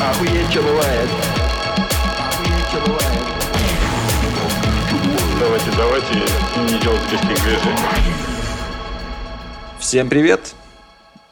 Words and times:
Охуеть, 0.00 0.48
что 0.50 0.62
бывает. 0.62 1.10
Охуеть, 2.18 2.68
что 2.68 2.80
бывает. 2.86 3.18
Давайте, 5.40 5.70
давайте 5.76 6.14
не 6.72 6.80
делать 6.80 7.02
резких 7.10 7.42
движений. 7.42 8.14
Всем 9.80 10.08
привет! 10.08 10.54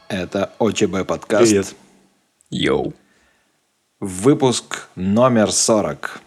Это 0.08 0.52
ОЧБ 0.58 1.06
подкаст. 1.06 1.48
Привет. 1.48 1.74
Йоу. 2.50 2.92
Выпуск 4.00 4.88
номер 4.96 5.52
40. 5.52 6.20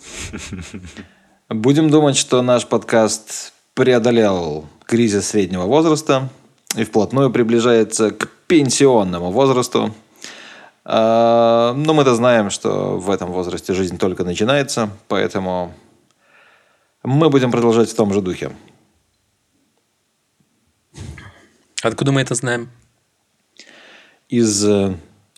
Будем 1.49 1.89
думать, 1.89 2.15
что 2.15 2.41
наш 2.41 2.65
подкаст 2.65 3.51
преодолел 3.73 4.65
кризис 4.85 5.27
среднего 5.27 5.65
возраста 5.65 6.29
и 6.77 6.85
вплотную 6.85 7.31
приближается 7.31 8.11
к 8.11 8.29
пенсионному 8.47 9.29
возрасту. 9.31 9.93
А, 10.91 11.73
Но 11.75 11.93
мы-то 11.93 12.15
знаем, 12.15 12.49
что 12.49 12.97
в 12.97 13.11
этом 13.11 13.31
возрасте 13.31 13.73
жизнь 13.75 13.99
только 13.99 14.23
начинается, 14.23 14.89
поэтому 15.07 15.71
мы 17.03 17.29
будем 17.29 17.51
продолжать 17.51 17.91
в 17.91 17.95
том 17.95 18.11
же 18.11 18.21
духе. 18.21 18.51
Откуда 21.83 22.11
мы 22.11 22.21
это 22.21 22.33
знаем? 22.33 22.71
Из 24.29 24.65
э, 24.65 24.95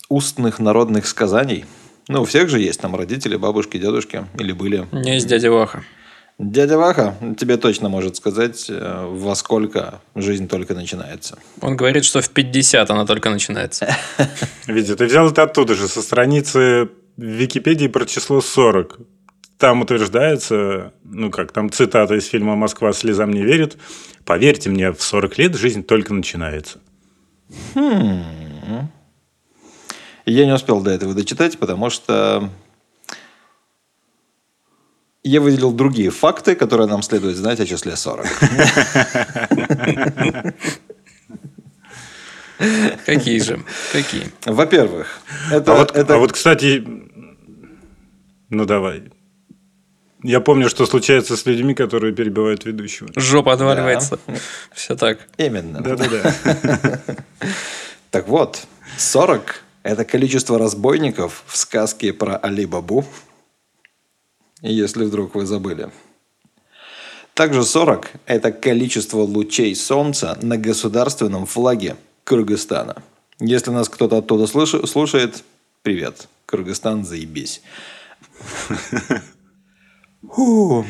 устных 0.08 0.60
народных 0.60 1.06
сказаний. 1.06 1.66
Ну, 2.08 2.22
у 2.22 2.26
всех 2.26 2.48
же 2.48 2.62
есть 2.62 2.80
там 2.80 2.96
родители, 2.96 3.36
бабушки, 3.36 3.78
дедушки 3.78 4.26
или 4.40 4.54
были. 4.54 4.88
У 4.94 4.96
меня 4.96 5.16
есть 5.16 5.28
дядя 5.28 5.52
Ваха. 5.52 5.84
Дядя 6.44 6.80
Ваха 6.80 7.16
тебе 7.38 7.56
точно 7.58 7.88
может 7.88 8.16
сказать, 8.16 8.66
э, 8.68 9.06
во 9.08 9.36
сколько 9.36 10.02
жизнь 10.16 10.48
только 10.48 10.74
начинается. 10.74 11.38
Он 11.62 11.78
говорит, 11.78 12.04
что 12.04 12.20
в 12.22 12.30
50 12.32 12.90
она 12.90 13.06
только 13.06 13.30
начинается. 13.30 13.96
Витя, 14.66 14.96
ты 14.96 15.06
взял 15.06 15.30
это 15.30 15.44
оттуда 15.44 15.76
же, 15.76 15.88
со 15.88 16.02
страницы 16.02 16.90
Википедии 17.16 17.86
про 17.86 18.08
число 18.08 18.42
40. 18.42 18.98
Там 19.60 19.82
утверждается, 19.82 20.94
ну 21.04 21.30
как, 21.30 21.52
там 21.52 21.70
цитата 21.70 22.16
из 22.16 22.26
фильма 22.26 22.56
«Москва 22.56 22.92
слезам 22.92 23.30
не 23.32 23.44
верит». 23.44 23.78
Поверьте 24.26 24.72
мне, 24.72 24.92
в 24.94 25.04
40 25.04 25.38
лет 25.38 25.56
жизнь 25.56 25.84
только 25.84 26.12
начинается. 26.12 26.80
Я 30.26 30.46
не 30.46 30.54
успел 30.54 30.82
до 30.82 30.90
этого 30.90 31.14
дочитать, 31.14 31.60
потому 31.60 31.92
что 31.92 32.50
я 35.24 35.40
выделил 35.42 35.72
другие 35.72 36.10
факты, 36.10 36.56
которые 36.56 36.88
нам 36.88 37.02
следует 37.04 37.38
знать 37.38 37.60
о 37.60 37.66
числе 37.66 37.96
40. 37.96 38.28
Какие 43.06 43.40
же? 43.40 43.60
Какие? 43.92 44.24
Во-первых, 44.46 45.20
это... 45.52 45.74
а, 45.74 45.78
вот, 45.78 45.96
это- 45.96 46.16
а 46.16 46.18
вот, 46.18 46.32
кстати, 46.32 46.84
ну 48.50 48.66
давай. 48.66 49.04
Я 50.24 50.40
помню, 50.40 50.70
что 50.70 50.86
случается 50.86 51.36
с 51.36 51.48
людьми, 51.48 51.74
которые 51.74 52.14
перебивают 52.14 52.64
ведущего. 52.66 53.10
Жопа 53.16 53.54
отваливается. 53.54 54.20
Все 54.72 54.96
так. 54.96 55.28
Именно. 55.38 55.82
Да-да-да. 55.82 57.00
Так 58.12 58.28
вот, 58.28 58.68
40– 58.98 59.64
это 59.84 60.04
количество 60.04 60.60
разбойников 60.60 61.44
в 61.48 61.56
сказке 61.56 62.12
про 62.12 62.36
Али-Бабу, 62.36 63.06
если 64.62 65.06
вдруг 65.06 65.36
вы 65.36 65.46
забыли. 65.46 65.90
Также 67.34 67.64
40– 67.64 68.12
это 68.26 68.52
количество 68.52 69.20
лучей 69.20 69.74
солнца 69.76 70.38
на 70.42 70.58
государственном 70.58 71.46
флаге 71.46 71.96
Кыргызстана. 72.24 73.02
Если 73.40 73.72
нас 73.72 73.90
кто-то 73.90 74.18
оттуда 74.18 74.48
слушает, 74.48 75.44
привет. 75.82 76.28
Кыргызстан, 76.46 77.06
заебись. 77.06 77.62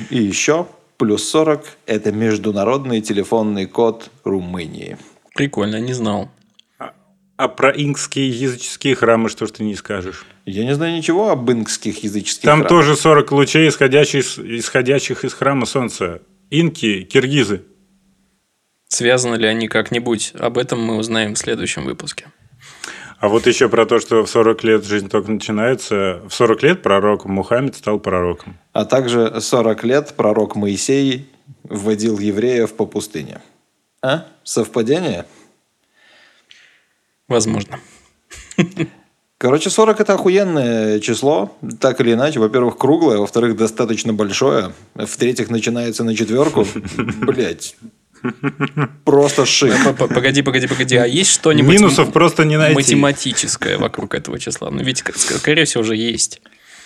И 0.10 0.18
еще 0.18 0.68
плюс 0.98 1.30
40– 1.30 1.66
это 1.86 2.12
международный 2.12 3.02
телефонный 3.02 3.68
код 3.68 4.10
Румынии. 4.24 4.98
Прикольно, 5.36 5.80
не 5.80 5.94
знал. 5.94 6.30
А 7.38 7.48
про 7.48 7.72
инкские 7.72 8.30
языческие 8.30 8.96
храмы 8.96 9.30
что 9.30 9.48
ж 9.48 9.52
ты 9.52 9.64
не 9.64 9.76
скажешь? 9.76 10.26
Я 10.46 10.64
не 10.64 10.76
знаю 10.76 10.96
ничего 10.96 11.30
об 11.32 11.50
инкских 11.52 12.04
языческих 12.04 12.44
Там 12.44 12.60
храмах. 12.60 12.70
тоже 12.70 12.96
40 12.96 13.32
лучей, 13.32 13.68
исходящих, 13.68 14.24
из- 14.24 14.38
исходящих 14.40 15.24
из 15.26 15.34
храма 15.34 15.66
солнца. 15.66 16.22
Инки, 16.52 17.02
киргизы. 17.04 17.64
Связаны 18.90 19.36
ли 19.38 19.48
они 19.48 19.68
как-нибудь? 19.68 20.34
Об 20.38 20.58
этом 20.58 20.82
мы 20.84 20.98
узнаем 20.98 21.34
в 21.36 21.38
следующем 21.40 21.86
выпуске. 21.86 22.28
А 23.20 23.28
вот 23.30 23.48
еще 23.48 23.70
про 23.70 23.86
то, 23.86 24.00
что 24.00 24.24
в 24.26 24.30
40 24.30 24.64
лет 24.64 24.84
жизнь 24.86 25.08
только 25.10 25.32
начинается. 25.32 26.22
В 26.28 26.34
40 26.34 26.64
лет 26.64 26.82
пророк 26.82 27.26
Мухаммед 27.26 27.76
стал 27.76 28.00
пророком. 28.00 28.58
А 28.74 28.84
также 28.86 29.40
40 29.40 29.84
лет 29.84 30.14
пророк 30.18 30.56
Моисей 30.56 31.30
вводил 31.64 32.20
евреев 32.20 32.74
по 32.74 32.86
пустыне. 32.86 33.40
А? 34.04 34.26
Совпадение? 34.44 35.26
Возможно. 37.32 37.80
Короче, 39.38 39.70
40 39.72 40.02
это 40.02 40.14
охуенное 40.14 41.00
число, 41.00 41.58
так 41.80 42.00
или 42.02 42.14
иначе. 42.14 42.40
Во-первых, 42.40 42.78
круглое, 42.78 43.18
во-вторых, 43.18 43.56
достаточно 43.56 44.14
большое. 44.14 44.74
В-третьих, 44.94 45.50
начинается 45.50 46.04
на 46.04 46.16
четверку. 46.16 46.68
Блять. 46.96 47.76
Просто 49.04 49.48
шик. 49.48 49.74
Погоди, 49.98 50.44
погоди, 50.44 50.68
погоди. 50.68 50.96
А 50.98 51.06
есть 51.08 51.32
что-нибудь 51.32 51.74
Минусов 51.74 52.12
просто 52.14 52.46
не 52.46 52.58
найти. 52.58 52.76
математическое 52.76 53.78
вокруг 53.78 54.14
этого 54.14 54.38
числа? 54.38 54.70
Ну, 54.70 54.84
ведь, 54.84 55.04
скорее 55.16 55.66
всего, 55.66 55.82
уже 55.82 55.96
есть. 55.96 56.40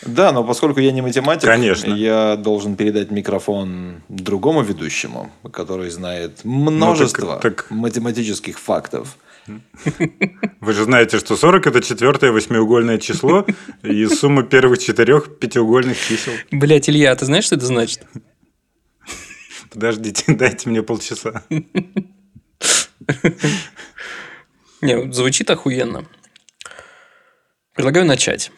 Да, 0.06 0.32
но 0.32 0.44
поскольку 0.44 0.80
я 0.80 0.92
не 0.92 1.02
математик, 1.02 1.46
Конечно. 1.50 1.94
я 1.94 2.36
должен 2.38 2.76
передать 2.76 3.12
микрофон 3.12 4.02
другому 4.08 4.62
ведущему, 4.62 5.32
который 5.52 5.90
знает 5.90 6.46
множество 6.46 7.40
так- 7.42 7.66
математических 7.70 8.60
фактов. 8.60 9.18
Вы 9.48 10.74
же 10.74 10.84
знаете, 10.84 11.20
что 11.20 11.36
40 11.36 11.68
это 11.68 11.82
четвертое 11.82 12.32
восьмиугольное 12.32 12.98
число 12.98 13.46
из 13.84 14.20
суммы 14.20 14.44
первых 14.44 14.80
четырех 14.80 15.38
пятиугольных 15.40 16.00
чисел. 16.00 16.34
Блять, 16.52 16.90
Илья, 16.90 17.12
а 17.12 17.16
ты 17.16 17.26
знаешь, 17.26 17.46
что 17.46 17.56
это 17.56 17.66
значит? 17.66 18.02
Подождите, 19.72 20.24
дайте 20.28 20.70
мне 20.70 20.82
полчаса. 20.82 21.44
Не, 24.82 25.12
звучит 25.12 25.50
охуенно. 25.50 26.06
Предлагаю 27.74 28.06
начать. 28.06 28.52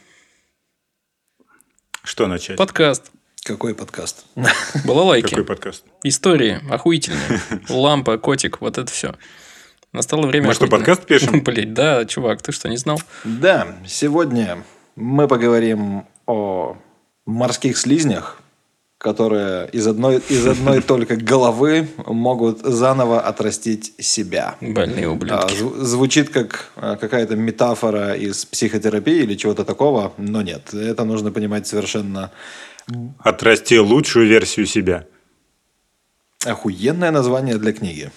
Что 2.03 2.28
начать? 2.28 2.58
Подкаст. 2.58 3.12
Какой 3.44 3.74
подкаст? 3.74 4.26
Балалайки. 4.86 5.30
Какой 5.30 5.46
подкаст? 5.46 5.84
Истории 6.03 6.62
охуительные. 6.72 7.42
Лампа, 7.70 8.18
котик, 8.18 8.62
вот 8.62 8.78
это 8.78 8.92
все. 8.92 9.16
Настало 9.94 10.28
время... 10.28 10.48
Мы 10.48 10.53
что, 10.53 10.68
подкаст 10.68 11.06
пишем? 11.06 11.42
Блять, 11.44 11.74
да, 11.74 12.06
чувак, 12.06 12.42
ты 12.42 12.52
что, 12.52 12.70
не 12.70 12.78
знал? 12.78 13.02
Да, 13.24 13.68
сегодня 13.88 14.64
мы 14.96 15.28
поговорим 15.28 16.06
о 16.25 16.78
морских 17.25 17.78
слизнях, 17.78 18.42
которые 18.97 19.70
из 19.72 19.88
одной, 19.88 20.18
из 20.30 20.46
одной 20.46 20.81
только 20.94 21.16
головы 21.16 21.88
могут 22.06 22.59
заново 22.59 23.22
отрастить 23.22 23.94
себя. 24.00 24.56
Больные 24.62 25.08
А, 25.08 25.12
ублюдки. 25.12 25.53
зв- 25.56 25.78
Звучит 25.84 26.30
как 26.30 26.72
а, 26.76 26.96
какая-то 26.97 27.36
метафора 27.36 28.14
из 28.14 28.46
психотерапии 28.46 29.24
или 29.24 29.36
чего-то 29.36 29.64
такого, 29.64 30.14
но 30.18 30.42
нет, 30.42 30.74
это 30.74 31.06
нужно 31.06 31.31
понимать 31.31 31.66
совершенно 31.68 32.31
Отрасти 33.20 33.78
лучшую 33.80 34.28
версию 34.28 34.66
себя. 34.66 35.06
охуенное 36.46 37.12
название 37.12 37.58
для 37.58 37.74
книги. 37.74 38.12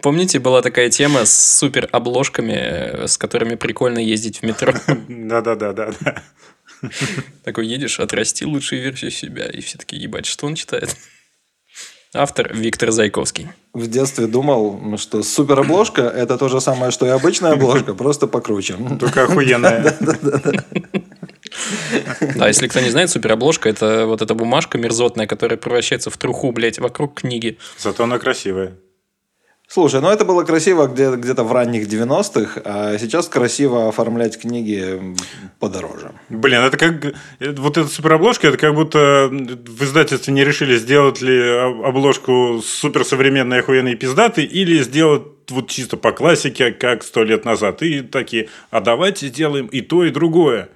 Помните, 0.00 0.38
была 0.38 0.62
такая 0.62 0.90
тема 0.90 1.24
с 1.24 1.58
супер 1.58 1.88
обложками, 1.90 3.06
с 3.06 3.18
которыми 3.18 3.56
прикольно 3.56 3.98
ездить 3.98 4.38
в 4.38 4.42
метро? 4.44 4.72
Да-да-да-да. 5.08 5.92
Такой 7.44 7.66
едешь, 7.66 7.98
отрасти 7.98 8.44
лучшую 8.44 8.82
версию 8.82 9.10
себя. 9.10 9.46
И 9.46 9.60
все 9.60 9.76
такие, 9.76 10.00
ебать, 10.00 10.26
что 10.26 10.46
он 10.46 10.54
читает? 10.54 10.96
Автор 12.14 12.54
Виктор 12.54 12.90
Зайковский. 12.90 13.48
В 13.74 13.86
детстве 13.86 14.26
думал, 14.28 14.96
что 14.96 15.22
суперобложка– 15.22 16.02
это 16.16 16.38
то 16.38 16.48
же 16.48 16.60
самое, 16.60 16.90
что 16.90 17.04
и 17.04 17.10
обычная 17.10 17.52
обложка, 17.52 17.92
просто 17.92 18.26
покруче. 18.26 18.76
Только 18.98 19.24
охуенная. 19.24 19.94
А 22.40 22.48
если 22.48 22.68
кто 22.68 22.80
не 22.80 22.90
знает, 22.90 23.10
суперобложка– 23.10 23.68
это 23.70 24.06
вот 24.06 24.22
эта 24.22 24.34
бумажка 24.34 24.78
мерзотная, 24.78 25.26
которая 25.26 25.58
превращается 25.58 26.10
в 26.10 26.16
труху, 26.16 26.52
блядь, 26.52 26.78
вокруг 26.78 27.20
книги. 27.20 27.58
Зато 27.78 28.04
она 28.04 28.18
красивая. 28.18 28.76
Слушай, 29.70 30.00
ну 30.00 30.08
это 30.08 30.24
было 30.24 30.44
красиво 30.44 30.86
где- 30.86 31.14
где-то 31.14 31.44
в 31.44 31.52
ранних 31.52 31.86
90-х, 31.88 32.62
а 32.64 32.96
сейчас 32.98 33.28
красиво 33.28 33.88
оформлять 33.90 34.40
книги 34.40 35.14
подороже. 35.60 36.12
Блин, 36.30 36.60
это 36.62 36.78
как... 36.78 37.14
Вот 37.38 37.76
эта 37.76 37.86
суперобложка, 37.86 38.48
это 38.48 38.56
как 38.56 38.74
будто 38.74 39.28
в 39.30 39.84
издательстве 39.84 40.32
не 40.32 40.42
решили, 40.42 40.74
сделать 40.78 41.20
ли 41.20 41.38
об- 41.38 41.82
обложку 41.82 42.62
суперсовременной, 42.64 43.60
охуенной 43.60 43.92
и 43.92 43.96
пиздатой, 43.96 44.44
или 44.44 44.82
сделать 44.82 45.24
вот 45.50 45.68
чисто 45.68 45.98
по 45.98 46.12
классике, 46.12 46.72
как 46.72 47.02
сто 47.02 47.22
лет 47.22 47.44
назад. 47.44 47.82
И 47.82 48.00
такие, 48.00 48.48
а 48.70 48.80
давайте 48.80 49.26
сделаем 49.26 49.66
и 49.66 49.82
то, 49.82 50.02
и 50.02 50.10
другое. 50.10 50.70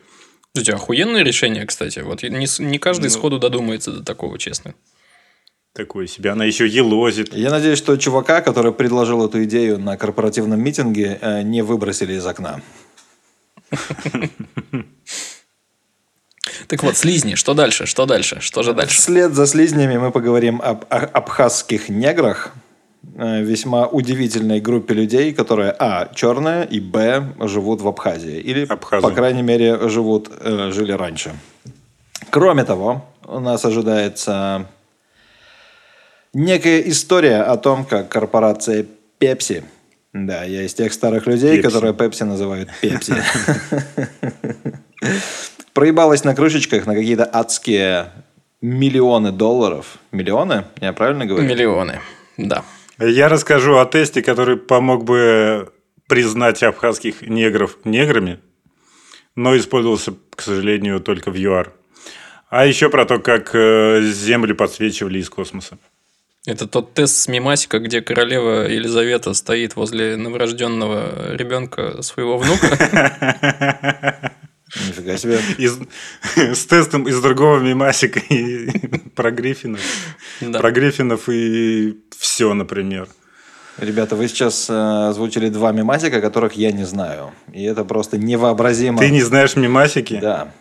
Слушайте, 0.55 0.75
охуенное 0.75 1.23
решение, 1.23 1.65
кстати. 1.65 2.01
Вот 2.01 2.23
не, 2.23 2.47
не 2.63 2.79
каждый 2.79 3.09
сходу 3.09 3.39
додумается 3.39 3.91
до 3.91 4.05
такого, 4.05 4.39
честно. 4.39 4.75
Такое 5.73 6.07
себе. 6.07 6.31
Она 6.31 6.45
еще 6.45 6.67
елозит. 6.67 7.33
Я 7.33 7.51
надеюсь, 7.51 7.79
что 7.79 7.97
чувака, 7.97 8.43
который 8.43 8.73
предложил 8.73 9.27
эту 9.27 9.43
идею 9.45 9.79
на 9.79 9.97
корпоративном 9.97 10.61
митинге, 10.61 11.19
э, 11.23 11.43
не 11.43 11.63
выбросили 11.63 12.13
из 12.13 12.27
окна. 12.27 12.61
Так 16.69 16.83
вот, 16.83 16.97
слизни, 16.97 17.35
что 17.35 17.55
дальше? 17.55 17.87
Что 17.87 18.05
дальше? 18.05 18.41
Что 18.41 18.63
же 18.63 18.75
дальше? 18.75 18.97
Вслед 18.97 19.33
за 19.35 19.47
слизнями 19.47 19.97
мы 19.97 20.11
поговорим 20.11 20.61
об 20.63 20.85
а- 20.91 21.09
абхазских 21.13 21.89
неграх, 21.89 22.53
весьма 23.15 23.87
удивительной 23.87 24.61
группе 24.61 24.95
людей, 24.95 25.33
которые, 25.33 25.75
а, 25.79 26.09
черные, 26.15 26.67
и, 26.67 26.81
б, 26.81 27.23
живут 27.41 27.81
в 27.81 27.89
Абхазии. 27.89 28.39
Или, 28.39 28.67
Абхазы. 28.67 29.03
по 29.03 29.11
крайней 29.11 29.43
мере, 29.43 29.89
живут, 29.89 30.31
э, 30.41 30.71
жили 30.73 30.93
раньше. 30.93 31.33
Кроме 32.31 32.65
того, 32.65 33.05
у 33.27 33.41
нас 33.41 33.65
ожидается 33.65 34.67
некая 36.33 36.81
история 36.81 37.43
о 37.43 37.57
том, 37.57 37.85
как 37.85 38.09
корпорация 38.09 38.87
Пепси, 39.19 39.65
да, 40.13 40.45
я 40.45 40.63
из 40.63 40.75
тех 40.75 40.93
старых 40.93 41.27
людей, 41.27 41.57
Пепси. 41.57 41.69
которые 41.69 41.95
Пепси 41.95 42.25
называют 42.25 42.69
Пепси, 42.81 43.15
проебалась 45.75 46.25
на 46.25 46.35
крышечках 46.35 46.87
на 46.87 46.95
какие-то 46.95 47.29
адские 47.31 48.07
миллионы 48.61 49.33
долларов. 49.33 49.99
Миллионы? 50.13 50.65
Я 50.81 50.93
правильно 50.93 51.27
говорю? 51.27 51.47
Миллионы. 51.49 52.01
Да. 52.37 52.65
Я 52.99 53.29
расскажу 53.29 53.79
о 53.79 53.87
тесте, 53.87 54.23
который 54.23 54.57
помог 54.57 55.05
бы 55.05 55.73
признать 56.09 56.63
абхазских 56.63 57.23
негров 57.23 57.79
неграми, 57.85 58.41
но 59.35 59.57
использовался, 59.57 60.15
к 60.35 60.43
сожалению, 60.43 61.01
только 61.01 61.31
в 61.31 61.37
ЮАР. 61.37 61.73
А 62.51 62.67
еще 62.67 62.91
про 62.91 63.07
то, 63.07 63.19
как 63.19 63.55
э, 63.55 64.03
землю 64.03 64.55
подсвечивали 64.55 65.19
из 65.19 65.31
космоса. 65.31 65.79
Это 66.45 66.67
тот 66.67 66.93
тест 66.93 67.17
с 67.17 67.29
мимасика, 67.29 67.79
где 67.79 68.03
королева 68.03 68.69
Елизавета 68.69 69.33
стоит 69.33 69.77
возле 69.77 70.17
новорожденного 70.17 71.35
ребенка 71.35 72.03
своего 72.03 72.37
внука. 72.37 74.33
Нифига 74.89 75.17
себе. 75.17 75.39
Из- 75.59 75.79
с 76.37 76.67
тестом 76.67 77.09
из 77.09 77.21
другого 77.21 77.59
мимасика 77.59 78.21
и 78.21 78.69
про 79.15 79.31
Гриффинов. 79.31 79.81
Да. 80.41 80.59
Про 80.59 80.71
Гриффинов 80.71 81.29
и 81.29 81.99
все, 82.19 82.55
например. 82.55 83.09
Ребята, 83.79 84.17
вы 84.17 84.29
сейчас 84.29 84.69
э, 84.69 85.09
озвучили 85.09 85.49
два 85.49 85.73
мемасика, 85.73 86.21
которых 86.21 86.55
я 86.55 86.73
не 86.73 86.85
знаю. 86.85 87.33
И 87.53 87.63
это 87.65 87.85
просто 87.85 88.19
невообразимо. 88.19 88.99
Ты 88.99 89.11
не 89.11 89.23
знаешь 89.23 89.57
мимасики? 89.57 90.19
Да. 90.21 90.53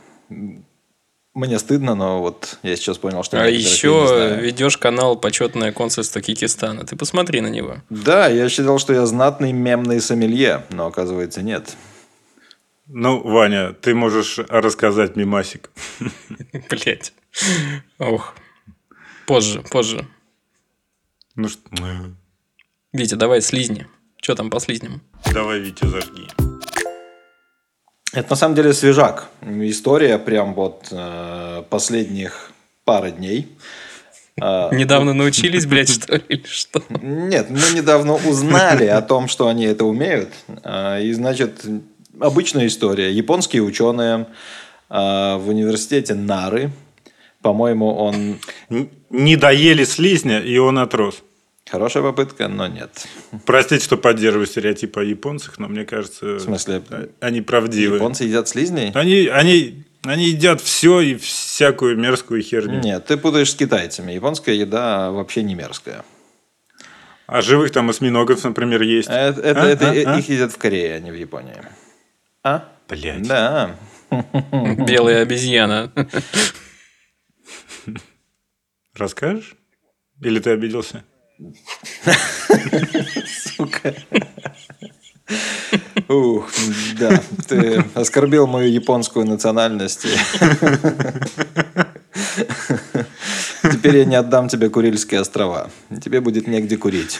Мне 1.34 1.60
стыдно, 1.60 1.96
но 1.96 2.22
вот 2.22 2.58
я 2.62 2.76
сейчас 2.76 2.98
понял, 2.98 3.24
что... 3.24 3.38
А 3.38 3.50
некоторых 3.50 3.62
я 3.62 3.70
не 3.70 3.74
еще 3.76 4.08
знаю. 4.08 4.44
ведешь 4.44 4.78
канал 4.78 5.16
«Почетное 5.16 5.72
консульство 5.72 6.22
Киргизстана». 6.22 6.86
Ты 6.86 6.98
посмотри 6.98 7.40
на 7.40 7.48
него. 7.48 7.78
Да, 7.90 8.28
я 8.28 8.50
считал, 8.50 8.80
что 8.80 8.92
я 8.94 9.06
знатный 9.06 9.54
мемный 9.54 10.02
сомелье, 10.02 10.64
но 10.72 10.88
оказывается 10.88 11.42
нет. 11.42 11.76
Ну, 12.94 13.22
Ваня, 13.24 13.72
ты 13.72 13.96
можешь 13.96 14.38
рассказать 14.50 15.16
мимасик. 15.16 15.72
Блять. 16.70 17.14
Ох. 18.00 18.36
Позже, 19.26 19.64
позже. 19.72 20.06
Ну, 21.36 21.48
что... 21.48 21.62
э, 21.82 22.10
Витя, 22.92 23.16
давай 23.16 23.42
слизни. 23.42 23.88
Что 24.22 24.36
там 24.36 24.50
по 24.50 24.60
слизням? 24.60 25.02
Давай, 25.34 25.60
Витя, 25.60 25.86
зажги. 25.88 26.28
Это 28.14 28.30
на 28.32 28.36
самом 28.36 28.56
деле 28.56 28.74
свежак. 28.74 29.30
История 29.42 30.20
прям 30.20 30.54
вот 30.54 30.90
э, 30.92 31.64
последних 31.70 32.52
пары 32.84 33.12
дней. 33.12 33.48
А, 34.42 34.70
Недавно 34.74 35.14
научились, 35.14 35.66
блядь, 35.66 35.90
что 35.94 36.16
ли, 36.16 36.24
или 36.28 36.46
что? 36.46 36.84
Нет, 36.90 37.50
мы 37.50 37.72
недавно 37.74 38.16
узнали 38.16 38.86
о 38.86 39.02
том, 39.02 39.30
что 39.30 39.48
они 39.48 39.64
это 39.64 39.86
умеют. 39.86 40.34
А, 40.64 41.00
И, 41.00 41.14
значит, 41.14 41.66
обычная 42.20 42.68
история. 42.68 43.12
Японские 43.12 43.62
ученые 43.64 44.28
а, 44.90 45.38
в 45.38 45.50
университете 45.50 46.14
Нары, 46.14 46.72
по-моему, 47.42 47.96
он... 47.96 48.38
Не 49.10 49.36
доели 49.36 49.84
слизня, 49.84 50.40
и 50.40 50.58
он 50.58 50.78
отрос. 50.80 51.24
Хорошая 51.70 52.04
попытка, 52.04 52.48
но 52.48 52.68
нет. 52.68 53.06
Простите, 53.46 53.84
что 53.84 53.96
поддерживаю 53.98 54.46
стереотипы 54.46 55.00
о 55.02 55.04
японцах, 55.04 55.58
но 55.58 55.68
мне 55.68 55.86
кажется, 55.86 56.26
В 56.36 56.40
смысле, 56.40 56.82
а- 56.90 57.08
они 57.22 57.42
правдивы. 57.42 57.96
японцы 57.96 58.26
едят 58.26 58.48
слизней? 58.50 58.92
Они, 58.94 59.28
они, 59.28 59.84
они 60.04 60.26
едят 60.30 60.60
все 60.62 61.00
и 61.00 61.16
всякую 61.16 61.98
мерзкую 61.98 62.42
херню. 62.42 62.80
Нет, 62.82 63.06
ты 63.06 63.16
путаешь 63.18 63.52
с 63.52 63.56
китайцами. 63.56 64.12
Японская 64.12 64.56
еда 64.56 65.12
вообще 65.12 65.44
не 65.44 65.56
мерзкая. 65.56 66.04
А 67.28 67.42
живых 67.42 67.72
там 67.72 67.90
осьминогов, 67.90 68.44
например, 68.44 68.82
есть. 68.82 69.08
Это, 69.10 69.40
это- 69.42 69.62
А? 69.64 69.68
это 69.68 69.90
А? 69.92 69.96
э- 69.96 70.04
А? 70.06 70.20
их 70.20 70.28
едят 70.30 70.52
в 70.52 70.58
Корее, 70.58 70.96
а 70.96 71.00
не 71.00 71.12
в 71.12 71.16
Японии. 71.16 71.56
А? 72.44 72.68
Блядь. 72.88 73.28
Да. 73.28 73.78
Белая 74.10 75.22
обезьяна. 75.22 75.92
Расскажешь? 78.96 79.56
Или 80.22 80.40
ты 80.40 80.52
обиделся? 80.52 81.04
Сука. 83.28 83.96
Ух, 86.10 86.52
да, 87.00 87.22
ты 87.48 87.86
оскорбил 87.94 88.48
мою 88.48 88.70
японскую 88.70 89.26
национальность. 89.26 90.06
Теперь 93.64 93.98
я 93.98 94.06
не 94.06 94.16
отдам 94.16 94.50
тебе 94.50 94.70
Курильские 94.70 95.22
острова. 95.22 95.70
Тебе 96.04 96.20
будет 96.20 96.48
негде 96.48 96.76
курить. 96.78 97.20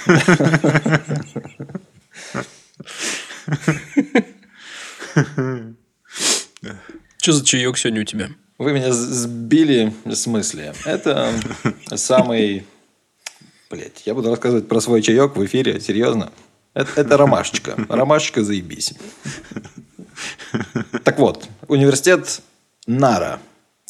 Что 7.18 7.32
за 7.32 7.46
чаек 7.46 7.78
сегодня 7.78 8.02
у 8.02 8.06
тебя? 8.06 8.30
Вы 8.58 8.74
меня 8.74 8.92
сбили 8.92 9.94
с 10.06 10.28
мысли. 10.28 10.74
Это 10.86 11.34
самый... 11.96 12.66
Блять, 13.70 14.04
я 14.06 14.14
буду 14.14 14.30
рассказывать 14.30 14.68
про 14.68 14.82
свой 14.82 15.02
чаек 15.02 15.36
в 15.36 15.46
эфире, 15.46 15.80
серьезно. 15.80 16.32
Это, 16.74 17.02
это 17.02 17.18
ромашечка. 17.18 17.76
Ромашечка 17.90 18.44
заебись. 18.44 18.94
Так 21.04 21.20
вот, 21.20 21.48
университет 21.68 22.42
Нара, 22.86 23.40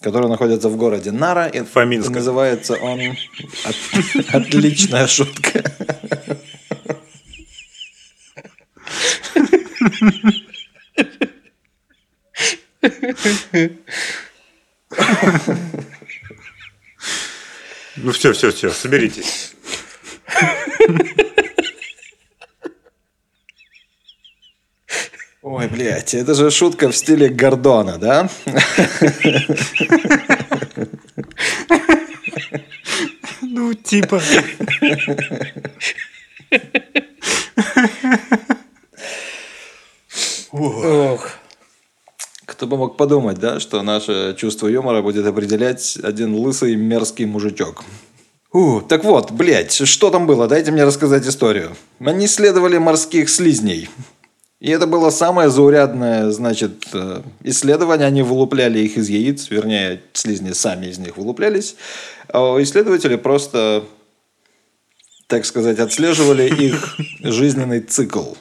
который 0.01 0.29
находится 0.29 0.69
в 0.69 0.77
городе 0.77 1.11
Нара. 1.11 1.47
И 1.47 1.63
Фоминска. 1.63 2.13
Называется 2.13 2.75
он... 2.75 2.99
От- 3.65 4.35
Отличная 4.35 5.07
шутка. 5.07 5.63
Ну 17.97 18.11
все, 18.13 18.31
все, 18.33 18.51
все, 18.51 18.71
соберитесь. 18.71 19.53
Ой, 25.41 25.67
блядь, 25.67 26.13
это 26.13 26.33
же 26.33 26.49
шутка 26.51 26.89
в 26.89 26.95
стиле 26.95 27.27
Гордона, 27.27 27.97
да? 27.97 28.29
Ну, 33.41 33.73
типа. 33.73 34.21
Ох. 40.51 41.40
Кто 42.61 42.67
бы 42.67 42.77
мог 42.77 42.95
подумать, 42.95 43.39
да, 43.39 43.59
что 43.59 43.81
наше 43.81 44.35
чувство 44.37 44.67
юмора 44.67 45.01
будет 45.01 45.25
определять 45.25 45.97
один 46.03 46.35
лысый 46.35 46.75
мерзкий 46.75 47.25
мужичок. 47.25 47.83
У, 48.53 48.81
так 48.81 49.03
вот, 49.03 49.31
блядь, 49.31 49.73
что 49.73 50.11
там 50.11 50.27
было? 50.27 50.47
Дайте 50.47 50.69
мне 50.69 50.83
рассказать 50.83 51.25
историю. 51.25 51.75
Они 51.99 52.27
исследовали 52.27 52.77
морских 52.77 53.31
слизней. 53.31 53.89
И 54.59 54.69
это 54.69 54.85
было 54.85 55.09
самое 55.09 55.49
заурядное, 55.49 56.29
значит, 56.29 56.85
э, 56.93 57.23
исследование. 57.41 58.05
Они 58.05 58.21
вылупляли 58.21 58.77
их 58.77 58.95
из 58.95 59.09
яиц, 59.09 59.49
вернее, 59.49 59.99
слизни 60.13 60.51
сами 60.51 60.85
из 60.85 60.99
них 60.99 61.17
вылуплялись. 61.17 61.75
А 62.31 62.61
исследователи 62.61 63.15
просто 63.15 63.85
так 65.25 65.45
сказать, 65.45 65.79
отслеживали 65.79 66.43
их 66.43 66.97
жизненный 67.23 67.79
цикл. 67.79 68.33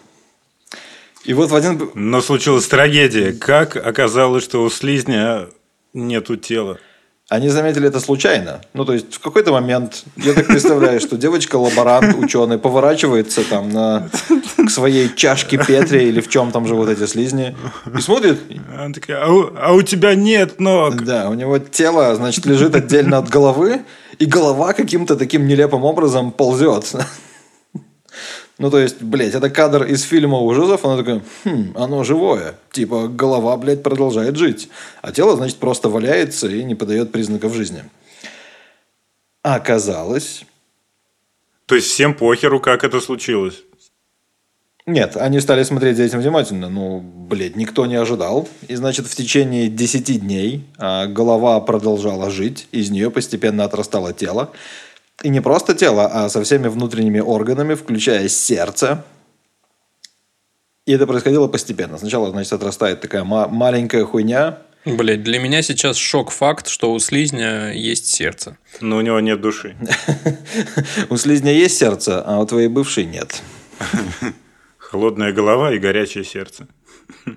И 1.25 1.35
вот 1.35 1.51
в 1.51 1.55
один... 1.55 1.91
Но 1.95 2.21
случилась 2.21 2.67
трагедия. 2.67 3.33
Как 3.33 3.77
оказалось, 3.77 4.45
что 4.45 4.63
у 4.63 4.71
слизня 4.71 5.49
нету 5.93 6.37
тела? 6.37 6.79
Они 7.31 7.49
заметили 7.49 7.87
это 7.87 8.01
случайно. 8.01 8.61
Ну, 8.75 8.85
то 8.85 8.93
есть, 8.93 9.15
в 9.15 9.21
какой-то 9.21 9.53
момент, 9.53 10.03
я 10.17 10.33
так 10.33 10.49
представляю, 10.49 10.99
что 10.99 11.17
девочка-лаборант, 11.17 12.17
ученый, 12.19 12.59
поворачивается 12.59 13.45
там 13.49 13.69
на, 13.69 14.11
к 14.57 14.69
своей 14.69 15.15
чашке 15.15 15.57
Петри 15.57 16.09
или 16.09 16.21
в 16.21 16.29
чем 16.29 16.51
там 16.51 16.67
живут 16.67 16.89
эти 16.89 17.07
слизни, 17.07 17.57
и 17.97 18.01
смотрит, 18.01 18.41
Она 18.77 18.93
такая, 18.93 19.23
а 19.23 19.31
у, 19.31 19.51
а 19.57 19.73
у 19.75 19.83
тебя 19.83 20.17
нет 20.17 20.59
ног. 20.59 21.05
да, 21.05 21.31
у 21.31 21.35
него 21.35 21.59
тело, 21.59 22.17
значит, 22.17 22.47
лежит 22.47 22.75
отдельно 22.75 23.19
от 23.19 23.29
головы, 23.29 23.83
и 24.19 24.25
голова 24.25 24.73
каким-то 24.73 25.15
таким 25.15 25.47
нелепым 25.47 25.85
образом 25.85 26.33
ползет. 26.33 26.97
Ну, 28.61 28.71
то 28.71 28.79
есть, 28.79 29.01
блядь, 29.01 29.35
это 29.35 29.49
кадр 29.49 29.85
из 29.85 30.03
фильма 30.03 30.39
ужасов, 30.39 30.85
она 30.85 30.99
такая, 30.99 31.23
хм, 31.45 31.73
оно 31.77 32.05
живое. 32.05 32.57
Типа, 32.73 33.09
голова, 33.09 33.57
блядь, 33.57 33.83
продолжает 33.83 34.37
жить. 34.37 34.69
А 35.01 35.13
тело, 35.13 35.35
значит, 35.35 35.57
просто 35.57 35.89
валяется 35.89 36.47
и 36.47 36.63
не 36.63 36.75
подает 36.75 37.11
признаков 37.11 37.55
жизни. 37.55 37.85
Оказалось, 39.41 40.45
То 41.65 41.75
есть 41.75 41.87
всем 41.87 42.13
похеру, 42.13 42.61
как 42.61 42.85
это 42.85 43.01
случилось. 43.01 43.63
Нет, 44.85 45.17
они 45.17 45.41
стали 45.41 45.63
смотреть 45.63 45.97
за 45.97 46.03
этим 46.03 46.21
внимательно. 46.21 46.69
Ну, 46.69 47.01
блядь, 47.01 47.57
никто 47.57 47.87
не 47.87 47.95
ожидал. 47.95 48.47
И, 48.69 48.75
значит, 48.75 49.07
в 49.07 49.17
течение 49.17 49.69
10 49.69 50.21
дней 50.21 50.67
а, 50.77 51.07
голова 51.07 51.61
продолжала 51.61 52.31
жить, 52.31 52.69
из 52.73 52.91
нее 52.91 53.11
постепенно 53.11 53.65
отрастало 53.65 54.13
тело. 54.13 54.53
И 55.23 55.29
не 55.29 55.41
просто 55.41 55.75
тело, 55.75 56.07
а 56.07 56.29
со 56.29 56.43
всеми 56.43 56.69
внутренними 56.69 57.21
органами, 57.21 57.75
включая 57.75 58.29
сердце. 58.29 59.05
И 60.87 60.93
это 60.93 61.07
происходило 61.07 61.47
постепенно. 61.47 61.99
Сначала, 61.99 62.31
значит, 62.31 62.53
отрастает 62.53 63.01
такая 63.01 63.23
ма- 63.25 63.49
маленькая 63.49 64.05
хуйня. 64.05 64.59
Блять, 64.87 65.23
для 65.23 65.39
меня 65.39 65.61
сейчас 65.61 65.97
шок-факт, 65.99 66.69
что 66.69 66.93
у 66.93 66.99
слизня 66.99 67.73
есть 67.73 68.07
сердце. 68.07 68.57
Но 68.81 68.97
у 68.97 69.01
него 69.03 69.21
нет 69.21 69.41
души. 69.43 69.77
У 71.11 71.17
слизня 71.19 71.53
есть 71.53 71.77
сердце, 71.77 72.23
а 72.25 72.41
у 72.41 72.47
твоей 72.47 72.69
бывшей 72.69 73.05
нет. 73.05 73.43
Холодная 74.79 75.33
голова 75.33 75.75
и 75.75 75.79
горячее 75.79 76.25
сердце. 76.25 76.67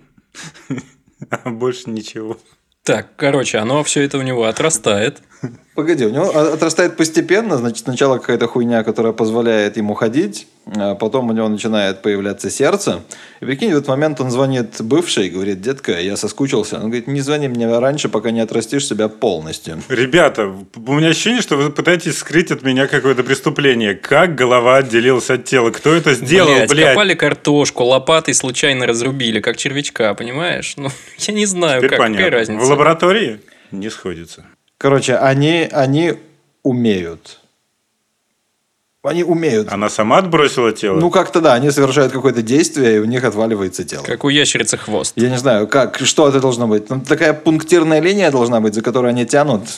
А 1.30 1.50
больше 1.50 1.90
ничего. 1.90 2.38
Так, 2.84 3.16
короче, 3.16 3.58
оно 3.60 3.82
все 3.86 4.02
это 4.02 4.18
у 4.18 4.22
него 4.24 4.44
отрастает. 4.44 5.22
Погоди, 5.76 6.06
у 6.06 6.10
него 6.12 6.30
отрастает 6.30 6.96
постепенно, 6.98 7.58
значит, 7.58 7.86
сначала 7.86 8.20
какая-то 8.20 8.46
хуйня, 8.48 8.84
которая 8.84 9.12
позволяет 9.12 9.76
ему 9.76 9.96
ходить, 9.96 10.46
а 10.68 10.94
потом 10.94 11.30
у 11.30 11.34
него 11.34 11.48
начинает 11.48 12.04
появляться 12.04 12.52
сердце. 12.52 13.02
И 13.42 13.46
прикинь, 13.46 13.74
в 13.74 13.78
этот 13.78 13.88
момент 13.88 14.22
он 14.22 14.30
звонит 14.30 14.82
бывшей 14.82 15.28
и 15.28 15.30
говорит, 15.32 15.62
детка, 15.62 16.00
я 16.00 16.16
соскучился. 16.16 16.76
Он 16.76 16.84
говорит, 16.84 17.08
не 17.08 17.22
звони 17.22 17.48
мне 17.48 17.80
раньше, 17.80 18.08
пока 18.08 18.30
не 18.30 18.40
отрастишь 18.42 18.86
себя 18.88 19.08
полностью. 19.10 19.82
Ребята, 19.90 20.54
у 20.76 20.94
меня 20.94 21.08
ощущение, 21.08 21.42
что 21.42 21.58
вы 21.58 21.72
пытаетесь 21.72 22.20
скрыть 22.20 22.52
от 22.52 22.62
меня 22.62 22.86
какое-то 22.86 23.24
преступление. 23.24 23.96
Как 23.96 24.36
голова 24.36 24.78
отделилась 24.78 25.32
от 25.32 25.46
тела? 25.46 25.72
Кто 25.72 25.92
это 25.92 26.14
сделал, 26.14 26.54
Блядь, 26.54 26.70
блядь? 26.70 26.90
копали 26.90 27.14
картошку, 27.16 27.84
лопатой 27.84 28.36
случайно 28.36 28.86
разрубили, 28.86 29.40
как 29.40 29.58
червячка, 29.58 30.14
понимаешь? 30.14 30.76
Ну, 30.78 30.90
я 31.18 31.34
не 31.34 31.48
знаю, 31.48 31.80
Теперь 31.80 31.90
как, 31.90 31.98
какая 31.98 32.14
понятно. 32.16 32.38
разница. 32.38 32.64
В 32.64 32.70
лаборатории 32.70 33.40
не 33.72 33.90
сходится. 33.90 34.46
Короче, 34.84 35.16
они, 35.16 35.70
они 35.72 36.16
умеют. 36.62 37.40
Они 39.02 39.24
умеют. 39.24 39.72
Она 39.72 39.88
сама 39.88 40.18
отбросила 40.18 40.74
тело? 40.74 41.00
Ну, 41.00 41.10
как-то 41.10 41.40
да, 41.40 41.54
они 41.54 41.72
совершают 41.72 42.12
какое-то 42.12 42.42
действие, 42.42 42.98
и 42.98 43.00
у 43.00 43.06
них 43.06 43.24
отваливается 43.24 43.86
тело. 43.86 44.04
Как 44.04 44.26
у 44.26 44.30
ящерицы 44.30 44.76
хвост. 44.76 45.14
Я 45.16 45.30
не 45.30 45.38
знаю, 45.38 45.70
как, 45.70 46.00
что 46.00 46.28
это 46.28 46.42
должно 46.42 46.68
быть. 46.68 46.86
Там 46.88 47.00
такая 47.00 47.34
пунктирная 47.34 48.02
линия 48.02 48.30
должна 48.30 48.60
быть, 48.60 48.74
за 48.74 48.82
которую 48.82 49.12
они 49.12 49.26
тянут. 49.26 49.70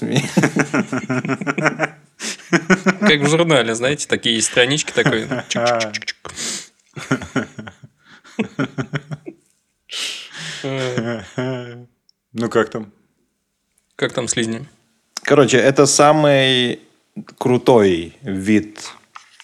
Как 2.50 3.22
в 3.22 3.28
журнале, 3.30 3.76
знаете, 3.76 4.08
такие 4.08 4.42
странички 4.42 4.92
такой. 4.92 5.28
Ну 12.34 12.50
как 12.50 12.72
там? 12.72 12.92
Как 13.96 14.14
там 14.14 14.28
слизни? 14.28 14.68
Короче, 15.26 15.58
это 15.58 15.88
самый 15.88 16.82
крутой 17.40 18.14
вид 18.22 18.78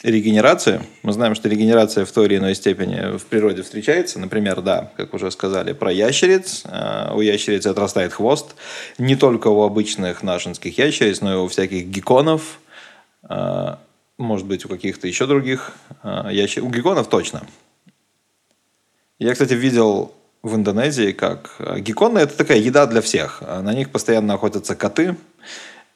регенерации. 0.03 0.83
Мы 1.01 1.11
знаем, 1.11 1.33
что 1.33 1.49
регенерация 1.49 2.05
в 2.05 2.11
той 2.11 2.27
или 2.27 2.37
иной 2.37 2.53
степени 2.53 3.17
в 3.17 3.25
природе 3.25 3.63
встречается. 3.63 4.19
Например, 4.19 4.61
да, 4.61 4.91
как 4.95 5.15
уже 5.15 5.31
сказали, 5.31 5.73
про 5.73 5.91
ящериц. 5.91 6.65
А, 6.65 7.11
У 7.15 7.21
ящериц 7.21 7.65
отрастает 7.65 8.13
хвост. 8.13 8.55
Не 8.99 9.15
только 9.15 9.47
у 9.47 9.63
обычных 9.63 10.21
нашинских 10.21 10.77
ящериц, 10.77 11.21
но 11.21 11.33
и 11.33 11.37
у 11.37 11.47
всяких 11.47 11.87
гекконов. 11.87 12.59
А, 13.23 13.79
Может 14.19 14.45
быть, 14.45 14.65
у 14.65 14.69
каких-то 14.69 15.07
еще 15.07 15.25
других 15.25 15.71
а, 16.03 16.29
ящериц. 16.31 16.63
У 16.63 16.69
гекконов 16.69 17.09
точно. 17.09 17.41
Я, 19.17 19.33
кстати, 19.33 19.53
видел 19.53 20.13
в 20.43 20.55
Индонезии, 20.55 21.11
как 21.11 21.55
гекконы– 21.79 22.19
это 22.19 22.37
такая 22.37 22.59
еда 22.59 22.85
для 22.85 23.01
всех. 23.01 23.41
На 23.41 23.73
них 23.73 23.89
постоянно 23.89 24.35
охотятся 24.35 24.75
коты. 24.75 25.15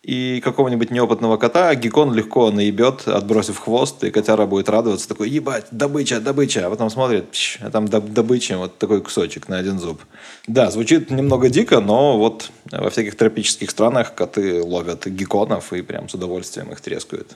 И 0.05 0.39
какого-нибудь 0.39 0.91
неопытного 0.91 1.37
кота 1.37 1.73
геккон 1.73 2.13
легко 2.13 2.51
наебет, 2.51 3.07
отбросив 3.07 3.57
хвост, 3.57 4.03
и 4.03 4.11
котяра 4.11 4.45
будет 4.45 4.69
радоваться, 4.69 5.07
такой, 5.07 5.31
ебать, 5.31 5.65
добыча, 5.71 6.19
добыча. 6.19 6.67
А 6.67 6.69
потом 6.69 6.91
смотрит, 6.91 7.31
пш, 7.31 7.57
а 7.61 7.71
там 7.71 7.85
доб- 7.85 8.11
добыча, 8.11 8.59
вот 8.59 8.77
такой 8.77 9.01
кусочек 9.01 9.49
на 9.49 9.57
один 9.57 9.79
зуб. 9.79 9.99
Да, 10.45 10.69
звучит 10.69 11.09
немного 11.09 11.49
дико, 11.49 11.79
но 11.79 12.19
вот 12.19 12.51
во 12.71 12.91
всяких 12.91 13.15
тропических 13.15 13.71
странах 13.71 14.13
коты 14.13 14.61
ловят 14.61 15.07
гекконов 15.07 15.73
и 15.73 15.81
прям 15.81 16.07
с 16.07 16.13
удовольствием 16.13 16.71
их 16.71 16.81
трескают. 16.81 17.35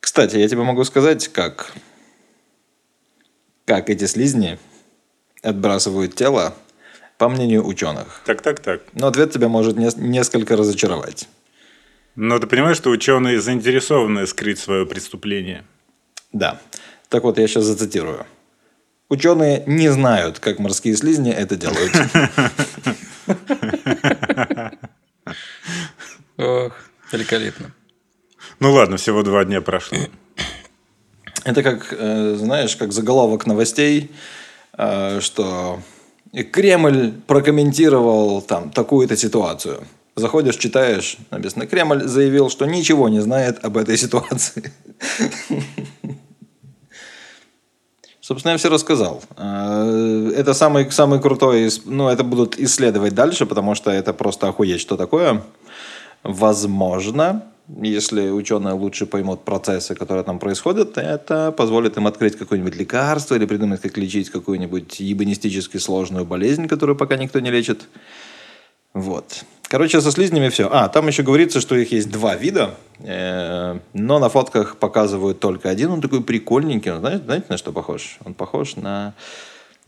Кстати, 0.00 0.36
я 0.36 0.48
тебе 0.48 0.64
могу 0.64 0.82
сказать, 0.82 1.28
как, 1.28 1.74
как 3.66 3.88
эти 3.88 4.06
слизни 4.06 4.58
отбрасывают 5.42 6.16
тело, 6.16 6.54
по 7.18 7.28
мнению 7.28 7.66
ученых. 7.66 8.20
Так, 8.24 8.42
так, 8.42 8.60
так. 8.60 8.82
Но 8.92 9.06
ответ 9.06 9.32
тебя 9.32 9.48
может 9.48 9.76
нес- 9.76 9.96
несколько 9.96 10.56
разочаровать. 10.56 11.28
Но 12.16 12.38
ты 12.38 12.46
понимаешь, 12.46 12.76
что 12.76 12.90
ученые 12.90 13.40
заинтересованы 13.40 14.26
скрыть 14.26 14.58
свое 14.58 14.86
преступление. 14.86 15.64
Да. 16.32 16.60
Так 17.08 17.24
вот, 17.24 17.38
я 17.38 17.46
сейчас 17.48 17.64
зацитирую. 17.64 18.26
Ученые 19.08 19.62
не 19.66 19.88
знают, 19.90 20.38
как 20.38 20.58
морские 20.58 20.96
слизни 20.96 21.32
это 21.32 21.56
делают. 21.56 21.92
Ох, 26.36 26.72
великолепно. 27.12 27.72
Ну 28.60 28.72
ладно, 28.72 28.96
всего 28.96 29.22
два 29.22 29.44
дня 29.44 29.60
прошло. 29.60 29.98
Это 31.44 31.62
как, 31.62 31.92
э, 31.96 32.34
знаешь, 32.36 32.76
как 32.76 32.92
заголовок 32.92 33.46
новостей, 33.46 34.10
э, 34.78 35.20
что 35.20 35.80
Кремль 36.42 37.12
прокомментировал 37.26 38.42
там 38.42 38.70
такую-то 38.70 39.16
ситуацию. 39.16 39.84
Заходишь, 40.16 40.56
читаешь, 40.56 41.16
написано, 41.30 41.66
Кремль 41.66 42.04
заявил, 42.04 42.48
что 42.48 42.66
ничего 42.66 43.08
не 43.08 43.20
знает 43.20 43.64
об 43.64 43.76
этой 43.76 43.96
ситуации. 43.96 44.72
Собственно, 48.20 48.52
я 48.52 48.58
все 48.58 48.70
рассказал. 48.70 49.22
Э, 49.36 50.32
Это 50.36 50.54
самый, 50.54 50.90
самый 50.90 51.20
крутой, 51.20 51.70
ну, 51.84 52.08
это 52.08 52.24
будут 52.24 52.58
исследовать 52.58 53.14
дальше, 53.14 53.44
потому 53.44 53.74
что 53.74 53.90
это 53.90 54.14
просто 54.14 54.48
охуеть, 54.48 54.80
что 54.80 54.96
такое. 54.96 55.42
Возможно, 56.22 57.42
если 57.68 58.28
ученые 58.28 58.74
лучше 58.74 59.06
поймут 59.06 59.44
процессы, 59.44 59.94
которые 59.94 60.24
там 60.24 60.38
происходят, 60.38 60.98
это 60.98 61.50
позволит 61.52 61.96
им 61.96 62.06
открыть 62.06 62.36
какое-нибудь 62.36 62.76
лекарство 62.76 63.34
или 63.34 63.46
придумать, 63.46 63.80
как 63.80 63.96
лечить 63.96 64.30
какую-нибудь 64.30 65.00
ебанистически 65.00 65.78
сложную 65.78 66.26
болезнь, 66.26 66.68
которую 66.68 66.96
пока 66.96 67.16
никто 67.16 67.40
не 67.40 67.50
лечит. 67.50 67.88
Вот. 68.92 69.44
Короче, 69.62 70.00
со 70.00 70.10
слизнями 70.10 70.50
все. 70.50 70.68
А, 70.70 70.88
там 70.88 71.08
еще 71.08 71.22
говорится, 71.22 71.60
что 71.60 71.74
их 71.74 71.90
есть 71.90 72.10
два 72.10 72.36
вида, 72.36 72.74
э, 73.00 73.78
но 73.94 74.18
на 74.18 74.28
фотках 74.28 74.76
показывают 74.76 75.40
только 75.40 75.70
один. 75.70 75.90
Он 75.90 76.00
такой 76.00 76.22
прикольненький. 76.22 76.92
Он, 76.92 77.00
знаете, 77.00 77.24
знаете, 77.24 77.46
на 77.48 77.56
что 77.56 77.72
похож? 77.72 78.18
Он 78.24 78.34
похож 78.34 78.76
на... 78.76 79.14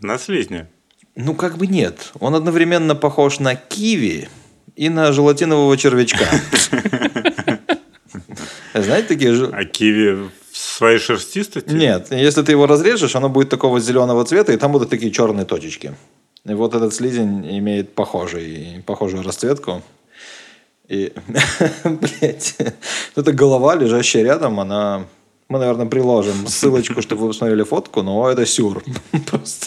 На 0.00 0.18
слизня. 0.18 0.68
Ну, 1.14 1.34
как 1.34 1.56
бы 1.58 1.66
нет. 1.66 2.12
Он 2.20 2.34
одновременно 2.34 2.94
похож 2.94 3.38
на 3.38 3.54
киви 3.54 4.28
и 4.76 4.88
на 4.88 5.12
желатинового 5.12 5.76
червячка. 5.76 6.26
Знаете, 8.82 9.08
такие... 9.08 9.32
же- 9.34 9.50
А 9.52 9.64
киви 9.64 10.28
в 10.52 10.56
своей 10.56 10.98
шерстистости? 10.98 11.72
Нет, 11.72 12.08
если 12.10 12.42
ты 12.42 12.52
его 12.52 12.66
разрежешь, 12.66 13.16
оно 13.16 13.28
будет 13.28 13.48
такого 13.50 13.80
зеленого 13.80 14.24
цвета, 14.24 14.52
и 14.52 14.56
там 14.56 14.72
будут 14.72 14.90
такие 14.90 15.10
черные 15.12 15.44
точечки. 15.46 15.94
И 16.44 16.54
вот 16.54 16.74
этот 16.74 16.94
слизень 16.94 17.58
имеет 17.58 17.94
похожий, 17.94 18.82
похожую 18.86 19.22
расцветку. 19.22 19.82
И, 20.88 21.12
блядь, 21.84 22.56
эта 23.16 23.32
голова, 23.32 23.74
лежащая 23.74 24.22
рядом, 24.22 24.60
она 24.60 25.06
Мы, 25.48 25.58
наверное, 25.58 25.86
приложим 25.86 26.46
ссылочку, 26.46 27.02
чтобы 27.02 27.22
вы 27.22 27.28
посмотрели 27.28 27.64
фотку, 27.64 28.02
но 28.02 28.30
это 28.30 28.46
сюр. 28.46 28.82
Просто. 29.30 29.66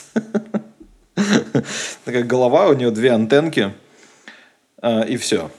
Такая 2.06 2.24
голова, 2.24 2.68
у 2.68 2.74
нее 2.74 2.92
две 2.92 3.12
антенки, 3.12 3.74
а, 4.82 5.02
и 5.02 5.18
все. 5.18 5.52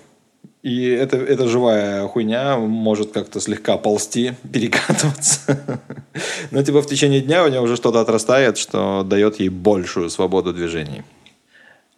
И 0.62 0.88
это, 0.90 1.16
эта 1.16 1.48
живая 1.48 2.06
хуйня 2.06 2.58
может 2.58 3.12
как-то 3.12 3.40
слегка 3.40 3.78
ползти, 3.78 4.34
перекатываться. 4.52 5.82
Но 6.50 6.62
типа 6.62 6.82
в 6.82 6.86
течение 6.86 7.20
дня 7.20 7.44
у 7.44 7.48
нее 7.48 7.60
уже 7.60 7.76
что-то 7.76 8.00
отрастает, 8.00 8.58
что 8.58 9.02
дает 9.02 9.40
ей 9.40 9.48
большую 9.48 10.10
свободу 10.10 10.52
движений. 10.52 11.02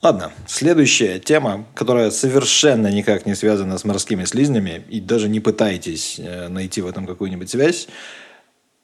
Ладно, 0.00 0.32
следующая 0.48 1.20
тема, 1.20 1.64
которая 1.74 2.10
совершенно 2.10 2.88
никак 2.88 3.24
не 3.24 3.36
связана 3.36 3.78
с 3.78 3.84
морскими 3.84 4.24
слизнями, 4.24 4.82
и 4.88 5.00
даже 5.00 5.28
не 5.28 5.38
пытайтесь 5.38 6.16
э, 6.18 6.48
найти 6.48 6.80
в 6.80 6.88
этом 6.88 7.06
какую-нибудь 7.06 7.48
связь. 7.48 7.86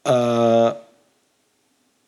А, 0.04 0.80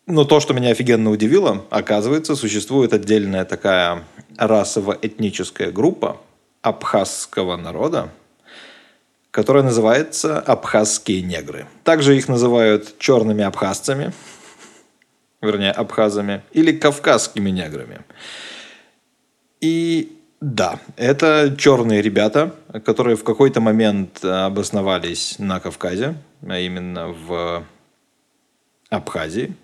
но 0.07 0.23
то, 0.23 0.39
что 0.39 0.53
меня 0.53 0.69
офигенно 0.69 1.11
удивило, 1.11 1.65
оказывается, 1.69 2.37
существует 2.37 2.93
отдельная 2.93 3.43
такая 3.43 4.03
расово-этническая 4.37 5.71
группа 5.71 6.21
абхазского 6.61 7.57
народа, 7.57 8.09
которая 9.31 9.63
называется 9.63 10.39
абхазские 10.39 11.21
негры. 11.21 11.67
Также 11.83 12.17
их 12.17 12.27
называют 12.27 12.97
черными 12.99 13.43
абхазцами, 13.43 14.13
вернее, 15.41 15.71
абхазами, 15.71 16.43
или 16.51 16.71
кавказскими 16.71 17.49
неграми. 17.49 18.01
И 19.59 20.17
да, 20.41 20.79
это 20.97 21.55
черные 21.57 22.01
ребята, 22.01 22.55
которые 22.83 23.15
в 23.15 23.23
какой-то 23.23 23.61
момент 23.61 24.23
обосновались 24.25 25.37
на 25.39 25.59
Кавказе, 25.59 26.15
а 26.47 26.57
именно 26.57 27.09
в 27.09 27.63
Абхазии. 28.89 29.55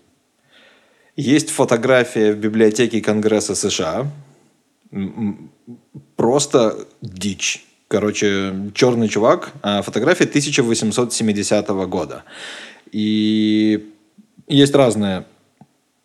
Есть 1.16 1.50
фотография 1.50 2.32
в 2.32 2.38
библиотеке 2.38 3.02
Конгресса 3.02 3.56
США. 3.56 4.10
Просто 6.18 6.88
дичь. 7.02 7.66
Короче, 7.88 8.54
черный 8.74 9.08
чувак. 9.08 9.54
А 9.62 9.82
фотография 9.82 10.26
1870 10.26 11.68
года. 11.88 12.24
И 12.92 13.94
есть 14.48 14.76
разные 14.76 15.26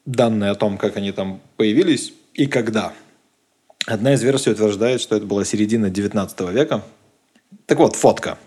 данные 0.05 0.51
о 0.51 0.55
том, 0.55 0.79
как 0.79 0.97
они 0.97 1.13
там 1.13 1.41
появились 1.57 2.13
и 2.35 2.47
когда. 2.47 2.93
Одна 3.87 4.15
из 4.15 4.23
версий 4.23 4.51
утверждает, 4.51 5.01
что 5.01 5.17
это 5.17 5.27
была 5.27 5.45
середина 5.45 5.91
19 5.91 6.41
века. 6.53 6.85
Так 7.67 7.79
вот, 7.79 7.97
фотка. 7.97 8.39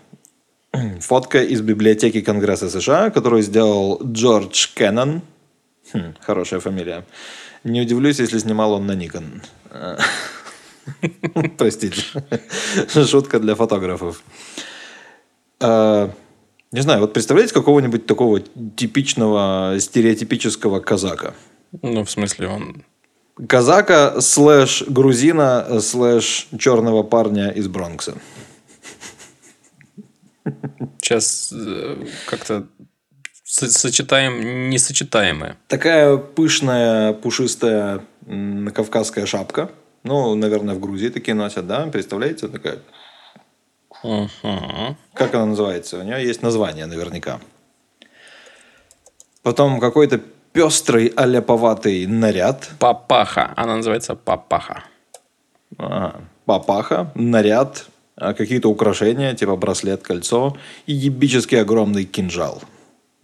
Фотка 1.00 1.42
из 1.42 1.60
библиотеки 1.62 2.20
Конгресса 2.20 2.70
США, 2.70 3.10
которую 3.10 3.42
сделал 3.42 4.00
Джордж 4.02 4.68
Кеннон. 4.74 5.22
Хм, 5.92 6.14
хорошая 6.20 6.60
фамилия. 6.60 7.04
Не 7.64 7.82
удивлюсь, 7.82 8.18
если 8.18 8.38
снимал 8.38 8.72
он 8.72 8.86
на 8.86 8.94
Nikon. 8.94 9.42
Простите. 11.58 12.02
Шутка 12.88 13.38
для 13.38 13.54
фотографов. 13.54 14.22
А, 15.60 16.10
не 16.72 16.80
знаю, 16.80 17.00
вот 17.00 17.12
представляете 17.12 17.54
какого-нибудь 17.54 18.06
такого 18.06 18.40
типичного, 18.40 19.76
стереотипического 19.78 20.80
казака? 20.80 21.34
Ну, 21.82 22.04
в 22.04 22.10
смысле, 22.10 22.48
он 22.48 22.84
Казака 23.48 24.20
слэш 24.20 24.84
грузина 24.88 25.80
слэш 25.80 26.48
черного 26.58 27.02
парня 27.02 27.50
из 27.50 27.68
Бронкса. 27.68 28.14
сейчас 31.02 31.52
э, 31.52 32.06
как-то 32.26 32.66
со- 33.44 33.70
сочетаем 33.70 34.70
несочетаемое. 34.70 35.56
Такая 35.68 36.16
пышная, 36.16 37.12
пушистая 37.12 38.04
кавказская 38.74 39.26
шапка. 39.26 39.70
Ну, 40.06 40.36
наверное, 40.36 40.76
в 40.76 40.80
Грузии 40.80 41.08
такие 41.08 41.34
носят, 41.34 41.66
да? 41.66 41.86
Представляете? 41.86 42.46
Такая. 42.46 42.78
Мгм. 44.04 44.96
Как 45.14 45.34
она 45.34 45.46
называется? 45.46 45.98
У 45.98 46.02
нее 46.02 46.24
есть 46.24 46.42
название 46.42 46.86
наверняка. 46.86 47.40
Потом 49.42 49.80
какой-то 49.80 50.20
пестрый 50.52 51.06
аляповатый 51.16 52.06
наряд. 52.06 52.70
Папаха. 52.78 53.52
Она 53.56 53.76
называется 53.76 54.14
папаха. 54.14 54.84
Ага. 55.76 56.20
Папаха, 56.44 57.10
наряд, 57.16 57.86
а, 58.16 58.32
какие-то 58.32 58.68
украшения, 58.68 59.34
типа 59.34 59.56
браслет, 59.56 60.02
кольцо 60.02 60.56
и 60.86 60.92
ебически 60.92 61.56
огромный 61.56 62.04
кинжал. 62.04 62.62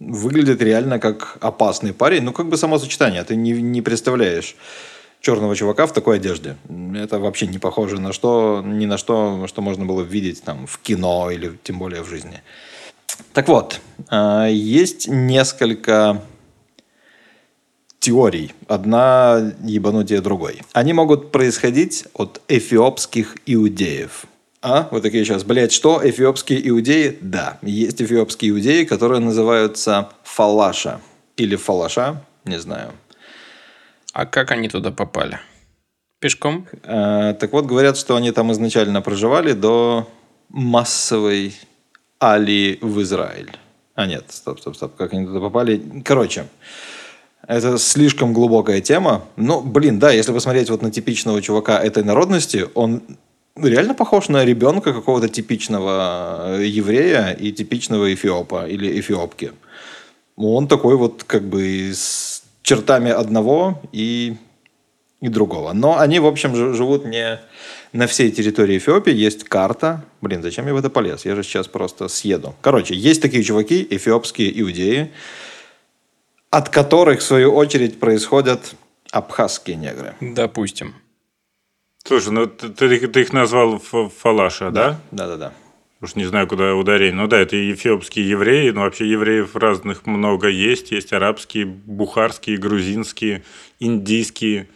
Выглядит 0.01 0.61
реально 0.61 0.99
как 0.99 1.37
опасный 1.39 1.93
парень. 1.93 2.23
Ну, 2.23 2.33
как 2.33 2.49
бы 2.49 2.57
само 2.57 2.77
сочетание. 2.77 3.23
Ты 3.23 3.37
не, 3.37 3.53
не 3.53 3.81
представляешь 3.81 4.57
черного 5.23 5.55
чувака 5.55 5.87
в 5.87 5.93
такой 5.93 6.17
одежде. 6.17 6.57
Это 6.95 7.17
вообще 7.17 7.47
не 7.47 7.57
похоже 7.57 7.99
на 7.99 8.11
что, 8.11 8.61
ни 8.63 8.85
на 8.85 8.97
что, 8.97 9.47
что 9.47 9.61
можно 9.61 9.85
было 9.85 10.01
видеть 10.01 10.43
там 10.43 10.67
в 10.67 10.77
кино 10.79 11.31
или 11.31 11.57
тем 11.63 11.79
более 11.79 12.03
в 12.03 12.09
жизни. 12.09 12.43
Так 13.31 13.47
вот, 13.47 13.79
а, 14.09 14.47
есть 14.47 15.07
несколько 15.07 16.21
теорий. 17.99 18.51
Одна 18.67 19.53
ебанутее 19.63 20.19
другой. 20.19 20.61
Они 20.73 20.91
могут 20.91 21.31
происходить 21.31 22.05
от 22.13 22.41
эфиопских 22.49 23.37
иудеев. 23.45 24.25
А? 24.61 24.89
Вы 24.91 24.99
такие 24.99 25.23
сейчас, 25.23 25.45
блядь, 25.45 25.71
что? 25.71 26.01
Эфиопские 26.03 26.67
иудеи? 26.67 27.17
Да. 27.21 27.59
Есть 27.61 28.01
эфиопские 28.01 28.51
иудеи, 28.51 28.83
которые 28.83 29.21
называются 29.21 30.09
фалаша. 30.23 30.99
Или 31.37 31.55
фалаша, 31.55 32.21
не 32.43 32.59
знаю. 32.59 32.91
А 34.13 34.27
как 34.27 34.51
они 34.51 34.69
туда 34.69 34.91
попали? 34.91 35.39
Пешком? 36.19 36.67
Э, 36.83 37.33
так 37.39 37.51
вот, 37.51 37.65
говорят, 37.65 37.97
что 37.97 38.15
они 38.15 38.31
там 38.31 38.51
изначально 38.51 39.01
проживали 39.01 39.53
до 39.53 40.07
массовой 40.49 41.55
али 42.19 42.77
в 42.81 43.01
Израиль. 43.01 43.51
А 43.95 44.05
нет, 44.05 44.25
стоп, 44.29 44.59
стоп, 44.59 44.75
стоп, 44.75 44.95
как 44.95 45.13
они 45.13 45.25
туда 45.25 45.39
попали? 45.39 45.81
Короче, 46.05 46.45
это 47.47 47.77
слишком 47.79 48.33
глубокая 48.33 48.81
тема. 48.81 49.25
Но, 49.35 49.61
блин, 49.61 49.99
да, 49.99 50.11
если 50.11 50.31
посмотреть 50.31 50.69
вот 50.69 50.83
на 50.83 50.91
типичного 50.91 51.41
чувака 51.41 51.79
этой 51.79 52.03
народности, 52.03 52.67
он 52.75 53.01
реально 53.55 53.95
похож 53.95 54.29
на 54.29 54.45
ребенка 54.45 54.93
какого-то 54.93 55.27
типичного 55.27 56.59
э, 56.59 56.65
еврея 56.65 57.31
и 57.31 57.51
типичного 57.51 58.13
эфиопа 58.13 58.67
или 58.67 58.99
эфиопки. 58.99 59.51
Он 60.35 60.67
такой 60.67 60.97
вот 60.97 61.23
как 61.23 61.43
бы 61.43 61.91
с 61.93 62.32
чертами 62.63 63.11
одного 63.11 63.81
и 63.91 64.35
и 65.21 65.29
другого. 65.29 65.71
Но 65.71 65.99
они, 65.99 66.19
в 66.19 66.25
общем, 66.25 66.53
жи- 66.53 66.73
живут 66.73 67.05
не 67.05 67.39
на 67.93 68.07
всей 68.07 68.29
территории 68.29 68.77
Эфиопии. 68.77 69.13
Есть 69.13 69.45
карта. 69.45 70.03
Блин, 70.19 70.41
зачем 70.41 70.67
я 70.67 70.73
в 70.73 70.77
это 70.77 70.89
полез? 70.89 71.23
Я 71.23 71.35
же 71.35 71.43
сейчас 71.43 71.67
просто 71.69 72.09
съеду. 72.09 72.55
Короче, 72.59 72.93
есть 72.93 73.21
такие 73.21 73.41
чуваки, 73.41 73.87
эфиопские 73.89 74.59
иудеи, 74.59 75.13
от 76.49 76.67
которых, 76.67 77.21
в 77.21 77.23
свою 77.23 77.53
очередь, 77.55 78.01
происходят 78.01 78.75
абхазские 79.11 79.77
негры. 79.77 80.13
Допустим. 80.19 80.93
Слушай, 82.05 82.31
ну 82.33 82.45
ты, 82.47 82.67
ты- 82.69 83.07
ты 83.07 83.21
их 83.21 83.31
назвал 83.31 83.79
фалаша, 83.79 84.71
да? 84.71 84.99
Да-да-да. 85.11 85.53
Уж 86.03 86.15
не 86.15 86.25
знаю, 86.25 86.47
куда 86.47 86.75
ударение. 86.75 87.15
Ну 87.15 87.27
да, 87.29 87.39
это 87.39 87.55
эфиопские 87.55 88.29
евреи, 88.29 88.71
но 88.71 88.81
вообще 88.81 89.09
евреев 89.09 89.55
разных 89.55 90.05
много 90.05 90.49
есть. 90.49 90.91
Есть 90.91 91.13
арабские, 91.13 91.65
бухарские, 91.65 92.57
грузинские, 92.57 93.43
индийские. 93.79 94.67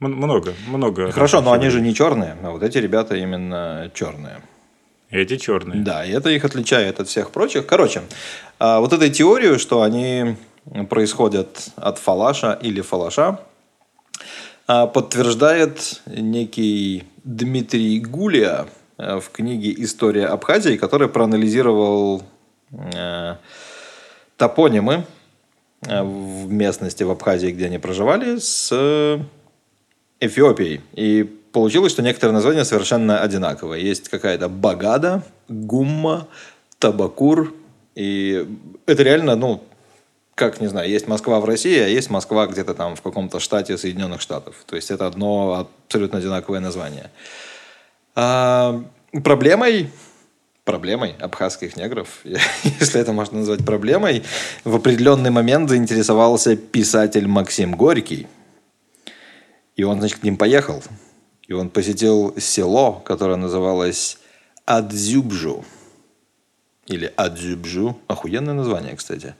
Много, 0.00 0.54
много. 0.66 1.12
Хорошо, 1.12 1.40
но 1.40 1.52
они 1.52 1.68
же 1.68 1.80
не 1.80 1.94
черные, 1.94 2.36
а 2.42 2.50
вот 2.50 2.64
эти 2.64 2.78
ребята 2.78 3.14
именно 3.14 3.92
черные. 3.94 4.42
Эти 5.08 5.36
черные. 5.36 5.82
Да, 5.82 6.04
и 6.04 6.10
это 6.10 6.30
их 6.30 6.44
отличает 6.44 6.98
от 6.98 7.06
всех 7.06 7.30
прочих. 7.30 7.64
Короче, 7.66 8.02
а, 8.58 8.80
вот 8.80 8.92
этой 8.92 9.10
теорию, 9.10 9.60
что 9.60 9.82
они 9.82 10.34
происходят 10.90 11.68
от 11.76 11.98
фалаша 11.98 12.58
или 12.60 12.80
фалаша, 12.80 13.38
а, 14.66 14.88
подтверждает 14.88 16.02
некий 16.06 17.04
Дмитрий 17.22 18.00
Гулия 18.00 18.66
в 18.98 19.24
книге 19.32 19.74
«История 19.82 20.26
Абхазии», 20.26 20.76
который 20.76 21.08
проанализировал 21.08 22.22
э, 22.70 23.36
топонимы 24.36 25.04
э, 25.82 26.02
в 26.02 26.50
местности 26.50 27.02
в 27.02 27.10
Абхазии, 27.10 27.48
где 27.48 27.66
они 27.66 27.78
проживали, 27.78 28.38
с 28.38 28.72
Эфиопией. 30.20 30.80
И 30.92 31.24
получилось, 31.52 31.92
что 31.92 32.02
некоторые 32.02 32.34
названия 32.34 32.64
совершенно 32.64 33.20
одинаковые. 33.20 33.84
Есть 33.84 34.08
какая-то 34.08 34.48
Багада, 34.48 35.22
Гумма, 35.48 36.28
Табакур. 36.78 37.54
И 37.94 38.46
это 38.86 39.02
реально, 39.02 39.36
ну, 39.36 39.62
как, 40.34 40.60
не 40.60 40.66
знаю, 40.66 40.88
есть 40.88 41.06
Москва 41.06 41.40
в 41.40 41.44
России, 41.44 41.78
а 41.78 41.86
есть 41.86 42.10
Москва 42.10 42.46
где-то 42.46 42.74
там 42.74 42.96
в 42.96 43.02
каком-то 43.02 43.38
штате 43.38 43.78
Соединенных 43.78 44.20
Штатов. 44.20 44.64
То 44.66 44.76
есть 44.76 44.90
это 44.90 45.06
одно 45.06 45.68
абсолютно 45.86 46.18
одинаковое 46.18 46.60
название. 46.60 47.10
А, 48.14 48.82
проблемой 49.22 49.90
проблемой 50.64 51.14
абхазских 51.20 51.76
негров, 51.76 52.20
если 52.24 53.00
это 53.00 53.12
можно 53.12 53.38
назвать 53.38 53.64
проблемой, 53.64 54.24
в 54.64 54.74
определенный 54.74 55.30
момент 55.30 55.68
заинтересовался 55.68 56.56
писатель 56.56 57.26
Максим 57.26 57.76
Горький. 57.76 58.26
И 59.76 59.82
он, 59.82 59.98
значит, 59.98 60.20
к 60.20 60.22
ним 60.22 60.36
поехал. 60.36 60.82
И 61.46 61.52
он 61.52 61.68
посетил 61.68 62.34
село, 62.38 62.92
которое 63.04 63.36
называлось 63.36 64.18
Адзюбжу. 64.64 65.64
Или 66.86 67.12
Адзюбжу. 67.16 67.98
Охуенное 68.06 68.54
название, 68.54 68.96
кстати. 68.96 69.34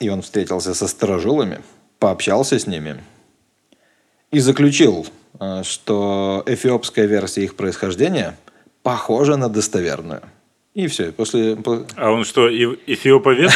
И 0.00 0.08
он 0.08 0.22
встретился 0.22 0.74
со 0.74 0.88
сторожилами, 0.88 1.62
пообщался 2.00 2.58
с 2.58 2.66
ними 2.66 3.00
и 4.34 4.40
заключил, 4.40 5.06
э, 5.38 5.62
что 5.62 6.42
эфиопская 6.46 7.06
версия 7.06 7.44
их 7.44 7.54
происхождения 7.54 8.36
похожа 8.82 9.36
на 9.36 9.48
достоверную. 9.48 10.22
И 10.74 10.88
все. 10.88 11.12
После... 11.12 11.56
А 11.94 12.10
он 12.10 12.24
что, 12.24 12.48
эфиоповед? 12.48 13.52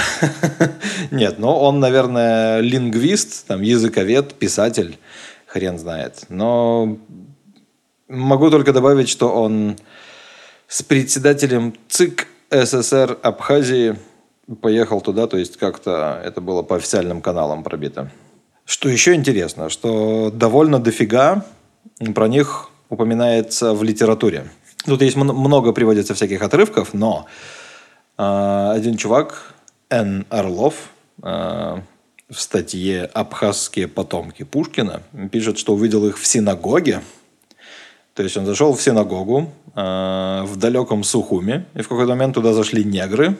Нет, 1.10 1.40
но 1.40 1.60
он, 1.60 1.80
наверное, 1.80 2.60
лингвист, 2.60 3.48
там, 3.48 3.60
языковед, 3.60 4.34
писатель, 4.34 4.98
хрен 5.46 5.78
знает. 5.78 6.26
Но 6.28 6.96
могу 8.06 8.50
только 8.50 8.72
добавить, 8.72 9.08
что 9.08 9.28
он 9.30 9.76
с 10.68 10.84
председателем 10.84 11.74
ЦИК 11.88 12.28
СССР 12.50 13.18
Абхазии 13.22 13.96
поехал 14.62 15.00
туда, 15.00 15.26
то 15.26 15.38
есть 15.38 15.56
как-то 15.56 16.22
это 16.24 16.40
было 16.40 16.62
по 16.62 16.76
официальным 16.76 17.20
каналам 17.20 17.64
пробито. 17.64 18.12
Что 18.68 18.90
еще 18.90 19.14
интересно, 19.14 19.70
что 19.70 20.30
довольно 20.30 20.78
дофига 20.78 21.46
про 22.14 22.28
них 22.28 22.68
упоминается 22.90 23.72
в 23.72 23.82
литературе. 23.82 24.50
Тут 24.84 25.00
есть 25.00 25.16
мн- 25.16 25.32
много 25.32 25.72
приводится 25.72 26.12
всяких 26.12 26.42
отрывков, 26.42 26.92
но 26.92 27.24
а, 28.18 28.72
один 28.72 28.98
чувак, 28.98 29.54
Н. 29.88 30.26
Орлов, 30.28 30.90
а, 31.22 31.80
в 32.28 32.38
статье 32.38 33.06
«Абхазские 33.14 33.88
потомки 33.88 34.42
Пушкина» 34.42 35.00
пишет, 35.32 35.58
что 35.58 35.72
увидел 35.72 36.06
их 36.06 36.18
в 36.18 36.26
синагоге. 36.26 37.00
То 38.12 38.22
есть 38.22 38.36
он 38.36 38.44
зашел 38.44 38.74
в 38.74 38.82
синагогу 38.82 39.50
а, 39.74 40.44
в 40.44 40.56
далеком 40.56 41.04
Сухуме, 41.04 41.64
и 41.72 41.80
в 41.80 41.88
какой-то 41.88 42.10
момент 42.10 42.34
туда 42.34 42.52
зашли 42.52 42.84
негры. 42.84 43.34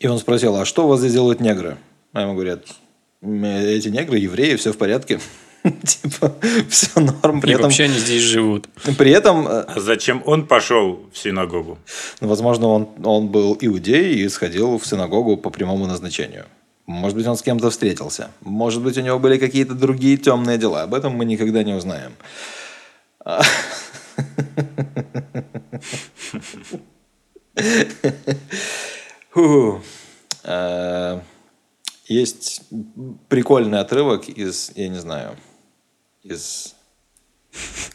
И 0.00 0.06
он 0.06 0.18
спросил, 0.18 0.56
а 0.56 0.64
что 0.64 0.86
у 0.86 0.88
вас 0.88 1.00
здесь 1.00 1.12
делают 1.12 1.40
негры? 1.40 1.76
А 2.14 2.22
ему 2.22 2.32
говорят, 2.32 2.60
«М, 2.68 2.85
эти 3.26 3.88
негры, 3.88 4.18
евреи, 4.18 4.56
все 4.56 4.72
в 4.72 4.78
порядке. 4.78 5.20
Типа, 5.62 6.34
все 6.68 7.00
норм. 7.00 7.40
При 7.40 7.50
И 7.50 7.54
этом, 7.54 7.64
вообще 7.64 7.84
они 7.84 7.98
здесь 7.98 8.22
живут. 8.22 8.68
при 8.98 9.10
этом 9.10 9.48
э, 9.48 9.62
А 9.62 9.80
зачем 9.80 10.22
он 10.24 10.46
пошел 10.46 11.00
в 11.12 11.18
синагогу? 11.18 11.78
Ну, 12.20 12.28
Возможно, 12.28 12.68
он, 12.68 12.88
он 13.02 13.28
был 13.28 13.56
иудей 13.60 14.14
и 14.14 14.28
сходил 14.28 14.78
в 14.78 14.86
синагогу 14.86 15.36
по 15.36 15.50
прямому 15.50 15.86
назначению. 15.86 16.46
Может 16.86 17.16
быть, 17.16 17.26
он 17.26 17.36
с 17.36 17.42
кем-то 17.42 17.70
встретился. 17.70 18.30
Может 18.42 18.80
быть, 18.82 18.96
у 18.96 19.00
него 19.00 19.18
были 19.18 19.38
какие-то 19.38 19.74
другие 19.74 20.16
темные 20.16 20.56
дела. 20.56 20.82
Об 20.84 20.94
этом 20.94 21.14
мы 21.14 21.24
никогда 21.24 21.64
не 21.64 21.74
узнаем. 21.74 22.12
Фу. 29.30 29.82
Есть 32.08 32.62
прикольный 33.28 33.80
отрывок 33.80 34.28
из, 34.28 34.70
я 34.76 34.88
не 34.88 34.98
знаю, 35.00 35.36
из 36.22 36.74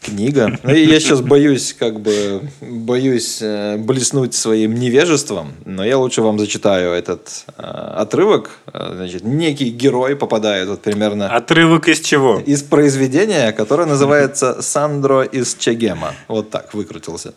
книга. 0.00 0.58
Ну, 0.64 0.74
я 0.74 1.00
сейчас 1.00 1.20
боюсь, 1.20 1.72
как 1.72 2.00
бы, 2.00 2.42
боюсь 2.60 3.38
э, 3.40 3.76
блеснуть 3.78 4.34
своим 4.34 4.74
невежеством, 4.74 5.54
но 5.64 5.84
я 5.84 5.96
лучше 5.98 6.20
вам 6.20 6.38
зачитаю 6.38 6.92
этот 6.92 7.44
э, 7.56 7.62
отрывок. 7.62 8.50
Э, 8.72 8.92
Значит, 8.94 9.24
некий 9.24 9.70
герой 9.70 10.16
попадает 10.16 10.68
вот 10.68 10.82
примерно 10.82 11.28
Отрывок 11.34 11.88
из 11.88 12.00
чего? 12.00 12.38
из 12.44 12.62
произведения, 12.62 13.52
которое 13.52 13.86
называется 13.86 14.60
«Сандро 14.62 15.22
из 15.22 15.54
Чегема». 15.54 16.14
Вот 16.28 16.50
так 16.50 16.74
выкрутился. 16.74 17.34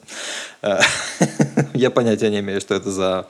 Э, 0.62 0.80
Я 1.74 1.90
понятия 1.90 2.30
не 2.30 2.40
имею, 2.40 2.60
что 2.60 2.76
это 2.76 2.92
за 2.92 3.28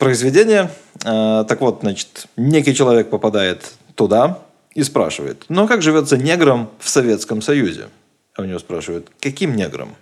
произведение. 0.00 0.70
Э, 1.04 1.44
Так 1.48 1.60
вот, 1.60 1.78
значит, 1.82 2.26
некий 2.36 2.74
человек 2.74 3.10
попадает 3.10 3.72
туда 3.94 4.40
и 4.74 4.82
спрашивает, 4.82 5.44
ну 5.48 5.64
а 5.64 5.68
как 5.68 5.82
живется 5.82 6.16
неграм 6.16 6.70
в 6.80 6.88
Советском 6.88 7.42
Союзе? 7.42 7.88
А 8.34 8.42
у 8.42 8.44
него 8.44 8.58
спрашивают, 8.58 9.08
каким 9.20 9.54
неграм? 9.54 9.94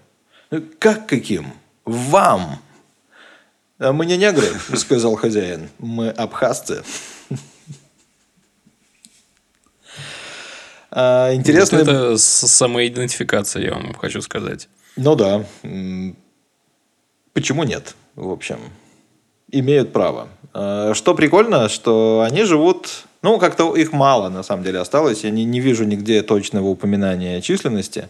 «Ну, 0.50 0.62
Как 0.78 1.06
каким? 1.06 1.52
Вам! 1.84 2.61
«А 3.78 3.92
мы 3.92 4.06
не 4.06 4.16
негры, 4.16 4.48
сказал 4.76 5.16
хозяин. 5.16 5.68
Мы 5.78 6.08
абхазцы. 6.08 6.82
А, 10.90 11.34
Интересно. 11.34 11.78
Вот 11.78 11.88
это 11.88 12.16
самоидентификация, 12.16 13.62
я 13.62 13.74
вам 13.74 13.92
хочу 13.94 14.22
сказать. 14.22 14.68
Ну 14.96 15.14
да. 15.14 15.44
Почему 17.34 17.64
нет, 17.64 17.94
в 18.16 18.30
общем? 18.30 18.58
Имеют 19.50 19.92
право. 19.92 20.28
А, 20.52 20.94
Что 20.94 21.14
прикольно, 21.14 21.68
что 21.68 22.24
они 22.28 22.44
живут... 22.44 23.04
Ну, 23.20 23.38
как-то 23.38 23.74
их 23.74 23.92
мало, 23.92 24.28
на 24.28 24.44
самом 24.44 24.62
деле, 24.62 24.78
осталось. 24.78 25.24
Я 25.24 25.30
не, 25.30 25.44
не 25.44 25.58
вижу 25.58 25.84
нигде 25.84 26.22
точного 26.22 26.68
упоминания 26.68 27.40
численности. 27.40 28.08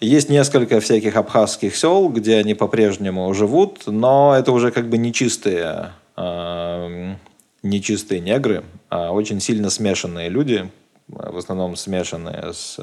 Есть 0.00 0.28
несколько 0.28 0.78
всяких 0.78 1.16
абхазских 1.16 1.74
сел, 1.74 2.08
где 2.08 2.36
они 2.36 2.54
по-прежнему 2.54 3.34
живут, 3.34 3.82
но 3.86 4.36
это 4.38 4.52
уже 4.52 4.70
как 4.70 4.88
бы 4.88 4.96
нечистые, 4.96 5.90
а, 6.14 7.16
нечистые 7.64 8.20
негры, 8.20 8.62
а 8.90 9.10
очень 9.10 9.40
сильно 9.40 9.70
смешанные 9.70 10.28
люди, 10.28 10.70
в 11.08 11.36
основном 11.36 11.74
смешанные 11.74 12.52
с, 12.52 12.78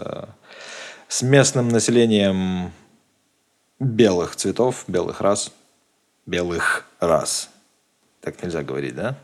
с 1.08 1.22
местным 1.22 1.70
населением 1.70 2.74
белых 3.80 4.36
цветов, 4.36 4.84
белых 4.88 5.22
рас. 5.22 5.54
Белых 6.26 6.86
рас. 7.00 7.50
Так 8.26 8.42
нельзя 8.42 8.64
говорить, 8.64 8.96
да? 8.96 9.20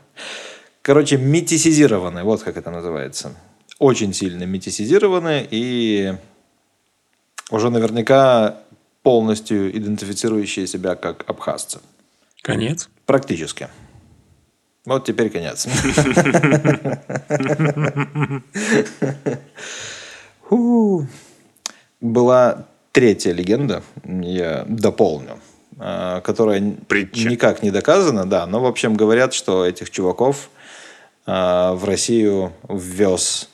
Короче, 0.80 1.16
метисизированные, 1.16 2.22
вот 2.22 2.44
как 2.44 2.56
это 2.56 2.70
называется. 2.70 3.34
Очень 3.80 4.14
сильно 4.14 4.44
метисизированные 4.44 5.44
и 5.50 6.14
уже 7.50 7.70
наверняка 7.70 8.60
полностью 9.02 9.76
идентифицирующие 9.76 10.68
себя 10.68 10.94
как 10.94 11.28
абхазцы. 11.28 11.80
Конец. 12.42 12.88
Практически. 13.04 13.68
Вот 14.84 15.04
теперь 15.04 15.30
конец. 15.30 15.66
Была 22.00 22.66
третья 22.92 23.32
легенда, 23.32 23.82
я 24.04 24.64
дополню, 24.68 25.40
которая 26.24 26.76
Притча. 26.88 27.28
никак 27.28 27.62
не 27.62 27.70
доказана, 27.70 28.24
да, 28.24 28.46
но 28.46 28.60
в 28.60 28.66
общем 28.66 28.94
говорят, 28.94 29.34
что 29.34 29.66
этих 29.66 29.90
чуваков 29.90 30.50
а, 31.26 31.74
в 31.74 31.84
Россию 31.84 32.52
ввез 32.68 33.48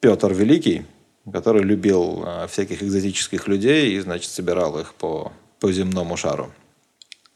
Петр 0.00 0.32
Великий, 0.32 0.84
который 1.32 1.62
любил 1.62 2.22
а, 2.24 2.46
всяких 2.46 2.82
экзотических 2.82 3.48
людей 3.48 3.92
и, 3.92 4.00
значит, 4.00 4.30
собирал 4.30 4.78
их 4.78 4.94
по, 4.94 5.32
по 5.60 5.72
земному 5.72 6.16
шару 6.16 6.52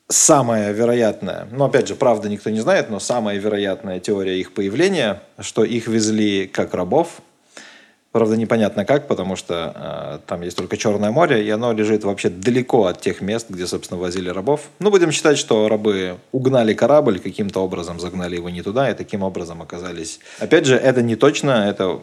самая 0.09 0.73
вероятная, 0.73 1.49
ну, 1.51 1.65
опять 1.65 1.89
же, 1.89 1.97
правда 1.97 2.29
никто 2.29 2.51
не 2.51 2.61
знает, 2.61 2.91
но 2.91 3.01
самая 3.01 3.39
вероятная 3.39 4.01
теория 4.01 4.39
их 4.39 4.53
появления, 4.53 5.23
что 5.41 5.65
их 5.65 5.89
везли 5.89 6.47
как 6.47 6.75
рабов. 6.75 7.21
Правда, 8.17 8.35
непонятно 8.35 8.87
как, 8.87 9.09
потому 9.09 9.37
что 9.37 9.75
э, 9.77 10.27
там 10.27 10.41
есть 10.41 10.57
только 10.57 10.79
Черное 10.79 11.11
море, 11.11 11.45
и 11.45 11.51
оно 11.51 11.75
лежит 11.75 12.03
вообще 12.03 12.31
далеко 12.31 12.87
от 12.87 12.99
тех 12.99 13.21
мест, 13.21 13.51
где, 13.51 13.67
собственно, 13.67 14.01
возили 14.01 14.31
рабов. 14.31 14.71
Ну, 14.79 14.91
будем 14.91 15.13
считать, 15.13 15.37
что 15.37 15.69
рабы 15.69 16.17
угнали 16.33 16.73
корабль, 16.73 17.19
каким-то 17.19 17.61
образом 17.61 18.01
загнали 18.01 18.37
его 18.37 18.49
не 18.49 18.63
туда, 18.63 18.91
и 18.91 18.95
таким 18.95 19.23
образом 19.23 19.61
оказались... 19.61 20.19
Опять 20.39 20.65
же, 20.65 20.77
это 20.77 21.03
не 21.03 21.15
точно, 21.15 21.69
это 21.69 22.01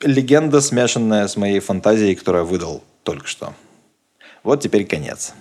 легенда, 0.00 0.60
смешанная 0.60 1.26
с 1.26 1.36
моей 1.36 1.58
фантазией, 1.58 2.14
которую 2.14 2.44
я 2.44 2.48
выдал 2.48 2.84
только 3.02 3.26
что. 3.26 3.52
Вот 4.44 4.60
теперь 4.60 4.86
конец. 4.86 5.34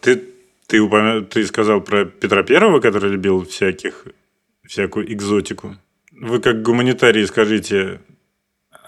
Ты, 0.00 0.22
ты, 0.68 0.76
упомя- 0.76 1.22
ты 1.22 1.44
сказал 1.44 1.80
про 1.80 2.04
Петра 2.04 2.44
Первого, 2.44 2.78
который 2.78 3.10
любил 3.10 3.44
всяких, 3.44 4.06
всякую 4.64 5.12
экзотику. 5.12 5.74
Вы 6.12 6.38
как 6.40 6.62
гуманитарии 6.62 7.24
скажите, 7.24 7.98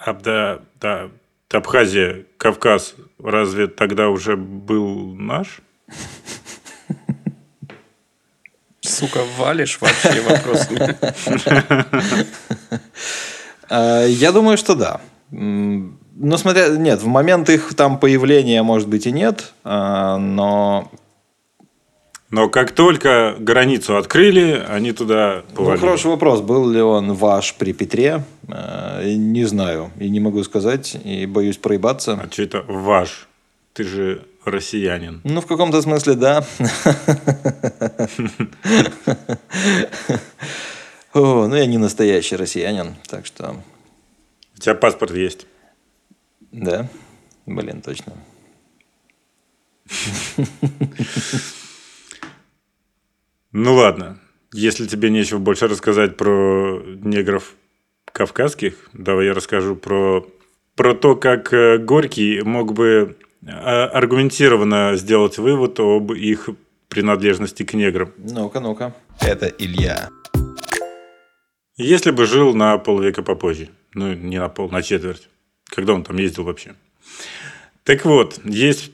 а, 0.05 0.13
да, 0.13 0.59
да, 0.79 1.09
Абхазия, 1.51 2.25
Кавказ, 2.37 2.95
разве 3.23 3.67
тогда 3.67 4.09
уже 4.09 4.35
был 4.35 5.13
наш? 5.15 5.61
Сука, 8.81 9.21
валишь 9.37 9.79
вообще 9.79 10.21
вопросами. 10.21 10.95
Я 13.69 14.31
думаю, 14.31 14.57
что 14.57 14.75
да. 14.75 15.01
М, 15.31 15.97
Ну, 16.15 16.37
смотря... 16.37 16.67
Нет, 16.69 17.01
в 17.01 17.07
момент 17.07 17.49
их 17.49 17.73
там 17.75 17.97
появления, 17.99 18.63
может 18.63 18.87
быть, 18.87 19.07
и 19.07 19.11
нет, 19.11 19.53
э, 19.63 20.17
но... 20.17 20.91
Но 22.31 22.47
как 22.49 22.71
только 22.71 23.35
границу 23.39 23.97
открыли, 23.97 24.63
они 24.69 24.93
туда 24.93 25.43
Ну, 25.49 25.55
повалили. 25.55 25.79
хороший 25.81 26.07
вопрос. 26.07 26.39
Был 26.41 26.69
ли 26.69 26.81
он 26.81 27.13
ваш 27.13 27.53
при 27.55 27.73
Петре? 27.73 28.23
Э, 28.47 29.03
Не 29.13 29.43
знаю. 29.45 29.91
И 29.99 30.09
не 30.09 30.19
могу 30.21 30.41
сказать. 30.43 30.95
И 31.03 31.25
боюсь 31.25 31.57
проебаться. 31.57 32.13
А 32.23 32.31
что 32.31 32.43
это 32.43 32.61
ваш? 32.67 33.27
Ты 33.73 33.83
же 33.83 34.25
россиянин. 34.45 35.19
Ну, 35.25 35.41
в 35.41 35.45
каком-то 35.45 35.81
смысле, 35.81 36.13
да. 36.15 36.45
Ну, 41.13 41.53
я 41.53 41.65
не 41.65 41.77
настоящий 41.77 42.37
россиянин, 42.37 42.95
так 43.07 43.25
что, 43.25 43.57
У 44.55 44.59
тебя 44.59 44.75
паспорт 44.75 45.11
есть. 45.13 45.45
да. 46.51 46.87
Блин, 47.45 47.81
точно. 47.81 48.13
Ну 53.51 53.75
ладно. 53.75 54.17
Если 54.53 54.85
тебе 54.85 55.09
нечего 55.09 55.39
больше 55.39 55.67
рассказать 55.67 56.17
про 56.17 56.81
негров 56.85 57.53
кавказских, 58.05 58.89
давай 58.93 59.27
я 59.27 59.33
расскажу 59.33 59.75
про, 59.75 60.25
про 60.75 60.93
то, 60.93 61.15
как 61.15 61.53
э, 61.53 61.77
Горький 61.77 62.41
мог 62.41 62.73
бы 62.73 63.17
а, 63.47 63.85
аргументированно 63.85 64.95
сделать 64.95 65.37
вывод 65.37 65.79
об 65.79 66.11
их 66.13 66.49
принадлежности 66.89 67.63
к 67.63 67.73
неграм. 67.73 68.11
Ну-ка, 68.17 68.59
ну-ка. 68.59 68.93
Это 69.19 69.47
Илья. 69.47 70.09
Если 71.77 72.11
бы 72.11 72.25
жил 72.25 72.53
на 72.53 72.77
полвека 72.77 73.23
попозже. 73.23 73.69
Ну, 73.93 74.13
не 74.13 74.39
на 74.39 74.49
пол, 74.49 74.69
на 74.69 74.81
четверть. 74.81 75.27
Когда 75.65 75.93
он 75.93 76.03
там 76.03 76.17
ездил 76.17 76.43
вообще. 76.43 76.75
Так 77.83 78.05
вот, 78.05 78.39
есть 78.45 78.91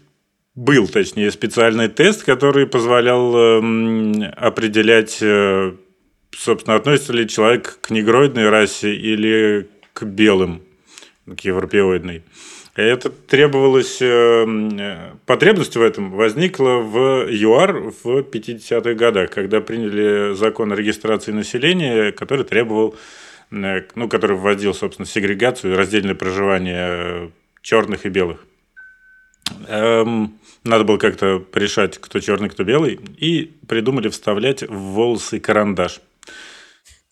был, 0.58 0.88
точнее, 0.88 1.30
специальный 1.32 1.88
тест, 1.88 2.24
который 2.24 2.66
позволял 2.66 3.38
эм, 3.38 4.24
определять, 4.36 5.20
э, 5.22 5.74
собственно, 6.36 6.76
относится 6.76 7.14
ли 7.14 7.28
человек 7.28 7.78
к 7.80 7.92
негроидной 7.92 8.50
расе 8.50 8.94
или 8.96 9.70
к 9.94 10.04
белым, 10.04 10.64
к 11.28 11.42
европеоидной. 11.42 12.24
Это 12.76 13.12
требовалось, 13.12 14.02
эм, 14.02 14.80
э, 14.80 15.12
потребность 15.28 15.76
в 15.76 15.82
этом 15.82 16.10
возникла 16.12 16.80
в 16.80 17.28
ЮАР 17.30 17.94
в 18.04 18.24
50-х 18.24 18.96
годах, 18.96 19.30
когда 19.30 19.62
приняли 19.62 20.34
закон 20.34 20.74
о 20.74 20.76
регистрации 20.76 21.34
населения, 21.34 22.12
который 22.12 22.46
требовал, 22.46 22.96
э, 23.52 23.84
ну, 23.94 24.10
который 24.10 24.36
вводил, 24.36 24.74
собственно, 24.74 25.06
сегрегацию 25.06 25.74
и 25.74 25.78
раздельное 25.78 26.16
проживание 26.16 27.32
черных 27.62 28.08
и 28.08 28.10
белых. 28.10 28.44
Эм, 29.68 30.40
надо 30.68 30.84
было 30.84 30.98
как-то 30.98 31.44
решать, 31.54 31.98
кто 31.98 32.20
черный, 32.20 32.50
кто 32.50 32.64
белый, 32.64 33.00
и 33.18 33.52
придумали 33.68 34.10
вставлять 34.10 34.64
в 34.64 34.74
волосы 34.74 35.40
карандаш. 35.40 36.02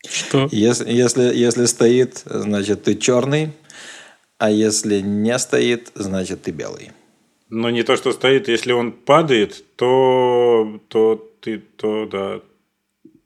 Что? 0.08 0.48
Если, 0.52 0.92
если, 0.92 1.24
если 1.34 1.66
стоит, 1.66 2.22
значит, 2.26 2.84
ты 2.84 2.96
черный, 2.96 3.52
а 4.38 4.52
если 4.52 5.00
не 5.00 5.38
стоит, 5.40 5.92
значит, 5.96 6.44
ты 6.44 6.52
белый. 6.52 6.92
Но 7.50 7.70
не 7.70 7.84
то, 7.84 7.96
что 7.96 8.12
стоит, 8.12 8.48
если 8.48 8.72
он 8.72 8.92
падает, 8.92 9.64
то, 9.76 10.80
то 10.88 11.32
ты, 11.42 11.60
то 11.60 12.06
да. 12.06 12.42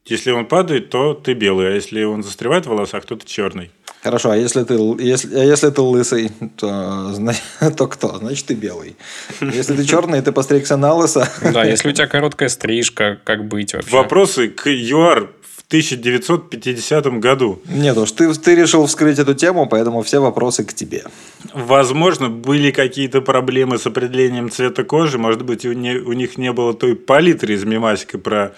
Если 0.04 0.30
он 0.30 0.46
падает, 0.46 0.90
то 0.90 1.14
ты 1.14 1.34
белый, 1.34 1.68
а 1.68 1.74
если 1.74 2.04
он 2.04 2.22
застревает 2.22 2.66
в 2.66 2.70
волосах, 2.70 3.04
то 3.04 3.16
ты 3.16 3.26
черный. 3.26 3.70
Хорошо, 4.02 4.30
а 4.30 4.36
если 4.36 4.64
ты, 4.64 4.74
если, 4.98 5.34
а 5.36 5.44
если 5.44 5.68
ты 5.70 5.80
лысый, 5.82 6.32
то, 6.56 7.12
зна- 7.12 7.34
то 7.76 7.86
кто? 7.86 8.16
Значит, 8.18 8.46
ты 8.46 8.54
белый. 8.54 8.96
Если 9.40 9.76
ты 9.76 9.84
черный, 9.84 10.22
ты 10.22 10.32
постригся 10.32 10.76
на 10.76 10.94
лысо. 10.94 11.28
Да, 11.42 11.64
если 11.64 11.90
у 11.90 11.92
тебя 11.92 12.06
короткая 12.06 12.48
стрижка, 12.48 13.18
как 13.24 13.46
быть 13.46 13.74
вообще? 13.74 13.90
Вопросы 13.90 14.48
к 14.48 14.68
ЮАР 14.70 15.28
в 15.42 15.62
1950 15.70 17.06
году. 17.20 17.60
Нет 17.66 17.96
уж, 17.96 18.10
ты, 18.12 18.32
ты 18.34 18.54
решил 18.54 18.86
вскрыть 18.86 19.18
эту 19.18 19.34
тему, 19.34 19.66
поэтому 19.68 20.02
все 20.02 20.20
вопросы 20.20 20.64
к 20.64 20.72
тебе. 20.72 21.04
Возможно, 21.52 22.28
были 22.28 22.70
какие-то 22.70 23.20
проблемы 23.20 23.78
с 23.78 23.86
определением 23.86 24.50
цвета 24.50 24.82
кожи. 24.84 25.18
Может 25.18 25.42
быть, 25.44 25.64
у, 25.66 25.72
не- 25.72 25.96
у 25.98 26.12
них 26.12 26.38
не 26.38 26.52
было 26.52 26.74
той 26.74 26.94
палитры 26.96 27.54
из 27.54 27.64
мемасика 27.64 28.18
про 28.18 28.36
э, 28.46 28.50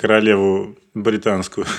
королеву 0.00 0.76
британскую. 0.94 1.66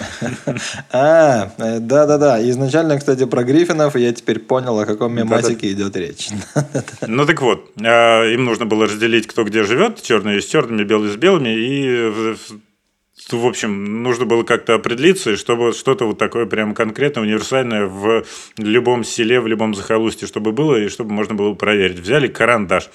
А, 0.91 1.51
э, 1.57 1.79
да-да-да. 1.79 2.49
Изначально, 2.49 2.97
кстати, 2.97 3.25
про 3.25 3.43
Гриффинов, 3.43 3.95
я 3.95 4.11
теперь 4.13 4.39
понял, 4.39 4.79
о 4.79 4.85
каком 4.85 5.13
мемасике 5.13 5.71
идет 5.71 5.95
речь. 5.95 6.29
Ну 7.07 7.25
так 7.25 7.41
вот, 7.41 7.71
а, 7.81 8.23
им 8.25 8.45
нужно 8.45 8.65
было 8.65 8.85
разделить, 8.85 9.27
кто 9.27 9.43
где 9.43 9.63
живет, 9.63 10.01
черные 10.01 10.41
с 10.41 10.45
черными, 10.45 10.83
белые 10.83 11.11
с 11.11 11.15
белыми, 11.15 11.49
и 11.49 12.35
в 13.31 13.45
общем, 13.45 14.03
нужно 14.03 14.25
было 14.25 14.43
как-то 14.43 14.75
определиться, 14.75 15.37
чтобы 15.37 15.73
что-то 15.73 16.05
вот 16.05 16.17
такое 16.17 16.45
прям 16.45 16.73
конкретное, 16.73 17.23
универсальное 17.23 17.85
в 17.85 18.25
любом 18.57 19.03
селе, 19.03 19.39
в 19.39 19.47
любом 19.47 19.75
захолустье, 19.75 20.27
чтобы 20.27 20.51
было, 20.51 20.75
и 20.75 20.89
чтобы 20.89 21.13
можно 21.13 21.35
было 21.35 21.53
проверить. 21.53 21.99
Взяли 21.99 22.27
карандаш. 22.27 22.89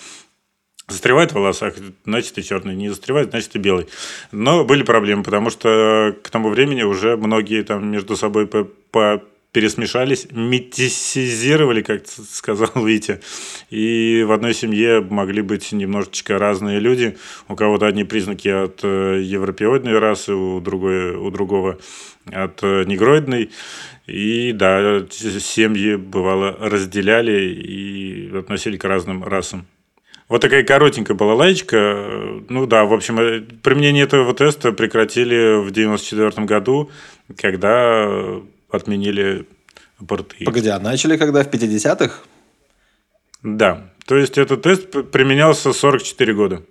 Застревает 0.89 1.33
в 1.33 1.35
волосах, 1.35 1.75
значит, 2.07 2.35
ты 2.35 2.43
черный. 2.43 2.75
Не 2.75 2.89
застревает, 2.89 3.31
значит, 3.31 3.51
ты 3.51 3.59
белый. 3.59 3.89
Но 4.33 4.65
были 4.65 4.83
проблемы, 4.83 5.23
потому 5.23 5.51
что 5.51 6.17
к 6.23 6.31
тому 6.31 6.49
времени 6.49 6.83
уже 6.83 7.17
многие 7.19 7.63
там 7.63 7.91
между 7.91 8.17
собой 8.17 8.47
по, 8.47 8.65
по- 8.91 9.23
пересмешались, 9.53 10.29
метисизировали, 10.31 11.83
как 11.83 12.07
сказал 12.07 12.71
Витя. 12.87 13.21
И 13.71 14.25
в 14.27 14.33
одной 14.33 14.55
семье 14.55 15.01
могли 15.01 15.43
быть 15.43 15.73
немножечко 15.73 16.39
разные 16.39 16.81
люди. 16.81 17.19
У 17.49 17.55
кого-то 17.55 17.87
одни 17.87 18.05
признаки 18.05 18.49
от 18.49 18.81
э, 18.83 19.21
европеоидной 19.23 19.99
расы, 19.99 20.33
у, 20.33 20.61
другой, 20.61 21.17
у 21.17 21.31
другого 21.31 21.79
от 22.27 22.63
э, 22.63 22.85
негроидной. 22.85 23.51
И 24.07 24.53
да, 24.53 25.07
семьи 25.11 25.97
бывало 25.97 26.57
разделяли 26.59 27.43
и 27.43 28.35
относили 28.35 28.79
к 28.79 28.85
разным 28.85 29.23
расам. 29.23 29.67
Вот 30.29 30.43
такая 30.43 30.63
коротенькая 30.63 31.17
была 31.17 31.35
лаечка. 31.35 32.43
Ну 32.49 32.67
да, 32.67 32.85
в 32.85 32.93
общем, 32.93 33.19
э, 33.19 33.41
применение 33.41 34.05
этого 34.05 34.35
теста 34.35 34.73
прекратили 34.73 35.65
в 35.65 35.71
94 35.71 36.47
году, 36.47 36.91
когда 37.37 38.41
отменили 38.71 39.47
апартеид. 39.99 40.45
Погоди, 40.45 40.69
а 40.69 40.79
начали 40.79 41.17
когда? 41.17 41.43
В 41.43 41.49
50-х? 41.49 42.21
Да, 43.43 43.91
то 44.07 44.17
есть 44.17 44.37
этот 44.37 44.63
тест 44.63 44.91
применялся 45.11 45.73
44 45.73 46.35
года. 46.35 46.63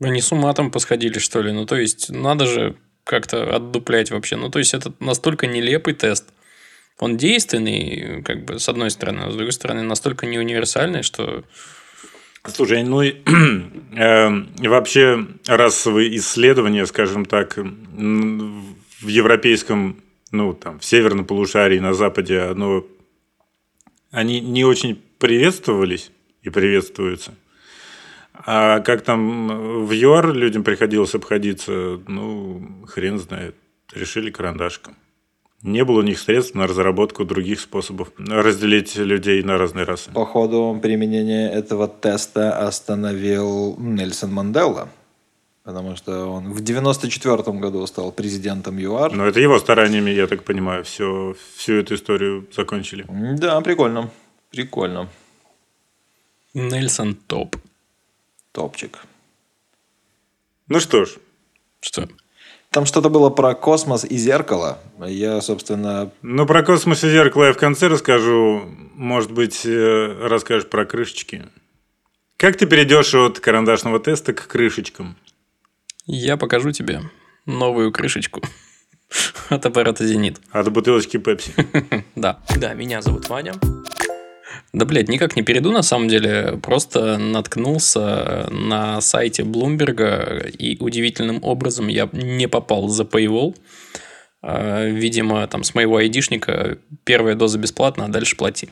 Они 0.00 0.20
с 0.20 0.30
ума 0.32 0.52
там 0.52 0.70
посходили, 0.70 1.18
что 1.18 1.42
ли? 1.42 1.52
Ну, 1.52 1.66
то 1.66 1.76
есть, 1.76 2.10
надо 2.10 2.46
же 2.46 2.76
как-то 3.04 3.54
отдуплять 3.54 4.10
вообще. 4.10 4.36
Ну, 4.36 4.48
то 4.50 4.58
есть, 4.58 4.74
это 4.74 4.92
настолько 5.00 5.46
нелепый 5.46 5.94
тест. 5.94 6.26
Он 6.98 7.16
действенный, 7.16 8.22
как 8.22 8.44
бы, 8.44 8.58
с 8.58 8.68
одной 8.68 8.90
стороны, 8.90 9.22
а 9.22 9.30
с 9.30 9.34
другой 9.34 9.52
стороны, 9.52 9.82
настолько 9.82 10.26
не 10.26 10.38
универсальный, 10.38 11.02
что... 11.02 11.44
Слушай, 12.48 12.82
ну 12.82 13.02
и 13.02 13.14
э, 13.96 14.68
вообще 14.68 15.26
расовые 15.46 16.16
исследования, 16.16 16.86
скажем 16.86 17.24
так, 17.24 17.56
в 17.56 19.06
европейском, 19.06 20.02
ну 20.32 20.52
там, 20.52 20.80
в 20.80 20.84
северном 20.84 21.24
полушарии, 21.24 21.78
на 21.78 21.94
западе, 21.94 22.40
оно, 22.40 22.84
они 24.10 24.40
не 24.40 24.64
очень 24.64 25.00
приветствовались 25.18 26.10
и 26.42 26.50
приветствуются. 26.50 27.34
А 28.34 28.80
как 28.80 29.02
там 29.02 29.86
в 29.86 29.92
ЮАР 29.92 30.32
людям 30.32 30.64
приходилось 30.64 31.14
обходиться, 31.14 32.00
ну, 32.08 32.84
хрен 32.88 33.18
знает. 33.18 33.54
Решили 33.94 34.30
карандашком. 34.30 34.96
Не 35.62 35.84
было 35.84 36.00
у 36.00 36.02
них 36.02 36.18
средств 36.18 36.54
на 36.56 36.66
разработку 36.66 37.24
других 37.24 37.60
способов 37.60 38.10
разделить 38.18 38.96
людей 38.96 39.42
на 39.44 39.58
разные 39.58 39.84
расы. 39.84 40.10
Походу, 40.10 40.78
применение 40.82 41.50
этого 41.50 41.86
теста 41.86 42.66
остановил 42.66 43.76
Нельсон 43.78 44.32
Мандела. 44.32 44.88
Потому 45.62 45.94
что 45.94 46.26
он 46.26 46.52
в 46.52 46.60
94 46.60 47.36
году 47.58 47.86
стал 47.86 48.10
президентом 48.10 48.78
ЮАР. 48.78 49.12
Но 49.12 49.26
это 49.26 49.38
его 49.38 49.60
стараниями, 49.60 50.10
я 50.10 50.26
так 50.26 50.42
понимаю, 50.42 50.82
все, 50.82 51.36
всю 51.56 51.74
эту 51.74 51.94
историю 51.94 52.48
закончили. 52.52 53.06
Да, 53.38 53.60
прикольно. 53.60 54.10
Прикольно. 54.50 55.08
Нельсон 56.54 57.14
топ. 57.14 57.56
Топчик. 58.50 58.98
Ну 60.66 60.80
что 60.80 61.04
ж, 61.04 61.18
Что? 61.80 62.08
Там 62.72 62.86
что-то 62.86 63.10
было 63.10 63.28
про 63.28 63.54
космос 63.54 64.04
и 64.04 64.16
зеркало. 64.16 64.78
Я, 65.06 65.42
собственно, 65.42 66.10
ну 66.22 66.46
про 66.46 66.62
космос 66.62 67.04
и 67.04 67.10
зеркало 67.10 67.44
я 67.44 67.52
в 67.52 67.58
конце 67.58 67.88
расскажу. 67.88 68.62
Может 68.94 69.30
быть, 69.30 69.66
э, 69.66 70.26
расскажешь 70.26 70.68
про 70.70 70.86
крышечки. 70.86 71.44
Как 72.38 72.56
ты 72.56 72.66
перейдешь 72.66 73.14
от 73.14 73.40
карандашного 73.40 74.00
теста 74.00 74.32
к 74.32 74.46
крышечкам? 74.46 75.16
Я 76.06 76.38
покажу 76.38 76.72
тебе 76.72 77.02
новую 77.44 77.92
крышечку 77.92 78.40
от 79.50 79.66
аппарата 79.66 80.06
«Зенит». 80.06 80.40
От 80.50 80.72
бутылочки 80.72 81.18
Пепси. 81.18 81.52
Да. 82.16 82.40
Да, 82.56 82.72
меня 82.72 83.02
зовут 83.02 83.28
Ваня. 83.28 83.52
Да, 84.72 84.84
блядь, 84.84 85.08
никак 85.08 85.36
не 85.36 85.42
перейду, 85.42 85.72
на 85.72 85.82
самом 85.82 86.08
деле. 86.08 86.58
Просто 86.62 87.18
наткнулся 87.18 88.48
на 88.50 89.00
сайте 89.00 89.44
Блумберга, 89.44 90.46
и 90.46 90.76
удивительным 90.78 91.40
образом 91.42 91.88
я 91.88 92.08
не 92.12 92.48
попал 92.48 92.88
за 92.88 93.04
Paywall. 93.04 93.56
А, 94.42 94.86
Видимо, 94.86 95.46
там 95.46 95.64
с 95.64 95.74
моего 95.74 95.96
айдишника 95.96 96.78
первая 97.04 97.34
доза 97.34 97.58
бесплатна, 97.58 98.06
а 98.06 98.08
дальше 98.08 98.36
плати. 98.36 98.68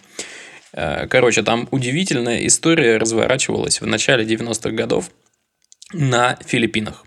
А, 0.72 1.06
Короче, 1.06 1.42
там 1.42 1.68
удивительная 1.70 2.46
история 2.46 2.96
разворачивалась 2.96 3.80
в 3.80 3.86
начале 3.86 4.24
90-х 4.24 4.70
годов 4.70 5.10
на 5.92 6.38
Филиппинах. 6.46 7.04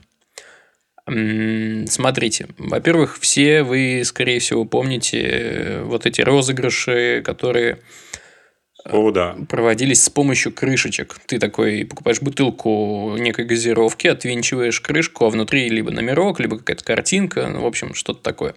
Смотрите, 1.06 2.48
во-первых, 2.58 3.20
все 3.20 3.64
вы, 3.64 4.04
скорее 4.06 4.40
всего, 4.40 4.64
помните 4.64 5.20
э, 5.20 5.84
вот 5.84 6.06
эти 6.06 6.22
розыгрыши, 6.22 7.22
которые 7.26 7.80
О, 8.86 9.12
да. 9.12 9.38
проводились 9.48 10.04
с 10.04 10.10
помощью 10.10 10.52
крышечек. 10.52 11.18
Ты 11.26 11.40
такой 11.40 11.86
покупаешь 11.86 12.22
бутылку 12.22 13.16
некой 13.18 13.46
газировки, 13.46 14.08
отвинчиваешь 14.08 14.82
крышку, 14.82 15.26
а 15.26 15.30
внутри 15.30 15.70
либо 15.70 15.92
номерок, 15.92 16.40
либо 16.40 16.58
какая-то 16.58 16.84
картинка, 16.84 17.48
ну, 17.48 17.62
в 17.62 17.66
общем, 17.66 17.94
что-то 17.94 18.22
такое. 18.22 18.56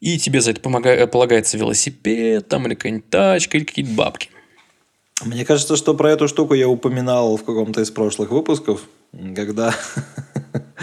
И 0.00 0.18
тебе 0.18 0.40
за 0.40 0.50
это 0.50 0.60
помога- 0.60 1.06
полагается 1.06 1.56
велосипед, 1.56 2.48
там, 2.48 2.66
или 2.66 2.74
какая-нибудь 2.74 3.08
тачка, 3.08 3.56
или 3.56 3.64
какие-то 3.64 3.92
бабки. 3.92 4.30
Мне 5.24 5.44
кажется, 5.44 5.76
что 5.76 5.94
про 5.94 6.10
эту 6.10 6.26
штуку 6.26 6.54
я 6.54 6.68
упоминал 6.68 7.36
в 7.36 7.44
каком-то 7.44 7.80
из 7.80 7.90
прошлых 7.90 8.30
выпусков, 8.30 8.82
когда, 9.36 9.74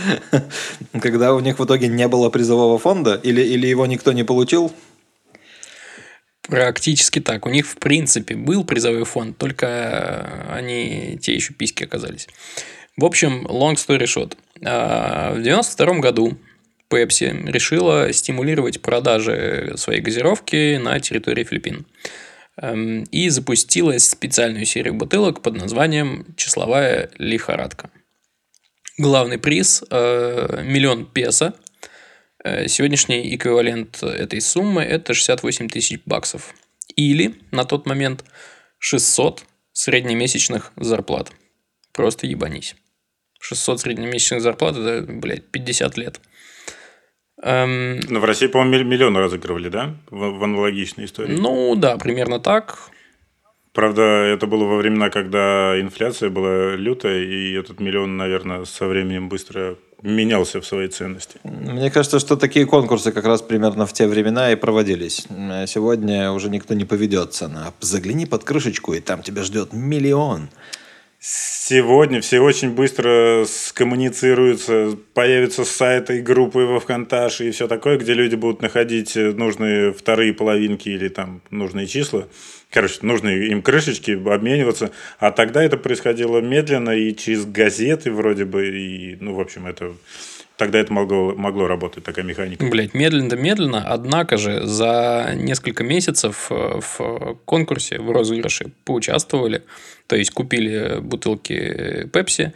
когда 1.02 1.34
у 1.36 1.40
них 1.42 1.60
в 1.60 1.66
итоге 1.66 1.90
не 1.90 2.08
было 2.08 2.30
призового 2.30 2.80
фонда, 2.80 3.16
или, 3.16 3.42
или 3.42 3.68
его 3.68 3.86
никто 3.86 4.14
не 4.14 4.24
получил. 4.24 4.72
Практически 6.52 7.22
так. 7.22 7.46
У 7.46 7.50
них, 7.50 7.66
в 7.66 7.78
принципе, 7.78 8.36
был 8.36 8.66
призовой 8.66 9.06
фонд, 9.06 9.38
только 9.38 9.68
э, 9.68 10.54
они 10.54 11.18
те 11.22 11.34
еще 11.34 11.54
письки 11.54 11.86
оказались. 11.86 12.28
В 12.98 13.06
общем, 13.06 13.48
long 13.48 13.76
story 13.76 14.04
short. 14.04 14.36
А, 14.66 15.34
В 15.34 15.42
92 15.42 16.00
году 16.00 16.38
Pepsi 16.90 17.50
решила 17.50 18.12
стимулировать 18.12 18.82
продажи 18.82 19.76
своей 19.78 20.02
газировки 20.02 20.76
на 20.76 21.00
территории 21.00 21.46
Филиппин. 21.46 21.86
Эм, 22.58 23.04
И 23.12 23.30
запустила 23.30 23.98
специальную 23.98 24.66
серию 24.66 24.94
бутылок 24.94 25.42
под 25.42 25.56
названием 25.56 26.26
«Числовая 26.36 27.12
лихорадка». 27.18 27.92
Главный 28.98 29.38
приз 29.38 29.86
э,– 29.90 30.64
миллион 30.66 31.06
песо. 31.06 31.54
Э, 32.44 32.68
Сегодняшний 32.68 33.36
эквивалент 33.36 34.02
этой 34.04 34.42
суммы– 34.42 34.82
это 34.84 35.14
68 35.14 35.70
тысяч 35.70 36.00
баксов. 36.06 36.54
Или, 36.96 37.36
на 37.52 37.66
тот 37.66 37.86
момент, 37.86 38.26
600 38.80 39.44
среднемесячных 39.74 40.72
зарплат. 40.76 41.32
Просто 41.94 42.28
ебанись. 42.28 42.76
600 43.40 43.82
среднемесячных 43.82 44.42
зарплат– 44.42 44.76
это, 44.78 45.06
блядь, 45.12 45.46
50 45.52 45.98
лет. 45.98 46.20
Эм, 47.44 48.00
Но 48.10 48.20
в 48.20 48.26
России, 48.26 48.48
по-моему, 48.48 48.90
миллион 48.90 49.18
разыгрывали, 49.18 49.70
да? 49.70 49.96
В, 50.10 50.38
в 50.38 50.44
аналогичной 50.44 51.06
истории. 51.06 51.36
ну, 51.36 51.76
да, 51.76 51.98
примерно 51.98 52.40
так. 52.40 52.78
Правда, 53.74 54.02
это 54.02 54.48
было 54.48 54.66
во 54.66 54.78
времена, 54.78 55.10
когда 55.10 55.80
инфляция 55.80 56.30
была 56.30 56.76
лютая, 56.76 57.24
и 57.24 57.54
этот 57.54 57.80
миллион, 57.80 58.18
наверное, 58.18 58.66
со 58.66 58.86
временем 58.86 59.30
быстро 59.30 59.78
менялся 60.02 60.62
в 60.62 60.66
своей 60.66 60.90
ценности. 60.90 61.38
Мне 61.44 61.92
кажется, 61.92 62.20
что 62.20 62.36
такие 62.36 62.66
конкурсы 62.66 63.12
как 63.12 63.26
раз 63.26 63.42
примерно 63.42 63.86
в 63.86 63.94
те 63.94 64.08
времена 64.08 64.52
и 64.52 64.56
проводились. 64.56 65.28
Сегодня 65.68 66.32
уже 66.32 66.50
никто 66.50 66.74
не 66.74 66.86
поведется 66.86 67.48
на 67.48 67.74
«загляни 67.80 68.26
под 68.26 68.44
крышечку, 68.44 68.94
и 68.94 69.00
там 69.00 69.22
тебя 69.24 69.44
ждет 69.44 69.74
миллион». 69.74 70.50
Сегодня 71.24 72.20
все 72.20 72.40
очень 72.40 72.72
быстро 72.72 73.46
скоммуницируются, 73.48 74.98
появятся 75.14 75.66
сайты 75.66 76.18
и 76.18 76.22
группы 76.22 76.62
во 76.62 76.80
ВКонташе 76.80 77.48
и 77.48 77.52
все 77.52 77.68
такое, 77.68 78.00
где 78.00 78.16
люди 78.16 78.34
будут 78.34 78.64
находить 78.64 79.16
нужные 79.16 79.94
вторые 79.94 80.34
половинки 80.34 80.90
или 80.90 81.10
там 81.10 81.44
нужные 81.52 81.86
числа. 81.86 82.28
Короче, 82.72 82.96
нужные 83.04 83.50
им 83.50 83.62
крышечки, 83.62 84.12
обмениваться. 84.12 84.90
А 85.20 85.32
тогда 85.32 85.64
это 85.64 85.78
происходило 85.78 86.40
медленно 86.40 86.90
и 86.90 87.16
через 87.16 87.46
газеты 87.46 88.12
вроде 88.12 88.46
бы. 88.46 88.70
И, 88.70 89.18
ну, 89.20 89.36
в 89.36 89.40
общем, 89.42 89.68
это... 89.68 89.94
Тогда 90.62 90.78
это 90.78 90.94
могло, 90.94 91.34
могло 91.34 91.66
работать, 91.66 92.04
такая 92.04 92.24
механика. 92.24 92.64
Блять, 92.64 92.94
медленно-медленно, 92.94 93.84
однако 93.84 94.38
же 94.38 94.68
за 94.68 95.32
несколько 95.34 95.84
месяцев 95.84 96.52
э, 96.52 96.80
в 96.80 97.40
конкурсе, 97.46 97.98
в 97.98 98.12
розыгрыше 98.12 98.72
поучаствовали, 98.86 99.64
то 100.06 100.16
есть 100.16 100.30
купили 100.30 101.00
бутылки 101.00 102.08
Пепси 102.14 102.54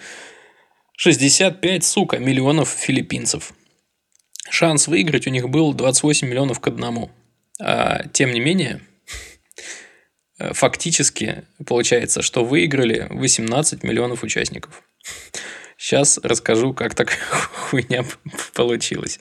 65, 0.97 1.83
сука, 1.83 2.19
миллионов 2.19 2.69
филиппинцев. 2.69 3.53
Шанс 4.51 4.87
выиграть 4.87 5.25
у 5.25 5.31
них 5.31 5.49
был 5.49 5.73
28 5.73 6.27
миллионов 6.27 6.59
к 6.59 6.67
одному. 6.67 7.09
А, 7.59 8.03
тем 8.13 8.33
не 8.33 8.39
менее, 8.39 8.81
фактически 10.37 11.45
получается, 11.65 12.21
что 12.21 12.45
выиграли 12.45 13.07
18 13.09 13.81
миллионов 13.81 14.21
участников. 14.21 14.83
Сейчас 15.86 16.19
расскажу, 16.24 16.74
как 16.74 16.95
такая 16.95 17.19
хуйня 17.30 18.04
получилась. 18.56 19.19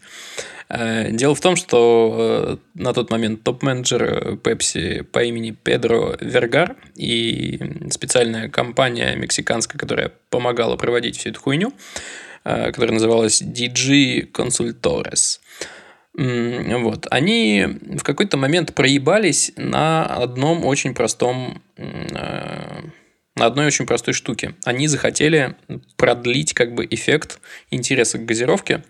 Э, 0.71 1.11
Дело 1.11 1.35
в 1.35 1.41
том, 1.43 1.57
что 1.57 2.17
э, 2.17 2.57
на 2.73 2.95
тот 2.95 3.11
момент 3.11 3.43
топ-менеджер 3.43 4.39
Pepsi 4.43 5.03
по 5.03 5.23
имени 5.23 5.51
Педро 5.51 6.17
Вергар 6.19 6.77
и 6.97 7.61
специальная 7.91 8.49
компания 8.49 9.15
мексиканская, 9.15 9.79
которая 9.79 10.13
помогала 10.31 10.77
проводить 10.77 11.19
всю 11.19 11.29
эту 11.29 11.41
хуйню, 11.43 11.75
э, 12.45 12.73
которая 12.73 12.95
называлась 12.95 13.43
DG 13.43 14.33
Consultores. 14.33 15.41
Вот. 16.17 17.09
Они 17.11 17.67
в 17.67 18.03
какой-то 18.05 18.39
момент 18.39 18.73
проебались 18.75 19.53
на 19.57 20.07
одном 20.07 20.65
очень 20.65 20.95
простом 20.95 21.61
э, 21.77 22.74
на 23.37 23.47
одной 23.47 23.67
очень 23.67 23.87
простой 23.87 24.15
штуке. 24.15 24.55
Они 24.65 24.87
захотели 24.87 25.57
продлить 25.97 26.53
как 26.55 26.75
бы 26.75 26.87
эффект 26.89 27.41
интереса 27.71 28.19
к 28.19 28.25
газировке. 28.25 28.85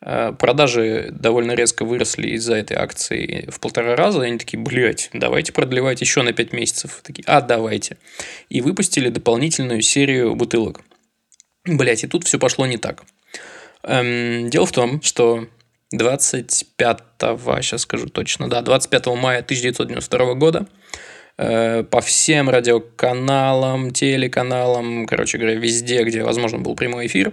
Э, 0.00 0.32
Продажи 0.38 1.08
довольно 1.12 1.52
резко 1.52 1.84
выросли 1.84 2.30
из-за 2.30 2.56
этой 2.56 2.76
акции 2.76 3.48
в 3.50 3.60
полтора 3.60 3.94
раза. 3.94 4.22
Они 4.22 4.38
такие, 4.38 4.58
блядь, 4.58 5.10
давайте 5.12 5.52
продлевать 5.52 6.00
еще 6.00 6.22
на 6.22 6.32
5 6.32 6.52
месяцев. 6.52 7.00
Такие, 7.02 7.24
а, 7.26 7.40
давайте. 7.40 7.96
И 8.48 8.60
выпустили 8.60 9.08
дополнительную 9.10 9.82
серию 9.82 10.34
бутылок. 10.34 10.80
Блять, 11.64 12.04
и 12.04 12.08
тут 12.08 12.24
все 12.24 12.38
пошло 12.38 12.66
не 12.66 12.76
так. 12.76 13.04
Эм, 13.84 14.50
дело 14.50 14.66
в 14.66 14.72
том, 14.72 15.00
что 15.02 15.46
25, 15.92 16.98
сейчас 17.62 17.82
скажу 17.82 18.08
точно, 18.08 18.48
да, 18.48 18.60
25 18.60 19.06
мая 19.06 19.38
1992 19.40 20.34
года 20.34 20.66
по 21.36 22.00
всем 22.00 22.48
радиоканалам, 22.48 23.90
телеканалам, 23.90 25.06
короче 25.06 25.38
говоря, 25.38 25.56
везде, 25.56 26.04
где 26.04 26.22
возможно 26.22 26.58
был 26.58 26.76
прямой 26.76 27.06
эфир, 27.06 27.32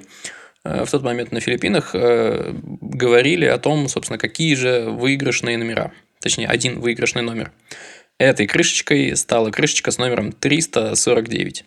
э, 0.64 0.86
в 0.86 0.90
тот 0.90 1.04
момент 1.04 1.32
на 1.32 1.40
Филиппинах 1.40 1.92
э, 1.94 2.54
говорили 2.82 3.46
о 3.46 3.58
том, 3.60 3.88
собственно, 3.88 4.18
какие 4.18 4.56
же 4.56 4.86
выигрышные 4.90 5.58
номера. 5.58 5.92
Точнее, 6.20 6.48
один 6.48 6.80
выигрышный 6.80 7.22
номер. 7.22 7.52
Этой 8.18 8.48
крышечкой 8.48 9.16
стала 9.16 9.52
крышечка 9.52 9.92
с 9.92 9.98
номером 10.00 10.32
349. 10.32 11.66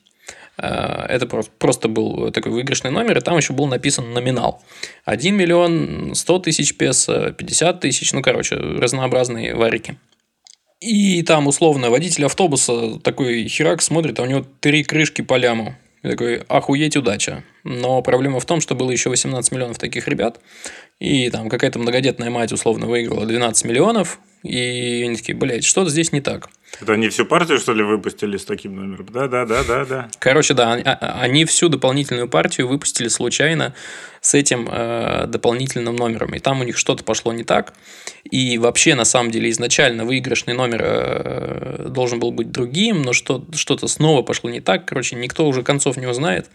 Э, 0.59 1.07
Это 1.09 1.27
про- 1.27 1.44
просто 1.59 1.88
был 1.88 2.33
такой 2.33 2.51
выигрышный 2.51 2.90
номер, 2.90 3.18
и 3.18 3.20
там 3.20 3.37
еще 3.37 3.53
был 3.53 3.66
написан 3.66 4.12
номинал. 4.12 4.61
1 5.05 5.37
миллион 5.37 6.14
100 6.16 6.38
тысяч 6.40 6.77
песо, 6.77 7.31
50 7.31 7.81
тысяч, 7.81 8.12
ну, 8.12 8.23
короче, 8.23 8.57
разнообразные 8.57 9.55
варики. 9.55 9.97
И 10.85 11.23
там, 11.23 11.47
условно, 11.47 11.88
водитель 11.88 12.27
автобуса 12.27 12.99
такой 12.99 13.49
херак 13.49 13.81
смотрит, 13.81 14.18
а 14.18 14.23
у 14.23 14.27
него 14.27 14.44
три 14.61 14.85
крышки 14.85 15.23
по 15.23 15.38
ляму. 15.38 15.75
И 16.03 16.09
такой, 16.09 16.42
охуеть, 16.47 16.94
удача. 16.94 17.42
Но 17.62 18.03
проблема 18.03 18.38
в 18.38 18.44
том, 18.44 18.61
что 18.61 18.75
было 18.75 18.90
еще 18.90 19.09
18 19.09 19.51
миллионов 19.51 19.79
таких 19.79 20.07
ребят, 20.09 20.40
и 21.01 21.31
там 21.31 21.49
какая-то 21.49 21.79
многодетная 21.79 22.29
мать 22.29 22.53
условно 22.53 22.87
выиграла 22.87 23.25
12 23.25 23.64
миллионов, 23.64 24.20
и 24.42 25.05
они 25.07 25.16
такие, 25.16 25.35
блядь, 25.35 25.64
что-то 25.64 25.88
здесь 25.88 26.12
не 26.12 26.20
так. 26.20 26.51
Это 26.81 26.93
они 26.95 27.09
всю 27.09 27.25
партию, 27.25 27.59
что 27.59 27.73
ли, 27.73 27.83
выпустили 27.83 28.37
с 28.37 28.45
таким 28.45 28.77
номером? 28.77 29.07
Да, 29.13 29.29
да, 29.29 29.45
да, 29.47 29.63
да, 29.65 29.85
да. 29.85 30.09
Короче, 30.19 30.55
да, 30.55 30.73
они- 30.73 30.83
а- 30.85 31.19
они 31.21 31.45
всю 31.45 31.69
дополнительную 31.69 32.29
партию 32.29 32.69
выпустили 32.69 33.09
случайно 33.09 33.75
с 34.20 34.33
этим 34.35 34.68
э, 34.72 35.27
дополнительным 35.29 35.97
номером. 35.97 36.35
И 36.35 36.39
там 36.39 36.61
у 36.61 36.64
них 36.64 36.79
что-то 36.79 37.05
пошло 37.05 37.33
не 37.33 37.45
так. 37.45 37.75
И 38.25 38.57
вообще, 38.59 38.95
на 38.95 39.05
самом 39.05 39.31
деле, 39.31 39.51
изначально 39.51 40.05
выигрышный 40.07 40.55
номер 40.55 40.81
э, 40.83 41.87
должен 41.91 42.18
был 42.20 42.33
быть 42.33 42.51
другим, 42.51 43.03
но 43.03 43.12
что- 43.12 43.45
что-то 43.55 43.87
снова 43.87 44.22
пошло 44.22 44.49
не 44.51 44.61
так. 44.61 44.87
Короче, 44.87 45.16
никто 45.16 45.47
уже 45.47 45.62
концов 45.62 45.99
не 45.99 46.07
узнает. 46.07 46.47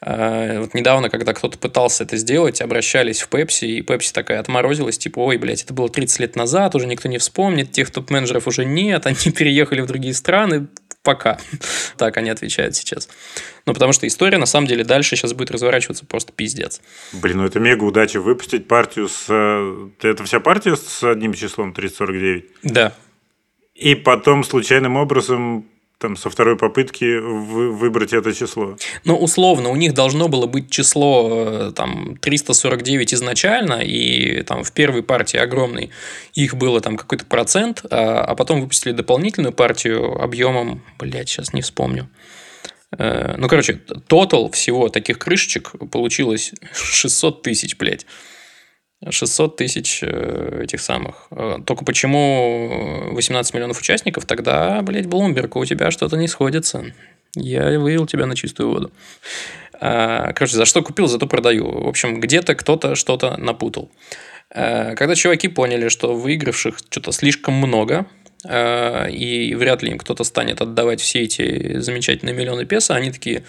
Э, 0.00 0.58
вот 0.60 0.74
недавно, 0.74 1.08
когда 1.08 1.32
кто-то 1.34 1.56
пытался 1.56 2.02
это 2.02 2.16
сделать, 2.16 2.60
обращались 2.60 3.22
в 3.22 3.28
Пепси, 3.28 3.64
и 3.66 3.80
Пепси 3.82 4.12
такая 4.12 4.40
отморозилась, 4.40 4.98
типа, 4.98 5.20
ой, 5.20 5.36
блядь, 5.38 5.62
это 5.62 5.72
было 5.72 5.88
30 5.88 6.18
лет 6.18 6.34
назад, 6.36 6.74
уже 6.74 6.86
никто 6.88 7.08
не 7.08 7.18
вспомнит, 7.18 7.70
тех 7.70 7.90
топ-менеджеров 7.90 8.48
уже 8.48 8.64
нет, 8.64 9.06
они 9.06 9.30
переехали 9.30 9.53
в 9.62 9.86
другие 9.86 10.14
страны, 10.14 10.68
Пока. 11.04 11.38
Так 11.96 12.16
они 12.16 12.30
отвечают 12.30 12.74
сейчас. 12.74 13.08
Ну, 13.66 13.74
потому 13.74 13.92
что 13.92 14.06
история, 14.06 14.38
на 14.38 14.46
самом 14.46 14.66
деле, 14.66 14.82
дальше 14.84 15.14
сейчас 15.14 15.32
будет 15.32 15.50
разворачиваться 15.52 16.04
просто 16.06 16.32
пиздец. 16.32 16.80
Блин, 17.12 17.36
ну 17.36 17.44
это 17.44 17.60
мега 17.60 17.84
удача 17.84 18.20
выпустить 18.20 18.66
партию 18.66 19.08
с... 19.08 19.26
э, 19.28 19.88
Это 20.02 20.24
вся 20.24 20.40
партия 20.40 20.74
с 20.76 21.04
одним 21.04 21.34
числом 21.34 21.72
349? 21.72 22.46
Да. 22.64 22.94
И 23.74 23.94
потом 23.94 24.42
случайным 24.42 24.96
образом 24.96 25.68
там 26.04 26.16
со 26.16 26.28
второй 26.28 26.56
попытки 26.58 27.18
вы- 27.18 27.72
выбрать 27.72 28.12
это 28.12 28.34
число. 28.34 28.76
Ну, 29.04 29.16
условно, 29.16 29.70
у 29.70 29.76
них 29.76 29.94
должно 29.94 30.28
было 30.28 30.46
быть 30.46 30.68
число 30.68 31.28
э, 31.30 31.72
там 31.74 32.18
349 32.20 33.14
изначально, 33.14 33.80
и 33.82 34.42
там 34.42 34.64
в 34.64 34.72
первой 34.72 35.02
партии 35.02 35.38
огромной 35.38 35.88
их 36.34 36.56
было 36.56 36.82
там 36.82 36.98
какой-то 36.98 37.24
процент, 37.24 37.86
а, 37.90 38.20
а 38.20 38.34
потом 38.34 38.60
выпустили 38.60 38.92
дополнительную 38.92 39.54
партию 39.54 40.20
объемом, 40.22 40.82
блядь, 40.98 41.30
сейчас 41.30 41.54
не 41.54 41.62
вспомню. 41.62 42.06
Э, 42.98 43.36
Ну, 43.38 43.48
короче, 43.48 43.80
тотал 44.06 44.50
всего 44.50 44.90
таких 44.90 45.18
крышечек 45.18 45.72
получилось 45.90 46.52
600 46.74 47.40
тысяч, 47.42 47.78
блядь. 47.78 48.04
600 49.10 49.56
тысяч 49.56 50.00
э, 50.02 50.60
этих 50.64 50.80
самых. 50.80 51.26
Э, 51.30 51.58
Только 51.64 51.84
почему 51.84 53.10
18 53.12 53.54
миллионов 53.54 53.78
участников? 53.80 54.24
Тогда, 54.24 54.80
блядь, 54.82 55.06
Блумберг, 55.06 55.56
у 55.56 55.64
тебя 55.64 55.90
что-то 55.90 56.16
не 56.16 56.28
сходится. 56.28 56.84
Я 57.36 57.78
вывел 57.78 58.06
тебя 58.06 58.26
на 58.26 58.36
чистую 58.36 58.70
воду. 58.70 58.92
А, 59.80 60.32
Короче, 60.32 60.56
за 60.56 60.64
что 60.64 60.82
купил, 60.82 61.06
зато 61.06 61.26
продаю. 61.26 61.68
В 61.84 61.88
общем, 61.88 62.20
где-то 62.20 62.54
кто-то 62.54 62.94
что-то 62.94 63.36
напутал. 63.36 63.90
А, 64.50 64.94
Когда 64.94 65.14
чуваки 65.14 65.48
поняли, 65.48 65.88
что 65.88 66.14
выигравших 66.14 66.78
что-то 66.78 67.12
слишком 67.12 67.54
много, 67.54 68.06
и 68.46 69.54
вряд 69.58 69.82
ли 69.82 69.90
им 69.90 69.96
кто-то 69.98 70.22
станет 70.22 70.60
отдавать 70.60 71.00
все 71.00 71.22
эти 71.22 71.78
замечательные 71.78 72.34
миллионы 72.34 72.66
песо, 72.66 72.94
они 72.94 73.10
такие 73.10 73.42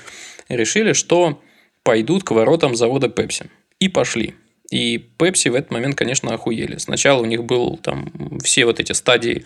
решили, 0.47 0.93
что 0.93 1.41
пойдут 1.83 2.23
к 2.23 2.31
воротам 2.31 2.77
завода 2.77 3.09
Пепси. 3.09 3.47
И 3.79 3.89
пошли. 3.89 4.35
И 4.71 4.97
Пепси 4.97 5.49
в 5.49 5.55
этот 5.55 5.71
момент, 5.71 5.95
конечно, 5.95 6.33
охуели. 6.33 6.77
Сначала 6.77 7.21
у 7.21 7.25
них 7.25 7.43
был 7.43 7.77
там 7.77 8.11
все 8.43 8.65
вот 8.65 8.79
эти 8.79 8.93
стадии 8.93 9.45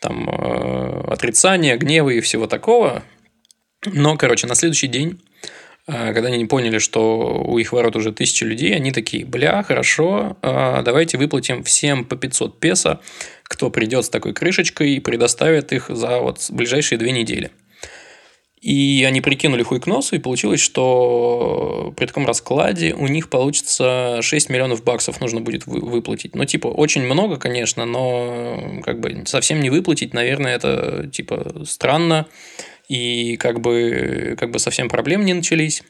там, 0.00 0.28
э, 0.28 1.04
отрицания, 1.08 1.76
гнева 1.76 2.10
и 2.10 2.20
всего 2.20 2.46
такого. 2.46 3.02
Но, 3.84 4.16
короче, 4.16 4.46
на 4.46 4.54
следующий 4.54 4.88
день, 4.88 5.20
э, 5.86 6.12
когда 6.12 6.28
они 6.28 6.44
поняли, 6.46 6.78
что 6.78 7.44
у 7.46 7.58
их 7.58 7.72
ворот 7.72 7.96
уже 7.96 8.12
тысячи 8.12 8.42
людей, 8.42 8.74
они 8.74 8.90
такие, 8.90 9.24
бля, 9.24 9.62
хорошо, 9.62 10.36
э, 10.42 10.82
давайте 10.84 11.16
выплатим 11.16 11.62
всем 11.62 12.04
по 12.04 12.16
500 12.16 12.58
песо, 12.58 13.00
кто 13.44 13.70
придет 13.70 14.04
с 14.04 14.08
такой 14.08 14.32
крышечкой 14.32 14.94
и 14.94 15.00
предоставит 15.00 15.72
их 15.72 15.86
за 15.88 16.18
вот 16.18 16.44
ближайшие 16.50 16.98
две 16.98 17.12
недели. 17.12 17.50
И 18.66 19.04
они 19.06 19.20
прикинули 19.20 19.62
хуй 19.62 19.78
к 19.78 19.86
носу, 19.86 20.16
и 20.16 20.18
получилось, 20.18 20.58
что 20.58 21.94
при 21.96 22.06
таком 22.06 22.26
раскладе 22.26 22.94
у 22.94 23.06
них 23.06 23.30
получится 23.30 24.18
6 24.20 24.48
миллионов 24.48 24.82
баксов 24.82 25.20
нужно 25.20 25.40
будет 25.40 25.68
вы- 25.68 25.78
выплатить. 25.78 26.34
Ну, 26.34 26.44
типа, 26.44 26.66
очень 26.66 27.02
много, 27.02 27.36
конечно, 27.36 27.84
но 27.86 28.80
как 28.82 28.98
бы 28.98 29.22
совсем 29.26 29.60
не 29.60 29.70
выплатить, 29.70 30.14
наверное, 30.14 30.56
это 30.56 31.08
типа 31.12 31.62
странно. 31.64 32.26
И 32.88 33.36
как 33.36 33.60
бы, 33.60 34.34
как 34.36 34.50
бы 34.50 34.58
совсем 34.58 34.88
проблем 34.88 35.24
не 35.24 35.34
начались. 35.34 35.84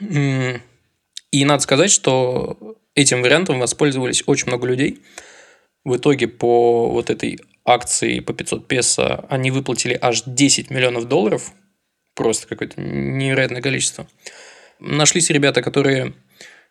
И 0.00 1.44
надо 1.44 1.62
сказать, 1.62 1.90
что 1.90 2.56
этим 2.94 3.20
вариантом 3.20 3.58
воспользовались 3.58 4.22
очень 4.24 4.46
много 4.46 4.66
людей. 4.66 5.02
В 5.84 5.98
итоге 5.98 6.26
по 6.26 6.88
вот 6.88 7.10
этой 7.10 7.38
акции 7.66 8.20
по 8.20 8.32
500 8.32 8.66
песо 8.66 9.26
они 9.28 9.50
выплатили 9.50 9.98
аж 10.00 10.22
10 10.24 10.70
миллионов 10.70 11.04
долларов. 11.04 11.52
Просто 12.16 12.48
какое-то 12.48 12.80
невероятное 12.80 13.62
количество. 13.62 14.08
Нашлись 14.80 15.30
ребята, 15.30 15.62
которые 15.62 16.14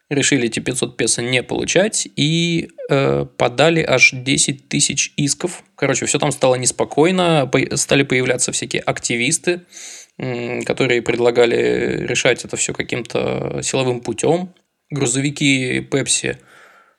решили 0.09 0.47
эти 0.47 0.59
500 0.59 0.97
песо 0.97 1.21
не 1.21 1.41
получать 1.43 2.07
и 2.15 2.69
э, 2.89 3.25
подали 3.37 3.81
аж 3.81 4.11
10 4.13 4.67
тысяч 4.67 5.13
исков. 5.17 5.63
Короче, 5.75 6.05
все 6.05 6.19
там 6.19 6.31
стало 6.31 6.55
неспокойно, 6.55 7.47
по- 7.51 7.77
стали 7.77 8.03
появляться 8.03 8.51
всякие 8.51 8.81
активисты, 8.81 9.61
м, 10.17 10.63
которые 10.63 11.01
предлагали 11.01 12.05
решать 12.07 12.43
это 12.43 12.57
все 12.57 12.73
каким-то 12.73 13.61
силовым 13.63 14.01
путем. 14.01 14.53
Грузовики 14.91 15.79
Пепси 15.79 16.37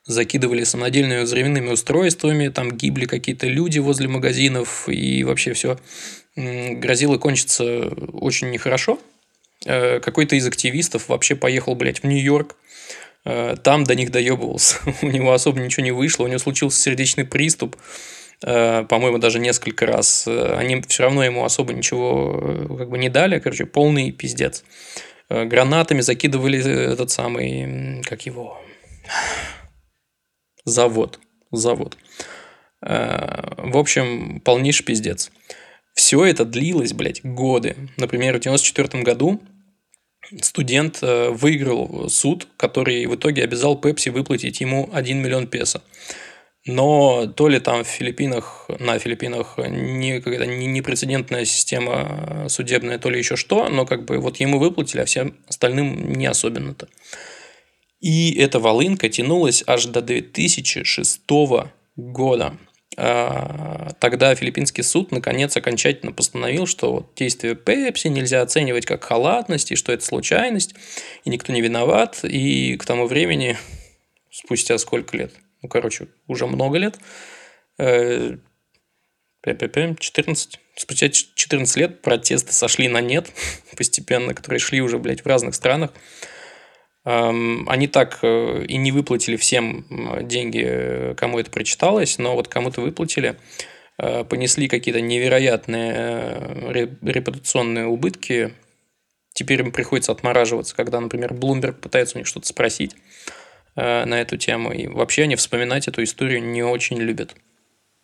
закидывали 0.05 0.63
самодельными 0.63 1.21
взрывными 1.21 1.69
устройствами, 1.69 2.47
там 2.47 2.71
гибли 2.71 3.05
какие-то 3.05 3.47
люди 3.47 3.79
возле 3.79 4.07
магазинов, 4.07 4.87
и 4.87 5.23
вообще 5.23 5.53
все 5.53 5.77
грозило 6.37 7.17
кончиться 7.17 7.89
очень 8.13 8.49
нехорошо. 8.51 8.99
Э, 9.65 9.99
Какой-то 9.99 10.35
из 10.35 10.47
активистов 10.47 11.09
вообще 11.09 11.35
поехал, 11.35 11.75
блядь, 11.75 12.03
в 12.03 12.03
Нью-Йорк, 12.05 12.55
Э, 13.27 13.55
там 13.61 13.83
до 13.83 13.93
них 13.93 14.11
доебывался. 14.11 14.77
У 15.01 15.07
него 15.07 15.33
особо 15.33 15.59
ничего 15.59 15.83
не 15.83 15.91
вышло, 15.91 16.23
у 16.23 16.27
него 16.27 16.39
случился 16.39 16.81
сердечный 16.81 17.25
приступ, 17.25 17.75
э, 18.41 18.85
по-моему, 18.87 19.17
даже 19.17 19.39
несколько 19.39 19.85
раз. 19.85 20.27
Они 20.27 20.81
все 20.87 21.03
равно 21.03 21.25
ему 21.25 21.43
особо 21.43 21.73
ничего 21.73 22.77
как 22.77 22.89
бы 22.89 22.97
не 22.97 23.09
дали, 23.09 23.39
короче, 23.39 23.65
полный 23.65 24.11
пиздец. 24.11 24.63
Гранатами 25.29 25.99
закидывали 25.99 26.57
этот 26.93 27.11
самый, 27.11 28.01
как 28.03 28.25
его, 28.25 28.61
завод, 30.63 31.19
завод. 31.51 31.97
В 32.79 33.77
общем, 33.77 34.39
полнейший 34.39 34.85
пиздец. 34.85 35.31
Все 35.97 36.23
это 36.23 36.45
длилось, 36.45 36.93
блядь, 36.93 37.21
годы. 37.23 37.75
Например, 37.97 38.37
в 38.37 38.39
94 38.39 39.01
году 39.01 39.41
студент 40.41 40.99
э, 41.01 41.29
выиграл 41.31 42.07
суд, 42.07 42.47
который 42.55 43.07
в 43.07 43.15
итоге 43.15 43.43
обязал 43.43 43.75
Пепси 43.81 44.09
выплатить 44.09 44.61
ему 44.61 44.87
1 44.93 45.17
миллион 45.17 45.47
песо. 45.47 45.81
Но 46.67 47.25
то 47.25 47.47
ли 47.47 47.59
там 47.59 47.83
в 47.83 47.87
Филиппинах, 47.87 48.69
на 48.77 48.99
Филиппинах 48.99 49.57
не, 49.57 50.21
какая-то 50.21 50.45
не- 50.45 50.67
непрецедентная 50.67 51.45
система 51.45 52.45
судебная, 52.47 52.99
то 52.99 53.09
ли 53.09 53.17
еще 53.17 53.35
что, 53.35 53.67
но 53.67 53.87
как 53.87 54.05
бы 54.05 54.19
вот 54.19 54.37
ему 54.37 54.59
выплатили, 54.59 55.01
а 55.01 55.05
всем 55.05 55.35
остальным 55.47 56.13
не 56.13 56.27
особенно-то. 56.27 56.89
И 58.01 58.37
эта 58.37 58.59
волынка 58.59 59.09
тянулась 59.09 59.63
аж 59.65 59.87
до 59.87 60.03
2006 60.03 61.21
года. 61.95 62.55
А, 62.97 63.89
Тогда 63.99 64.35
филиппинский 64.35 64.83
суд 64.83 65.11
наконец 65.11 65.55
окончательно 65.57 66.11
постановил, 66.11 66.65
что 66.65 66.93
вот 66.93 67.15
действие 67.15 67.55
Пепси 67.55 68.07
нельзя 68.07 68.41
оценивать 68.41 68.85
как 68.85 69.03
халатность, 69.03 69.71
и 69.71 69.75
что 69.75 69.91
это 69.91 70.03
случайность, 70.03 70.75
и 71.23 71.29
никто 71.29 71.53
не 71.53 71.61
виноват. 71.61 72.19
И 72.23 72.75
к 72.77 72.85
тому 72.85 73.07
времени, 73.07 73.57
спустя 74.31 74.77
сколько 74.77 75.17
лет? 75.17 75.33
Ну, 75.61 75.69
короче, 75.69 76.07
уже 76.27 76.45
много 76.47 76.77
лет. 76.77 76.99
э, 77.77 78.37
пя-пя-пя, 79.41 79.95
14. 79.99 80.59
Спустя 80.75 81.09
14 81.09 81.77
лет 81.77 82.01
протесты 82.01 82.53
сошли 82.53 82.87
на 82.87 83.01
нет 83.01 83.31
постепенно, 83.77 84.33
которые 84.33 84.59
шли 84.59 84.81
уже, 84.81 84.99
блядь, 84.99 85.21
в 85.21 85.27
разных 85.27 85.55
странах. 85.55 85.91
Эм, 87.07 87.63
Они 87.69 87.87
так 87.87 88.19
э, 88.21 88.65
и 88.67 88.75
не 88.75 88.91
выплатили 88.91 89.37
всем 89.37 89.85
деньги, 90.27 90.61
э, 90.61 91.15
кому 91.15 91.39
это 91.39 91.49
причиталось, 91.49 92.17
но 92.17 92.35
вот 92.35 92.49
кому-то 92.49 92.81
выплатили, 92.81 93.37
э, 93.97 94.25
понесли 94.25 94.67
какие-то 94.67 94.99
невероятные 94.99 96.35
ре- 96.69 96.97
репутационные 97.01 97.85
убытки. 97.85 98.53
Теперь 99.33 99.61
им 99.61 99.71
приходится 99.71 100.11
отмораживаться, 100.11 100.75
когда, 100.75 100.99
например, 100.99 101.31
Bloomberg 101.31 101.75
пытается 101.75 102.17
у 102.17 102.19
них 102.19 102.27
что-то 102.27 102.47
спросить 102.47 102.95
на 103.75 104.19
эту 104.19 104.37
тему. 104.37 104.73
И 104.73 104.87
вообще 104.87 105.23
они 105.23 105.35
вспоминать 105.35 105.87
эту 105.87 106.03
историю 106.03 106.41
не 106.43 106.63
очень 106.63 106.97
любят. 106.97 107.35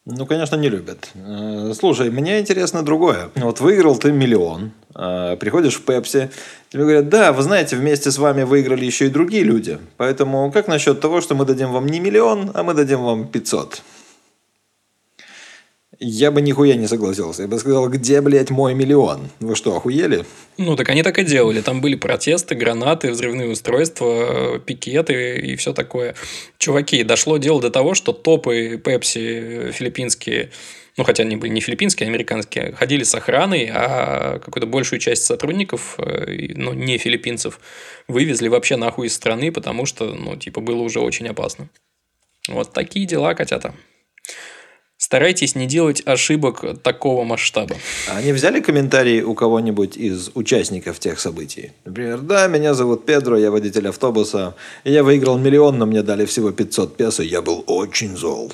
Ну, 0.05 0.25
конечно, 0.25 0.57
не 0.57 0.67
любят. 0.67 1.09
Э, 1.15 1.71
Слушай, 1.73 2.09
мне 2.09 2.41
интересно 2.41 2.83
другое. 2.83 3.29
Вот 3.35 3.61
выиграл 3.61 3.95
ты 3.95 4.11
миллион, 4.11 4.71
э, 4.95 5.37
приходишь 5.39 5.75
в 5.75 5.85
Пепси, 5.85 6.29
тебе 6.69 6.83
говорят, 6.83 7.07
да, 7.07 7.31
вы 7.31 7.41
знаете, 7.41 7.77
вместе 7.77 8.11
с 8.11 8.17
вами 8.17 8.43
выиграли 8.43 8.83
еще 8.83 9.05
и 9.05 9.09
другие 9.09 9.43
люди. 9.43 9.79
Поэтому 9.95 10.51
как 10.51 10.67
насчет 10.67 10.99
того, 10.99 11.21
что 11.21 11.35
мы 11.35 11.45
дадим 11.45 11.71
вам 11.71 11.85
не 11.85 12.01
миллион, 12.01 12.51
а 12.53 12.63
мы 12.63 12.73
дадим 12.73 13.01
вам 13.01 13.27
500? 13.29 13.81
Я 16.05 16.31
бы 16.31 16.41
нихуя 16.41 16.75
не 16.75 16.85
согласился. 16.87 17.43
Я 17.43 17.47
бы 17.47 17.57
сказал, 17.57 17.87
где, 17.87 18.19
блядь, 18.19 18.49
мой 18.49 18.73
миллион? 18.73 19.29
Вы 19.39 19.55
что, 19.55 19.77
охуели? 19.77 20.25
Ну, 20.57 20.75
так 20.75 20.89
они 20.89 21.01
так 21.01 21.17
и 21.17 21.23
делали. 21.23 21.61
Там 21.61 21.79
были 21.79 21.95
протесты, 21.95 22.55
гранаты, 22.55 23.09
взрывные 23.09 23.49
устройства, 23.49 24.59
пикеты 24.59 25.37
и 25.37 25.55
все 25.55 25.71
такое. 25.71 26.15
Чуваки, 26.57 27.03
дошло 27.03 27.37
дело 27.37 27.61
до 27.61 27.69
того, 27.69 27.93
что 27.93 28.11
топы 28.11 28.81
Пепси 28.83 29.71
филиппинские, 29.71 30.51
ну, 30.97 31.05
хотя 31.05 31.23
они 31.23 31.37
были 31.37 31.51
не 31.51 31.61
филиппинские, 31.61 32.07
а 32.07 32.09
американские, 32.09 32.73
ходили 32.73 33.03
с 33.03 33.15
охраной, 33.15 33.71
а 33.73 34.39
какую-то 34.39 34.67
большую 34.67 34.99
часть 34.99 35.23
сотрудников, 35.23 35.95
э, 35.99 36.49
ну, 36.55 36.73
не 36.73 36.97
филиппинцев, 36.97 37.61
вывезли 38.09 38.49
вообще 38.49 38.75
нахуй 38.75 39.07
из 39.07 39.13
страны, 39.13 39.53
потому 39.53 39.85
что, 39.85 40.13
ну, 40.13 40.35
типа, 40.35 40.59
было 40.59 40.81
уже 40.81 40.99
очень 40.99 41.29
опасно. 41.29 41.69
Вот 42.49 42.73
такие 42.73 43.05
дела, 43.05 43.35
котята. 43.35 43.73
Старайтесь 45.03 45.53
не 45.55 45.65
делать 45.65 46.01
ошибок 46.05 46.81
такого 46.81 47.25
масштаба. 47.25 47.75
А 48.09 48.19
Они 48.19 48.31
взяли 48.31 48.61
комментарии 48.61 49.21
у 49.21 49.33
кого-нибудь 49.35 49.97
из 49.97 50.31
участников 50.33 50.97
тех 50.97 51.19
событий? 51.19 51.73
Например, 51.83 52.19
да, 52.19 52.47
меня 52.47 52.73
зовут 52.73 53.05
Педро, 53.05 53.37
я 53.37 53.51
водитель 53.51 53.89
автобуса. 53.89 54.55
Я 54.85 55.03
выиграл 55.03 55.37
миллион, 55.37 55.77
но 55.77 55.85
мне 55.85 56.03
дали 56.03 56.25
всего 56.25 56.51
500 56.53 56.95
песо. 56.95 57.21
Я 57.21 57.41
был 57.41 57.65
очень 57.67 58.15
зол. 58.15 58.53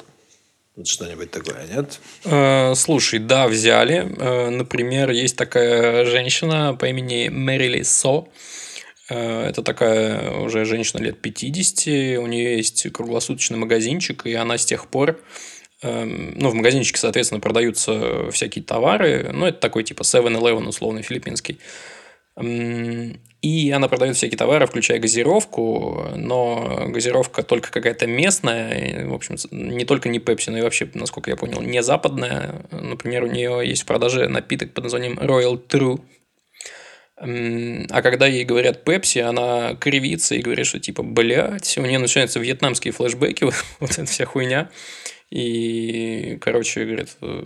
Вот 0.75 0.87
что-нибудь 0.87 1.29
такое, 1.29 1.67
нет? 1.71 1.99
Э, 2.25 2.73
Слушай, 2.73 3.19
да, 3.19 3.47
взяли. 3.47 4.11
Э, 4.17 4.49
Например, 4.49 5.11
есть 5.11 5.35
такая 5.35 6.03
женщина 6.05 6.75
по 6.79 6.85
имени 6.85 7.29
Мэрили 7.29 7.83
Со. 7.83 8.27
Э, 9.07 9.49
Это 9.49 9.61
такая 9.61 10.31
уже 10.39 10.65
женщина 10.65 10.99
лет 10.99 11.21
50. 11.21 12.17
У 12.17 12.25
нее 12.25 12.57
есть 12.57 12.91
круглосуточный 12.91 13.59
магазинчик, 13.59 14.25
и 14.25 14.33
она 14.33 14.57
с 14.57 14.65
тех 14.65 14.87
пор 14.87 15.19
ну, 15.81 16.49
в 16.49 16.53
магазинчике, 16.53 16.99
соответственно, 16.99 17.39
продаются 17.39 18.29
всякие 18.31 18.63
товары. 18.63 19.29
Ну, 19.33 19.45
это 19.45 19.59
такой 19.59 19.83
типа 19.83 20.01
7-Eleven, 20.01 20.67
условно, 20.67 21.01
филиппинский. 21.01 21.59
И 23.41 23.71
она 23.71 23.87
продает 23.87 24.17
всякие 24.17 24.37
товары, 24.37 24.65
включая 24.65 24.99
газировку, 24.99 26.09
но 26.15 26.85
газировка 26.87 27.43
только 27.43 27.71
какая-то 27.71 28.05
местная, 28.05 29.07
в 29.07 29.13
общем, 29.13 29.37
не 29.51 29.85
только 29.85 30.09
не 30.09 30.19
Пепси, 30.19 30.49
но 30.49 30.57
и 30.57 30.61
вообще, 30.61 30.89
насколько 30.93 31.29
я 31.29 31.37
понял, 31.37 31.61
не 31.61 31.81
западная. 31.81 32.65
Например, 32.71 33.23
у 33.23 33.27
нее 33.27 33.61
есть 33.65 33.83
в 33.83 33.85
продаже 33.85 34.27
напиток 34.27 34.73
под 34.73 34.85
названием 34.85 35.17
Royal 35.19 35.61
True. 35.65 36.01
А 37.21 38.01
когда 38.01 38.27
ей 38.27 38.45
говорят 38.45 38.83
Пепси, 38.83 39.19
она 39.19 39.75
кривится 39.75 40.35
и 40.35 40.41
говорит, 40.41 40.65
что 40.65 40.79
типа, 40.79 41.03
блядь, 41.03 41.77
у 41.77 41.81
нее 41.81 41.99
начинаются 41.99 42.39
вьетнамские 42.39 42.93
флешбеки, 42.93 43.45
вот 43.79 43.91
эта 43.91 44.05
вся 44.05 44.25
хуйня. 44.25 44.69
И, 45.29 46.37
короче, 46.41 46.85
говорит, 46.85 47.15
«Э, 47.21 47.43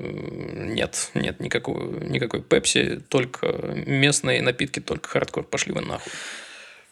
нет, 0.74 1.12
нет 1.16 1.40
никакого, 1.42 2.00
никакой 2.00 2.42
Пепси, 2.42 3.02
только 3.10 3.48
местные 3.86 4.42
напитки, 4.42 4.80
только 4.80 5.10
хардкор, 5.10 5.44
пошли 5.44 5.74
вы 5.74 5.82
нахуй. 5.82 6.12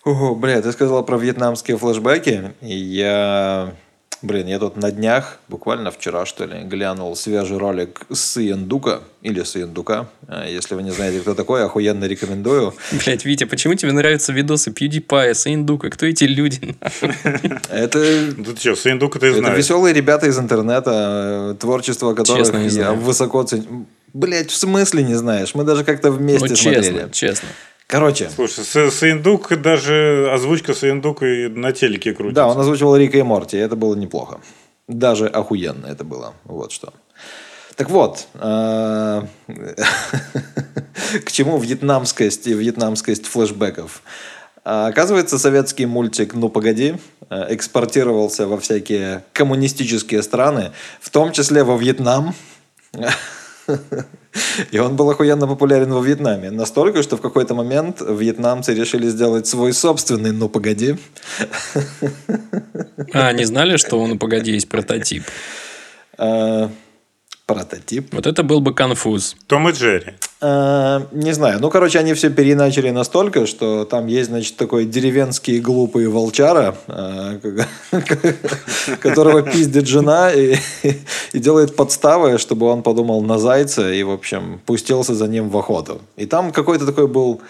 Ого, 0.04 0.36
бля, 0.36 0.62
ты 0.62 0.72
сказал 0.72 1.06
про 1.06 1.18
вьетнамские 1.18 1.78
флешбеки. 1.78 2.54
Я... 2.62 3.76
Блин, 4.22 4.46
я 4.48 4.60
тут 4.60 4.78
на 4.78 4.92
днях, 4.92 5.40
буквально 5.48 5.90
вчера, 5.90 6.26
что 6.28 6.46
ли, 6.46 6.62
глянул 6.64 7.16
свежий 7.16 7.58
ролик 7.58 8.02
с 8.12 8.38
Иендука, 8.38 9.00
или 9.24 9.42
с 9.42 9.56
Иендука. 9.58 10.10
А, 10.28 10.48
Если 10.48 10.76
вы 10.76 10.84
не 10.84 10.92
знаете, 10.92 11.20
кто 11.22 11.34
такой, 11.34 11.66
охуенно 11.66 12.06
рекомендую. 12.06 12.76
Блять, 13.06 13.26
Витя, 13.26 13.46
почему 13.46 13.74
тебе 13.74 13.92
нравятся 13.94 14.32
видосы 14.32 14.70
PewDiePie, 14.70 15.34
Сейндука? 15.34 15.90
Кто 15.90 16.06
эти 16.06 16.26
люди? 16.26 16.76
Это 17.70 18.00
Ну 18.38 18.44
ты 18.54 18.60
что, 18.60 18.76
Саиндука 18.76 19.20
ты 19.20 19.28
Это 19.28 19.40
знаешь. 19.40 19.58
веселые 19.58 19.94
ребята 19.94 20.28
из 20.28 20.38
интернета, 20.38 21.54
э, 21.54 21.56
творчество 21.60 22.14
которых 22.14 22.54
я 22.54 22.70
знаю. 22.70 22.96
высоко 22.98 23.44
ценю. 23.44 23.88
Блять, 24.14 24.52
в 24.52 24.56
смысле 24.56 25.04
не 25.04 25.16
знаешь? 25.16 25.56
Мы 25.56 25.64
даже 25.64 25.84
как-то 25.84 26.12
вместе 26.12 26.50
Ну, 26.50 26.56
смотрели. 26.56 26.84
честно, 26.84 27.10
честно. 27.12 27.50
Короче, 27.92 28.30
Слушай, 28.34 28.64
Са- 28.64 28.90
Саиндук, 28.90 29.54
даже 29.62 30.30
озвучка 30.34 30.74
Саиндука 30.74 31.26
и 31.28 31.50
на 31.50 31.74
телеке 31.74 32.14
крутится. 32.14 32.36
да, 32.44 32.48
он 32.48 32.58
озвучивал 32.58 32.96
Рика 32.96 33.18
и 33.18 33.22
Морти, 33.22 33.58
и 33.58 33.60
это 33.60 33.76
было 33.76 33.96
неплохо. 33.96 34.40
Даже 34.88 35.28
охуенно 35.28 35.88
это 35.88 36.06
было. 36.06 36.34
Вот 36.46 36.72
что. 36.72 36.94
Так 37.76 37.90
вот, 37.90 38.28
э, 38.36 39.22
к 41.26 41.32
чему 41.32 41.58
вьетнамскость 41.58 42.48
и 42.48 42.54
вьетнамскость 42.54 43.26
флешбеков? 43.26 44.04
А, 44.64 44.88
Оказывается, 44.88 45.38
советский 45.38 45.86
мультик 45.86 46.34
«Ну, 46.34 46.48
погоди» 46.48 46.96
э, 47.30 47.46
экспортировался 47.50 48.48
во 48.48 48.58
всякие 48.58 49.24
коммунистические 49.34 50.24
страны, 50.24 50.72
в 51.02 51.10
том 51.10 51.34
числе 51.34 51.64
во 51.66 51.76
Вьетнам. 51.78 52.34
И 54.72 54.80
он 54.80 54.96
был 54.96 55.10
охуенно 55.10 55.48
популярен 55.48 55.94
во 55.94 56.02
Вьетнаме. 56.02 56.52
Настолько, 56.52 57.04
что 57.04 57.18
в 57.18 57.22
какой-то 57.22 57.54
момент 57.54 58.02
вьетнамцы 58.02 58.74
решили 58.74 59.08
сделать 59.08 59.48
свой 59.48 59.74
собственный 59.74 60.32
«Ну, 60.32 60.50
погоди». 60.50 60.98
А, 63.14 63.34
не 63.34 63.46
знали, 63.46 63.78
что 63.78 63.98
у 63.98 64.08
«Ну, 64.08 64.18
погоди» 64.18 64.52
есть 64.54 64.70
прототип? 64.70 65.24
Прототип. 67.54 68.14
Вот 68.14 68.28
это 68.28 68.44
был 68.44 68.62
бы 68.62 68.74
конфуз. 68.74 69.36
Том 69.48 69.68
и 69.68 69.74
Джерри. 69.74 70.14
Э, 70.42 71.02
Не 71.12 71.34
знаю. 71.34 71.60
Ну, 71.60 71.70
короче, 71.70 72.00
они 72.00 72.14
все 72.14 72.30
переначали 72.30 72.92
настолько, 72.92 73.46
что 73.46 73.84
там 73.84 74.08
есть, 74.08 74.30
значит, 74.30 74.56
такой 74.56 74.86
деревенский 74.86 75.60
глупый 75.60 76.08
волчара, 76.08 76.76
э, 76.88 77.40
которого 79.02 79.42
пиздит 79.42 79.88
жена 79.88 80.32
и, 80.32 80.56
и 81.34 81.40
делает 81.40 81.76
подставы, 81.76 82.38
чтобы 82.38 82.68
он 82.68 82.84
подумал 82.84 83.22
на 83.22 83.38
зайца 83.38 83.92
и, 83.92 84.04
в 84.04 84.12
общем, 84.12 84.62
пустился 84.66 85.14
за 85.14 85.28
ним 85.28 85.50
в 85.50 85.58
охоту. 85.58 86.02
И 86.16 86.26
там 86.26 86.52
какой-то 86.52 86.86
такой 86.86 87.08
был 87.08 87.42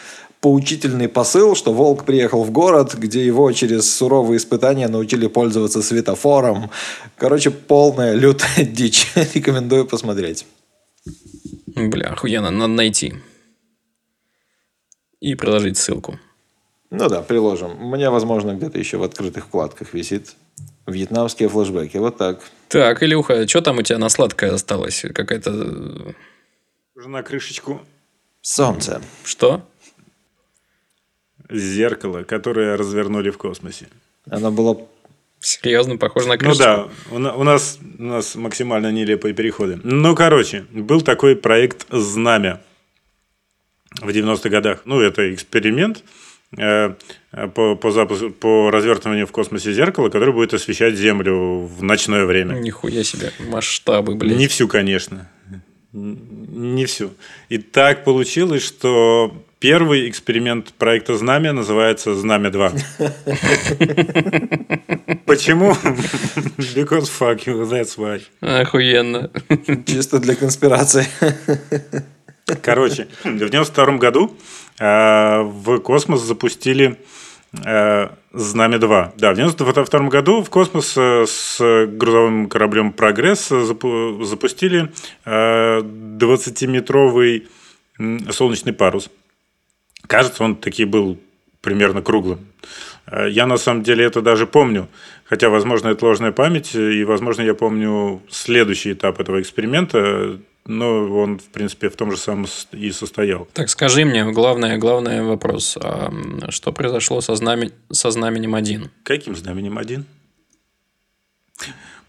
поучительный 0.42 1.08
посыл, 1.08 1.56
что 1.56 1.72
волк 1.74 2.04
приехал 2.04 2.44
в 2.44 2.52
город, 2.52 2.96
где 2.96 3.26
его 3.26 3.52
через 3.52 3.94
суровые 3.96 4.38
испытания 4.38 4.88
научили 4.88 5.28
пользоваться 5.28 5.82
светофором. 5.82 6.72
Короче, 7.18 7.52
полная 7.52 8.14
лютая 8.14 8.66
дичь. 8.66 9.12
Рекомендую 9.34 9.86
посмотреть. 9.86 10.46
Бля, 11.68 12.10
охуенно, 12.10 12.50
надо 12.52 12.74
найти. 12.74 13.14
И 15.20 15.36
приложить 15.36 15.78
ссылку. 15.78 16.20
Ну 16.90 17.08
да, 17.08 17.22
приложим. 17.22 17.82
У 17.82 17.90
меня, 17.96 18.12
возможно, 18.12 18.54
где-то 18.54 18.78
еще 18.80 18.98
в 18.98 19.04
открытых 19.04 19.46
вкладках 19.46 19.94
висит. 19.94 20.36
Вьетнамские 20.88 21.48
флешбеки. 21.48 21.98
Вот 21.98 22.18
так. 22.18 22.42
Так, 22.68 23.04
Илюха, 23.04 23.48
что 23.48 23.62
там 23.62 23.78
у 23.78 23.82
тебя 23.84 24.00
на 24.00 24.10
сладкое 24.10 24.54
осталось? 24.54 25.06
Какая-то... 25.14 25.52
э, 25.52 26.14
Уже 26.96 27.08
на 27.08 27.22
крышечку 27.22 27.80
Солнце. 28.42 29.02
Что? 29.24 29.62
Зеркало, 31.52 32.24
которое 32.24 32.76
развернули 32.78 33.30
в 33.30 33.38
космосе. 33.38 33.88
Оно 34.30 34.52
было... 34.52 34.78
Серьезно, 35.44 35.98
похоже 35.98 36.28
на 36.28 36.34
Ну 36.36 36.40
крышечку? 36.40 36.64
да, 36.64 36.88
у, 37.10 37.18
на- 37.18 37.34
у 37.36 37.44
нас, 37.44 37.80
у 37.98 38.04
нас 38.04 38.36
максимально 38.36 38.92
нелепые 38.92 39.34
переходы. 39.34 39.80
Ну, 39.84 40.16
короче, 40.16 40.66
был 40.72 41.02
такой 41.02 41.36
проект 41.36 41.88
«Знамя» 41.90 42.62
в 44.02 44.08
90-х 44.10 44.50
годах. 44.50 44.82
Ну, 44.86 45.02
это 45.02 45.34
эксперимент 45.34 46.04
э, 46.60 46.94
по, 47.56 47.76
по, 47.76 47.92
запуску, 47.92 48.30
по 48.30 48.70
развертыванию 48.70 49.26
в 49.26 49.32
космосе 49.32 49.74
зеркала, 49.74 50.10
которое 50.10 50.32
будет 50.32 50.54
освещать 50.54 50.94
Землю 50.96 51.62
в 51.66 51.82
ночное 51.82 52.26
время. 52.26 52.54
Нихуя 52.60 53.04
себе. 53.04 53.32
Масштабы, 53.50 54.14
блядь. 54.14 54.38
Не 54.38 54.48
всю, 54.48 54.68
конечно. 54.68 55.28
Не 55.92 56.86
всю. 56.86 57.12
И 57.50 57.58
так 57.58 58.04
получилось, 58.04 58.64
что 58.64 59.44
первый 59.66 60.10
эксперимент 60.10 60.74
проекта 60.74 61.16
«Знамя» 61.18 61.54
называется 61.54 62.14
«Знамя-2». 62.16 62.82
Почему? 65.26 65.72
Because 66.58 67.08
fuck 67.20 67.46
you, 67.46 67.64
that's 67.70 67.96
why. 67.98 68.22
Охуенно. 68.42 69.30
Чисто 69.86 70.20
для 70.20 70.36
конспирации. 70.36 71.06
Короче, 72.64 73.08
в 73.24 73.38
92 73.38 73.98
году 73.98 74.36
э, 74.80 75.42
в 75.44 75.78
космос 75.80 76.22
запустили 76.22 76.98
э, 77.64 78.08
Знамя-2. 78.34 79.12
Да, 79.18 79.32
в 79.32 79.36
92 79.36 80.00
году 80.10 80.42
в 80.44 80.50
космос 80.50 80.96
э, 80.98 81.26
с 81.28 81.86
грузовым 81.88 82.50
кораблем 82.50 82.92
«Прогресс» 82.94 83.52
запу- 83.52 84.24
запустили 84.24 84.92
э, 85.26 85.80
20-метровый 85.82 87.48
м, 88.00 88.32
солнечный 88.32 88.74
парус. 88.74 89.10
Кажется, 90.08 90.44
он 90.44 90.56
таки 90.56 90.86
был 90.86 91.18
примерно 91.62 92.02
круглым. 92.02 92.40
Э, 93.08 93.30
Я 93.30 93.46
на 93.48 93.58
самом 93.58 93.84
деле 93.84 94.06
это 94.06 94.22
даже 94.22 94.46
помню. 94.48 94.88
Хотя, 95.26 95.50
возможно, 95.50 95.88
это 95.90 96.06
ложная 96.06 96.32
память, 96.34 96.76
и, 96.76 97.04
возможно, 97.06 97.42
я 97.44 97.54
помню 97.54 98.22
следующий 98.30 98.92
этап 98.94 99.20
этого 99.22 99.40
эксперимента, 99.42 100.40
но 100.66 101.08
он, 101.18 101.40
в 101.40 101.46
принципе, 101.46 101.90
в 101.90 101.96
том 101.96 102.12
же 102.12 102.18
самом 102.18 102.48
и 102.74 102.92
состоял. 102.92 103.48
Так, 103.54 103.70
скажи 103.70 104.04
мне, 104.06 104.30
главное, 104.32 104.78
главный 104.78 105.24
вопрос. 105.24 105.78
А, 105.82 106.12
что 106.50 106.72
произошло 106.74 107.22
со, 107.22 107.34
знаме- 107.36 107.72
со 107.92 108.12
знаменем 108.12 108.56
1? 108.56 108.90
Каким 109.04 109.36
знаменем 109.36 109.78
один? 109.78 110.06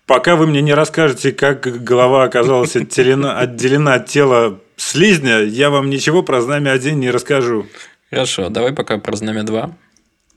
Пока 0.06 0.36
вы 0.36 0.46
мне 0.46 0.60
не 0.62 0.74
расскажете, 0.74 1.32
как 1.32 1.60
голова 1.84 2.24
оказалась 2.24 2.74
отделена, 2.76 3.38
отделена 3.38 3.94
от 3.94 4.06
тела 4.06 4.60
слизня, 4.76 5.38
я 5.40 5.70
вам 5.70 5.90
ничего 5.90 6.22
про 6.22 6.40
знамя 6.40 6.72
один 6.72 6.98
не 7.00 7.10
расскажу. 7.10 7.66
Хорошо, 8.10 8.48
давай 8.48 8.72
пока 8.72 8.98
про 8.98 9.16
знамя 9.16 9.44
2, 9.44 9.76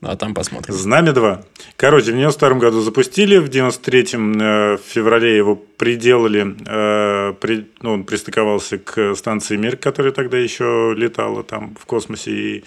а 0.02 0.16
там 0.16 0.34
посмотрим. 0.34 0.72
Знамя 0.74 1.12
2. 1.12 1.42
Короче, 1.76 2.12
в 2.12 2.14
92 2.14 2.50
году 2.58 2.80
запустили, 2.80 3.38
в 3.38 3.48
93-м 3.50 4.38
э, 4.40 4.78
феврале 4.86 5.36
его 5.36 5.56
приделали, 5.56 6.54
э, 6.64 7.34
при- 7.34 7.66
ну, 7.82 7.92
он 7.94 8.04
пристыковался 8.04 8.78
к 8.78 9.14
станции 9.16 9.56
Мир, 9.56 9.76
которая 9.76 10.12
тогда 10.12 10.38
еще 10.38 10.94
летала 10.96 11.42
там 11.42 11.74
в 11.78 11.84
космосе 11.86 12.30
и 12.30 12.64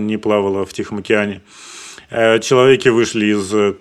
не 0.00 0.16
плавала 0.18 0.66
в 0.66 0.72
Тихом 0.72 0.98
океане. 0.98 1.42
Э, 2.10 2.40
Человеки 2.40 2.88
вышли 2.88 3.26
из, 3.26 3.54
э, 3.54 3.74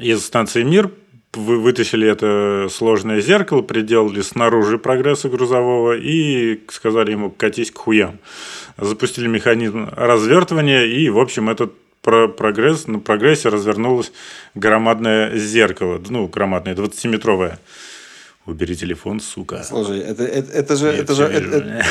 из 0.00 0.24
станции 0.24 0.62
Мир, 0.62 0.90
вы- 1.36 1.58
вытащили 1.60 2.08
это 2.08 2.68
сложное 2.70 3.20
зеркало, 3.20 3.62
приделали 3.62 4.20
снаружи 4.22 4.78
прогресса 4.78 5.28
грузового 5.28 5.96
и 5.96 6.60
сказали 6.70 7.12
ему 7.12 7.30
катись 7.30 7.70
к 7.70 7.78
хуям. 7.78 8.18
Запустили 8.78 9.26
механизм 9.28 9.88
развертывания, 9.96 10.84
и, 10.84 11.08
в 11.08 11.18
общем, 11.18 11.48
этот 11.50 11.72
про- 12.02 12.28
прогресс, 12.28 12.86
на 12.86 12.98
прогрессе 12.98 13.48
развернулось 13.48 14.12
громадное 14.54 15.36
зеркало, 15.36 16.00
ну, 16.08 16.26
громадное, 16.26 16.74
20-метровое. 16.74 17.58
Убери 18.46 18.76
телефон, 18.76 19.20
сука. 19.20 19.62
Слушай, 19.66 20.00
это, 20.00 20.22
это, 20.22 20.52
это 20.52 20.76
же, 20.76 20.88
это, 20.88 21.14
же 21.14 21.26
вижу. 21.28 21.56
это, 21.56 21.84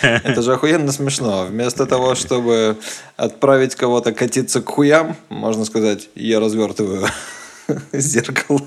это 0.24 0.40
же 0.40 0.54
охуенно 0.54 0.90
смешно. 0.90 1.44
Вместо 1.50 1.84
того, 1.84 2.14
чтобы 2.14 2.78
отправить 3.18 3.74
кого-то 3.74 4.12
катиться 4.12 4.62
к 4.62 4.70
хуям, 4.70 5.16
можно 5.28 5.66
сказать, 5.66 6.08
я 6.14 6.40
развертываю 6.40 7.06
зеркало. 7.92 8.60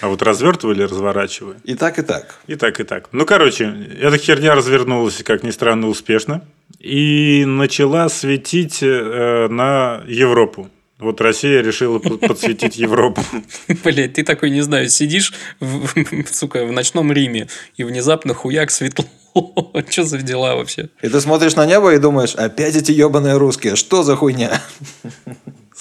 А 0.00 0.08
вот 0.08 0.22
развертываю 0.22 0.76
или 0.76 0.82
разворачиваю? 0.82 1.56
И 1.64 1.74
так, 1.74 1.98
и 1.98 2.02
так. 2.02 2.36
И 2.46 2.56
так, 2.56 2.80
и 2.80 2.84
так. 2.84 3.08
Ну, 3.12 3.24
короче, 3.24 3.64
эта 4.00 4.18
херня 4.18 4.54
развернулась, 4.54 5.22
как 5.22 5.42
ни 5.42 5.50
странно, 5.50 5.88
успешно. 5.88 6.42
И 6.78 7.44
начала 7.46 8.08
светить 8.08 8.82
э, 8.82 9.48
на 9.48 10.02
Европу. 10.06 10.70
Вот 10.98 11.20
Россия 11.22 11.62
решила 11.62 11.98
под- 11.98 12.20
подсветить 12.20 12.76
Европу. 12.76 13.22
Блять, 13.84 14.14
ты 14.14 14.22
такой, 14.22 14.50
не 14.50 14.60
знаю, 14.60 14.88
сидишь, 14.90 15.32
в, 15.58 15.88
сука, 16.30 16.66
в 16.66 16.72
ночном 16.72 17.10
Риме, 17.10 17.48
и 17.76 17.84
внезапно 17.84 18.34
хуяк 18.34 18.70
светло. 18.70 19.06
Что 19.90 20.04
за 20.04 20.18
дела 20.18 20.56
вообще? 20.56 20.90
И 21.02 21.08
ты 21.08 21.20
смотришь 21.20 21.56
на 21.56 21.64
небо 21.64 21.94
и 21.94 21.98
думаешь, 21.98 22.34
опять 22.34 22.76
эти 22.76 22.92
ебаные 22.92 23.36
русские, 23.38 23.76
что 23.76 24.02
за 24.02 24.16
хуйня? 24.16 24.60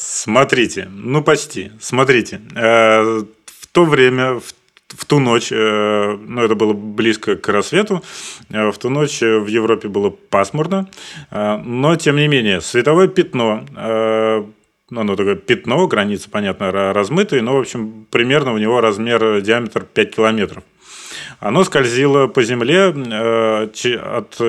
Смотрите, 0.02 0.88
ну 0.94 1.22
почти. 1.22 1.74
Смотрите, 1.82 2.40
э, 2.56 3.02
в 3.02 3.68
то 3.74 3.84
время, 3.84 4.40
в, 4.88 5.06
ту 5.06 5.20
ночь, 5.20 5.52
э, 5.52 6.18
ну 6.26 6.42
это 6.42 6.56
было 6.56 6.72
близко 6.72 7.36
к 7.36 7.50
рассвету, 7.50 8.02
э, 8.50 8.72
в 8.72 8.78
ту 8.78 8.90
ночь 8.90 9.20
в 9.20 9.48
Европе 9.48 9.90
было 9.90 10.10
пасмурно, 10.10 10.90
но 11.32 11.98
тем 11.98 12.16
не 12.16 12.30
менее 12.30 12.62
световое 12.62 13.10
пятно, 13.10 13.66
ну 14.90 15.02
оно 15.02 15.16
такое 15.18 15.36
пятно, 15.36 15.86
границы, 15.88 16.30
понятно, 16.30 16.66
ра- 16.66 16.94
размытые, 16.94 17.42
но 17.42 17.58
в 17.58 17.60
общем 17.60 18.08
примерно 18.10 18.54
у 18.54 18.58
него 18.58 18.80
размер, 18.80 19.42
диаметр 19.42 19.84
5 19.84 20.16
километров. 20.16 20.64
Оно 21.42 21.66
скользило 21.66 22.28
по 22.28 22.42
земле 22.42 22.86
от 22.88 24.40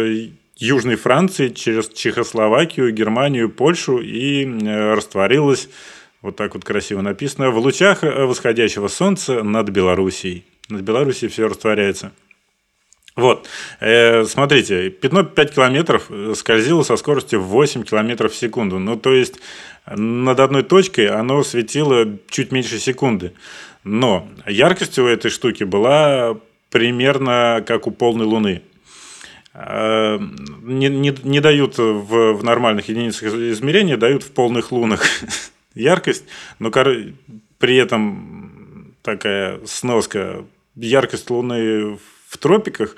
Южной 0.60 0.96
Франции 0.96 1.48
через 1.48 1.88
Чехословакию, 1.88 2.92
Германию, 2.92 3.50
Польшу 3.50 3.98
и 3.98 4.44
э, 4.44 4.94
растворилось, 4.94 5.68
вот 6.22 6.36
так 6.36 6.54
вот 6.54 6.64
красиво 6.64 7.00
написано, 7.00 7.50
в 7.50 7.58
лучах 7.58 8.04
э, 8.04 8.24
восходящего 8.24 8.88
солнца 8.88 9.42
над 9.42 9.70
Белоруссией. 9.70 10.44
Над 10.68 10.82
Белоруссией 10.82 11.30
все 11.30 11.48
растворяется. 11.48 12.12
Вот, 13.16 13.48
Э, 13.80 14.24
смотрите, 14.24 14.90
пятно 14.90 15.24
5 15.24 15.54
километров 15.54 16.06
э, 16.10 16.34
скользило 16.36 16.82
со 16.82 16.96
скоростью 16.96 17.40
8 17.40 17.82
километров 17.82 18.32
в 18.32 18.36
секунду. 18.36 18.78
Ну, 18.78 18.96
то 18.96 19.14
есть, 19.14 19.40
над 19.86 20.38
одной 20.38 20.62
точкой 20.62 21.08
оно 21.08 21.42
светило 21.42 22.06
чуть 22.28 22.52
меньше 22.52 22.78
секунды. 22.78 23.32
Но 23.82 24.28
яркость 24.46 24.98
у 24.98 25.06
этой 25.06 25.30
штуки 25.30 25.64
была 25.64 26.36
примерно 26.70 27.64
как 27.66 27.86
у 27.86 27.90
полной 27.90 28.26
луны. 28.26 28.62
Э, 29.54 30.18
Не, 30.62 30.88
не, 30.88 31.14
не 31.22 31.40
дают 31.40 31.78
в, 31.78 32.32
в 32.34 32.44
нормальных 32.44 32.88
единицах 32.88 33.34
измерения, 33.34 33.96
дают 33.96 34.22
в 34.22 34.30
полных 34.30 34.72
лунах 34.72 35.04
яркость, 35.74 36.24
но 36.58 36.70
при 36.70 37.76
этом 37.76 38.94
такая 39.02 39.60
сноска. 39.66 40.44
Яркость 40.76 41.30
Луны 41.30 41.98
в 42.28 42.38
тропиках 42.38 42.94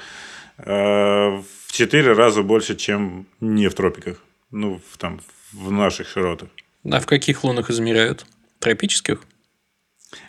э, 0.58 0.72
в 0.72 1.72
4 1.72 2.12
раза 2.12 2.42
больше, 2.42 2.76
чем 2.76 3.26
не 3.40 3.68
в 3.68 3.74
тропиках. 3.74 4.22
Ну, 4.50 4.80
в, 4.90 4.98
там, 4.98 5.20
в 5.52 5.70
наших 5.70 6.08
широтах. 6.08 6.50
А 6.84 7.00
в 7.00 7.06
каких 7.06 7.44
лунах 7.44 7.70
измеряют? 7.70 8.26
Тропических? 8.58 9.22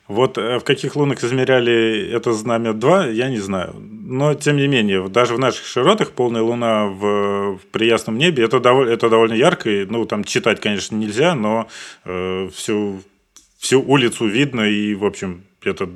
Вот 0.08 0.38
э, 0.38 0.60
в 0.60 0.64
каких 0.64 0.96
лунах 0.96 1.24
измеряли 1.24 2.10
это 2.12 2.34
знамя 2.34 2.74
2, 2.74 3.08
я 3.08 3.30
не 3.30 3.40
знаю. 3.40 3.74
Но, 3.76 4.34
тем 4.34 4.58
не 4.58 4.68
менее, 4.68 5.08
даже 5.10 5.34
в 5.36 5.40
наших 5.40 5.66
широтах 5.66 6.12
полная 6.12 6.42
луна 6.42 6.86
в, 6.88 7.58
в 7.58 7.66
приясном 7.72 8.18
небе, 8.18 8.44
это, 8.44 8.60
довольно, 8.60 8.92
это 8.92 9.10
довольно 9.10 9.34
ярко. 9.34 9.70
и, 9.70 9.86
Ну, 9.86 10.06
там 10.06 10.24
читать, 10.24 10.60
конечно, 10.60 10.96
нельзя, 10.96 11.36
но 11.36 11.68
э, 12.06 12.50
всю, 12.54 13.02
всю 13.58 13.82
улицу 13.82 14.28
видно, 14.28 14.62
и, 14.62 14.94
в 14.94 15.06
общем, 15.06 15.44
это 15.64 15.90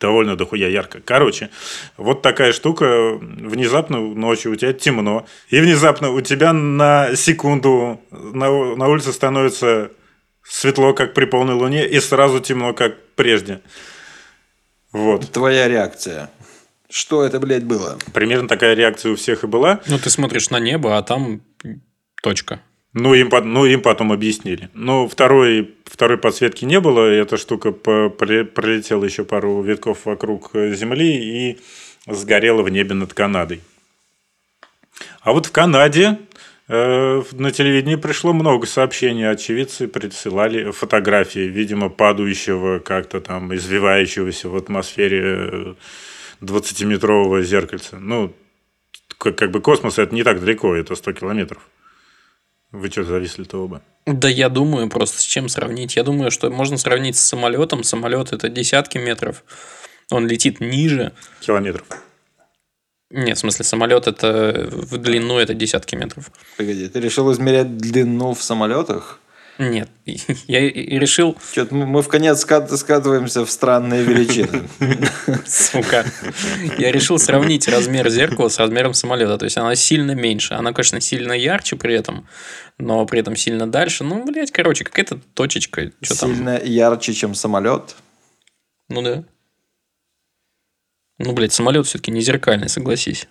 довольно 0.00 0.36
дохуя 0.36 0.68
ярко. 0.68 1.00
Короче, 1.04 1.50
вот 1.96 2.22
такая 2.22 2.52
штука. 2.52 3.18
Внезапно 3.20 4.00
ночью 4.00 4.52
у 4.52 4.56
тебя 4.56 4.72
темно, 4.72 5.26
и 5.50 5.60
внезапно 5.60 6.10
у 6.10 6.20
тебя 6.20 6.52
на 6.52 7.14
секунду 7.14 8.00
на, 8.10 8.76
на 8.76 8.88
улице 8.88 9.12
становится 9.12 9.90
светло, 10.42 10.94
как 10.94 11.14
при 11.14 11.26
полной 11.26 11.54
луне, 11.54 11.86
и 11.86 12.00
сразу 12.00 12.40
темно, 12.40 12.72
как 12.72 12.96
прежде. 13.20 13.60
Вот. 14.92 15.30
Твоя 15.30 15.68
реакция. 15.68 16.30
Что 16.88 17.22
это, 17.22 17.38
блядь, 17.38 17.64
было? 17.64 17.98
Примерно 18.12 18.48
такая 18.48 18.74
реакция 18.74 19.12
у 19.12 19.16
всех 19.16 19.44
и 19.44 19.46
была. 19.46 19.80
Ну, 19.86 19.98
ты 19.98 20.10
смотришь 20.10 20.50
на 20.50 20.58
небо, 20.58 20.96
а 20.96 21.02
там 21.02 21.42
точка. 22.22 22.60
Ну, 22.92 23.14
им, 23.14 23.30
ну, 23.44 23.66
им 23.66 23.82
потом 23.82 24.10
объяснили. 24.10 24.68
Но 24.74 25.06
второй, 25.06 25.76
второй 25.84 26.18
подсветки 26.18 26.64
не 26.64 26.80
было. 26.80 27.08
Эта 27.08 27.36
штука 27.36 27.70
пролетела 27.70 29.04
еще 29.04 29.24
пару 29.24 29.62
витков 29.62 30.06
вокруг 30.06 30.50
э, 30.54 30.74
Земли 30.74 31.50
и 31.52 31.60
сгорела 32.08 32.62
в 32.62 32.70
небе 32.70 32.94
над 32.94 33.14
Канадой. 33.14 33.60
А 35.20 35.32
вот 35.32 35.46
в 35.46 35.52
Канаде 35.52 36.18
на 36.70 37.50
телевидении 37.50 37.96
пришло 37.96 38.32
много 38.32 38.64
сообщений. 38.66 39.28
Очевидцы 39.28 39.88
присылали 39.88 40.70
фотографии, 40.70 41.40
видимо, 41.40 41.88
падающего, 41.88 42.78
как-то 42.78 43.20
там 43.20 43.52
извивающегося 43.52 44.48
в 44.48 44.56
атмосфере 44.56 45.22
э, 45.22 45.74
20-метрового 46.40 47.42
зеркальца. 47.42 47.98
Ну, 47.98 48.32
как, 49.18 49.36
как 49.36 49.50
бы 49.50 49.60
космос 49.60 49.98
это 49.98 50.14
не 50.14 50.22
так 50.22 50.38
далеко, 50.38 50.76
это 50.76 50.94
100 50.94 51.12
километров. 51.14 51.68
Вы 52.70 52.88
что, 52.88 53.02
зависли-то 53.02 53.64
оба? 53.64 53.82
Да 54.06 54.28
я 54.28 54.48
думаю 54.48 54.88
просто, 54.88 55.20
с 55.20 55.24
чем 55.24 55.48
сравнить. 55.48 55.96
Я 55.96 56.04
думаю, 56.04 56.30
что 56.30 56.50
можно 56.50 56.76
сравнить 56.76 57.16
с 57.16 57.20
самолетом. 57.20 57.82
Самолет 57.82 58.32
это 58.32 58.48
десятки 58.48 58.96
метров. 58.98 59.42
Он 60.12 60.28
летит 60.28 60.60
ниже. 60.60 61.12
Километров. 61.40 61.86
Нет, 63.10 63.36
в 63.36 63.40
смысле, 63.40 63.64
самолет 63.64 64.06
это 64.06 64.68
в 64.70 64.96
длину 64.98 65.38
это 65.38 65.52
десятки 65.54 65.96
метров. 65.96 66.30
Погоди, 66.56 66.88
ты 66.88 67.00
решил 67.00 67.32
измерять 67.32 67.76
длину 67.76 68.34
в 68.34 68.42
самолетах? 68.42 69.18
Нет, 69.58 69.90
я 70.46 70.60
и 70.60 70.98
решил, 70.98 71.36
Что-то 71.52 71.74
мы 71.74 71.84
мы 71.86 72.00
в 72.02 72.08
конец 72.08 72.40
скат- 72.40 72.74
скатываемся 72.74 73.44
в 73.44 73.50
странные 73.50 74.02
величины. 74.04 74.68
сука, 75.46 76.06
я 76.78 76.90
решил 76.90 77.18
сравнить 77.18 77.68
размер 77.68 78.08
зеркала 78.08 78.48
с 78.48 78.58
размером 78.58 78.94
самолета. 78.94 79.36
То 79.36 79.44
есть 79.44 79.58
она 79.58 79.74
сильно 79.74 80.12
меньше. 80.12 80.54
Она, 80.54 80.72
конечно, 80.72 81.00
сильно 81.00 81.32
ярче 81.34 81.76
при 81.76 81.94
этом, 81.94 82.26
но 82.78 83.04
при 83.04 83.20
этом 83.20 83.36
сильно 83.36 83.70
дальше. 83.70 84.02
Ну, 84.02 84.24
блядь, 84.24 84.50
короче, 84.50 84.84
какая-то 84.84 85.18
точечка. 85.34 85.90
Сильно 86.02 86.58
ярче, 86.58 87.12
чем 87.12 87.34
самолет. 87.34 87.96
Ну 88.88 89.02
да. 89.02 89.24
Ну, 91.22 91.34
блядь, 91.34 91.52
самолет 91.52 91.86
все-таки 91.86 92.10
не 92.10 92.22
зеркальный, 92.22 92.70
согласись. 92.70 93.28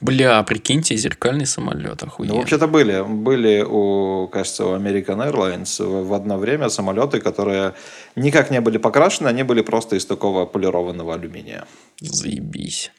Бля, 0.00 0.42
прикиньте, 0.42 0.96
зеркальный 0.96 1.46
самолет, 1.46 2.02
охуенно. 2.02 2.34
Ну, 2.34 2.40
вообще-то 2.40 2.66
были. 2.66 3.04
Были, 3.06 3.62
у, 3.62 4.28
кажется, 4.28 4.64
у 4.64 4.74
American 4.76 5.30
Airlines 5.30 5.82
в 5.84 6.12
одно 6.14 6.38
время 6.38 6.70
самолеты, 6.70 7.20
которые 7.20 7.74
никак 8.16 8.50
не 8.50 8.60
были 8.62 8.78
покрашены, 8.78 9.28
они 9.28 9.42
были 9.42 9.60
просто 9.60 9.96
из 9.96 10.06
такого 10.06 10.46
полированного 10.46 11.14
алюминия. 11.14 11.66
Заебись. 12.00 12.90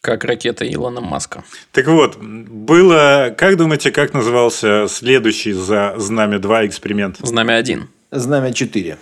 Как 0.00 0.24
ракета 0.24 0.66
Илона 0.66 1.00
Маска. 1.02 1.44
Так 1.72 1.86
вот, 1.86 2.16
было... 2.16 3.34
Как 3.36 3.56
думаете, 3.56 3.90
как 3.90 4.14
назывался 4.14 4.86
следующий 4.88 5.52
за 5.52 5.94
«Знамя-2» 5.98 6.66
эксперимент? 6.66 7.18
«Знамя-1». 7.20 7.82
«Знамя-4». 8.12 8.96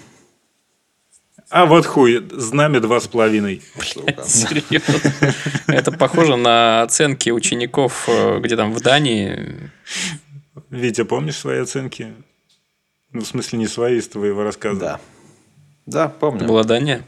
А 1.52 1.66
вот 1.66 1.84
хуй, 1.84 2.26
Знамя 2.30 2.78
2,5. 2.78 3.62
Сука. 3.84 4.24
Серьезно. 4.24 5.34
Это 5.66 5.92
похоже 5.92 6.36
на 6.36 6.80
оценки 6.80 7.28
учеников, 7.28 8.08
э, 8.08 8.38
где 8.40 8.56
там 8.56 8.72
в 8.72 8.80
Дании. 8.80 9.70
Витя, 10.70 11.04
помнишь 11.04 11.36
свои 11.36 11.58
оценки? 11.58 12.14
Ну, 13.12 13.20
в 13.20 13.26
смысле, 13.26 13.58
не 13.58 13.66
свои, 13.66 13.98
из 13.98 14.08
твоего 14.08 14.44
рассказа. 14.44 14.80
Да. 14.80 15.00
Да, 15.84 16.08
помню. 16.08 16.38
Это 16.38 16.48
была 16.48 16.64
Дания? 16.64 17.02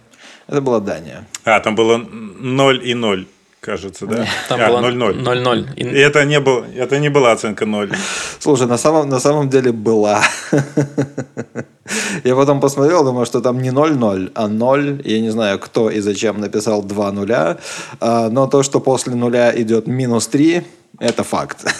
Это 0.47 0.61
была 0.61 0.81
Дания. 0.81 1.27
А, 1.45 1.61
там 1.61 1.75
было 1.75 1.97
0 1.97 2.87
и 2.87 2.93
0. 2.93 3.27
Кажется, 3.65 4.07
да? 4.07 4.27
Там 4.49 4.61
а, 4.61 4.69
было 4.69 4.81
0-0. 4.91 5.23
0-0. 5.23 5.75
И 5.77 5.83
И 5.83 5.99
это 5.99 6.25
не, 6.25 6.41
был, 6.41 6.65
это 6.77 6.99
не 6.99 7.09
была 7.09 7.33
оценка 7.33 7.65
0. 7.67 7.91
Слушай, 8.39 8.67
на 8.67 8.79
самом, 8.79 9.09
на 9.09 9.21
самом 9.21 9.49
деле 9.49 9.73
была. 9.73 10.23
Я 12.25 12.35
потом 12.37 12.61
посмотрел, 12.61 13.05
думаю, 13.05 13.27
что 13.27 13.41
там 13.41 13.61
не 13.61 13.71
0-0, 13.71 14.31
а 14.35 14.49
0. 14.49 15.03
Я 15.05 15.21
не 15.21 15.31
знаю, 15.31 15.59
кто 15.59 15.91
и 15.91 16.01
зачем 16.01 16.41
написал 16.41 16.83
2 16.83 17.13
нуля. 17.13 17.57
А, 18.01 18.29
Но 18.31 18.47
то, 18.47 18.63
что 18.63 18.81
после 18.81 19.15
нуля 19.15 19.53
идет 19.61 19.87
минус 19.87 20.29
3, 20.29 20.63
это 21.01 21.25
факт. 21.25 21.65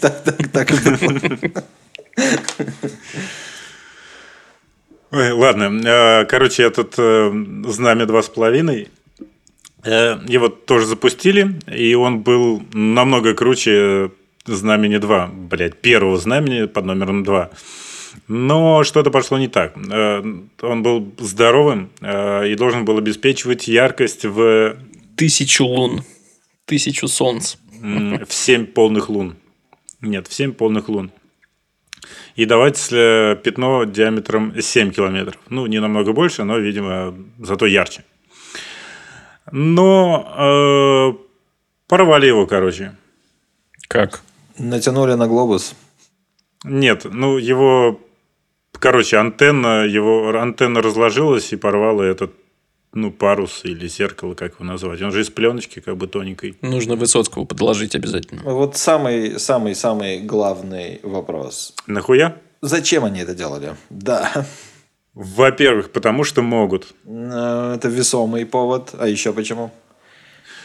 Так 0.00 0.22
так- 0.24 0.48
так 0.52 0.70
и 0.70 0.74
было. 0.74 1.62
Ой, 5.12 5.32
ладно. 5.32 5.70
Э, 5.84 6.24
Короче, 6.24 6.62
этот 6.62 6.94
э, 6.98 7.30
знамя 7.68 8.06
два 8.06 8.22
с 8.22 8.28
половиной. 8.28 8.88
Э, 9.84 10.18
Его 10.28 10.48
тоже 10.48 10.86
запустили, 10.86 11.58
и 11.66 11.94
он 11.94 12.20
был 12.20 12.62
намного 12.72 13.34
круче 13.34 14.10
знамени 14.44 14.98
2, 14.98 15.26
блядь, 15.26 15.80
первого 15.80 16.18
знамени 16.18 16.66
под 16.66 16.84
номером 16.84 17.24
2. 17.24 17.50
Но 18.28 18.84
что-то 18.84 19.10
пошло 19.10 19.38
не 19.38 19.48
так. 19.48 19.76
Э, 19.90 20.22
Он 20.62 20.82
был 20.82 21.12
здоровым 21.18 21.90
э, 22.00 22.48
и 22.48 22.54
должен 22.54 22.84
был 22.84 22.98
обеспечивать 22.98 23.68
яркость 23.68 24.24
в, 24.24 24.76
тысячу 25.16 25.64
лун. 25.64 26.02
Тысячу 26.64 27.08
солнц. 27.08 27.56
в 27.80 28.32
7 28.32 28.66
полных 28.66 29.08
лун. 29.08 29.36
Нет, 30.00 30.28
в 30.28 30.32
7 30.32 30.52
полных 30.52 30.88
лун. 30.88 31.10
И 32.36 32.46
давать 32.46 32.88
пятно 32.88 33.84
диаметром 33.84 34.54
7 34.60 34.90
километров. 34.90 35.38
Ну, 35.48 35.66
не 35.66 35.80
намного 35.80 36.12
больше, 36.12 36.44
но, 36.44 36.58
видимо, 36.58 37.14
зато 37.38 37.66
ярче. 37.66 38.04
Но 39.50 41.16
э, 41.18 41.18
порвали 41.88 42.26
его, 42.26 42.46
короче. 42.46 42.94
Как? 43.88 44.22
Натянули 44.58 45.14
на 45.14 45.26
глобус. 45.26 45.74
Нет, 46.64 47.04
ну 47.04 47.38
его, 47.38 48.00
короче, 48.72 49.16
антенна, 49.16 49.84
его 49.84 50.28
антенна 50.38 50.80
разложилась 50.80 51.52
и 51.52 51.56
порвала 51.56 52.02
этот, 52.02 52.32
ну, 52.92 53.10
парус 53.10 53.62
или 53.64 53.88
зеркало, 53.88 54.34
как 54.34 54.54
его 54.54 54.64
назвать. 54.64 55.02
Он 55.02 55.10
же 55.10 55.22
из 55.22 55.30
пленочки, 55.30 55.80
как 55.80 55.96
бы 55.96 56.06
тоненькой. 56.06 56.56
Нужно 56.60 56.94
Высоцкого 56.94 57.44
подложить 57.44 57.96
обязательно. 57.96 58.42
Вот 58.44 58.76
самый, 58.76 59.40
самый, 59.40 59.74
самый 59.74 60.20
главный 60.20 61.00
вопрос. 61.02 61.74
Нахуя? 61.86 62.36
Зачем 62.60 63.04
они 63.04 63.20
это 63.20 63.34
делали? 63.34 63.74
Да, 63.90 64.46
Во-первых, 65.14 65.90
потому 65.90 66.24
что 66.24 66.42
могут. 66.42 66.94
Э, 67.06 67.74
это 67.76 67.88
весомый 67.88 68.46
повод. 68.46 68.94
А 68.98 69.06
еще 69.08 69.32
почему? 69.32 69.70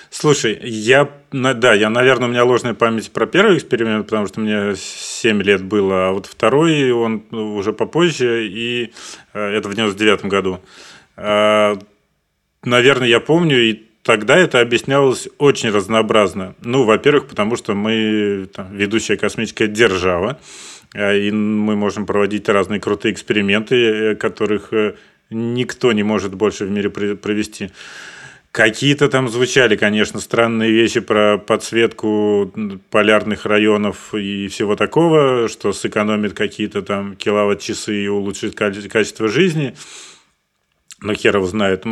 Слушай, 0.10 0.58
я, 0.64 1.10
да, 1.32 1.74
я, 1.74 1.90
наверное, 1.90 2.30
у 2.30 2.32
меня 2.32 2.46
ложная 2.46 2.74
память 2.74 3.12
про 3.12 3.28
первый 3.28 3.58
эксперимент, 3.58 4.06
потому 4.06 4.26
что 4.28 4.40
мне 4.40 4.74
7 4.76 5.42
лет 5.44 5.64
было, 5.64 6.08
а 6.08 6.12
вот 6.14 6.28
второй, 6.28 6.92
он 6.92 7.26
уже 7.32 7.74
попозже, 7.74 8.48
и 8.48 8.94
э, 9.34 9.40
это 9.40 9.68
в 9.68 9.76
99 9.76 10.26
году. 10.26 10.62
А, 11.18 11.78
Наверное, 12.68 13.08
я 13.08 13.20
помню, 13.22 13.70
и 13.70 13.82
тогда 14.04 14.36
это 14.36 14.60
объяснялось 14.60 15.30
очень 15.38 15.70
разнообразно. 15.70 16.56
Ну, 16.62 16.84
во-первых, 16.84 17.28
потому 17.28 17.56
что 17.56 17.76
мы 17.76 18.50
там, 18.54 18.76
ведущая 18.76 19.16
космическая 19.16 19.68
держава, 19.68 20.38
и 20.94 21.32
мы 21.32 21.76
можем 21.76 22.06
проводить 22.06 22.48
разные 22.50 22.80
крутые 22.80 23.14
эксперименты, 23.14 23.76
э, 23.76 24.16
которых 24.16 24.74
э, 24.74 24.96
никто 25.30 25.92
не 25.92 26.04
может 26.04 26.34
больше 26.34 26.66
в 26.66 26.72
мире 26.72 26.90
провести. 26.90 27.72
Какие-то 28.52 29.08
там 29.10 29.30
звучали, 29.30 29.76
конечно, 29.76 30.20
странные 30.20 30.72
вещи 30.72 31.00
про 31.00 31.38
подсветку 31.38 32.52
полярных 32.90 33.46
районов 33.46 34.16
и 34.16 34.48
всего 34.48 34.76
такого, 34.76 35.48
что 35.48 35.74
сэкономит 35.74 36.34
какие-то 36.34 36.82
там 36.82 37.16
киловатт-часы 37.16 38.06
и 38.06 38.08
улучшит 38.08 38.56
каче- 38.56 38.90
качество 38.90 39.28
жизни. 39.28 39.76
Но 41.02 41.14
хер 41.14 41.36
его 41.36 41.46
знает. 41.46 41.84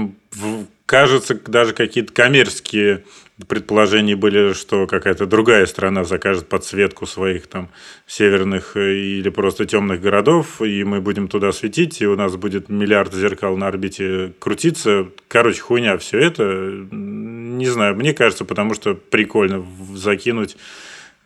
Кажется, 0.87 1.35
даже 1.45 1.73
какие-то 1.73 2.11
коммерческие 2.11 3.03
предположения 3.43 4.15
были, 4.15 4.53
что 4.53 4.87
какая-то 4.87 5.25
другая 5.25 5.65
страна 5.65 6.05
закажет 6.05 6.47
подсветку 6.47 7.05
своих 7.05 7.47
там 7.47 7.69
северных 8.07 8.77
э, 8.77 8.95
или 8.95 9.29
просто 9.29 9.65
темных 9.65 9.99
городов, 10.01 10.61
и 10.61 10.83
мы 10.83 11.01
будем 11.01 11.27
туда 11.27 11.51
светить, 11.51 12.01
и 12.01 12.07
у 12.07 12.15
нас 12.15 12.35
будет 12.37 12.69
миллиард 12.69 13.13
зеркал 13.13 13.57
на 13.57 13.67
орбите 13.67 14.33
крутиться. 14.39 15.09
Короче, 15.27 15.59
хуйня 15.59 15.97
все 15.97 16.19
это. 16.19 16.43
Не 16.91 17.67
знаю, 17.67 17.95
мне 17.95 18.13
кажется, 18.13 18.45
потому 18.45 18.73
что 18.73 18.95
прикольно 18.95 19.65
закинуть 19.93 20.55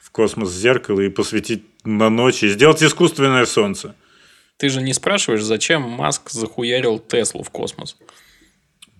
в 0.01 0.09
космос 0.09 0.51
зеркало 0.51 1.01
и 1.01 1.09
посветить 1.09 1.63
на 1.83 2.09
ночь, 2.09 2.41
и 2.41 2.47
сделать 2.47 2.81
искусственное 2.81 3.45
солнце. 3.45 3.95
Ты 4.57 4.69
же 4.69 4.81
не 4.81 4.93
спрашиваешь, 4.93 5.43
зачем 5.43 5.83
Маск 5.83 6.31
захуярил 6.31 6.99
Теслу 6.99 7.43
в 7.43 7.49
космос? 7.51 7.95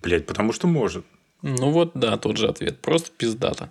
Блять, 0.00 0.26
потому 0.26 0.52
что 0.52 0.66
может. 0.66 1.04
Ну 1.42 1.70
вот, 1.70 1.92
да, 1.94 2.16
тот 2.16 2.36
же 2.36 2.48
ответ. 2.48 2.80
Просто 2.80 3.10
пиздата. 3.16 3.70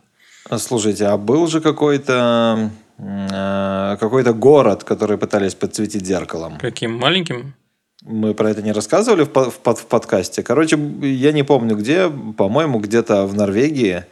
Слушайте, 0.57 1.05
а 1.05 1.17
был 1.17 1.47
же 1.47 1.61
какой-то 1.61 2.71
э, 2.97 3.97
какой-то 3.99 4.33
город, 4.33 4.83
который 4.83 5.17
пытались 5.17 5.53
подсветить 5.53 6.05
зеркалом. 6.05 6.57
Каким 6.57 6.97
маленьким? 6.97 7.53
Мы 8.01 8.33
про 8.33 8.49
это 8.49 8.61
не 8.61 8.71
рассказывали 8.71 9.23
в, 9.23 9.27
в 9.27 9.59
под- 9.59 9.79
в 9.79 9.85
подкасте. 9.85 10.41
Короче, 10.41 10.77
я 11.01 11.31
не 11.31 11.43
помню 11.43 11.75
где, 11.75 12.09
по-моему, 12.09 12.79
где-то 12.79 13.25
в 13.25 13.35
Норвегии, 13.35 14.05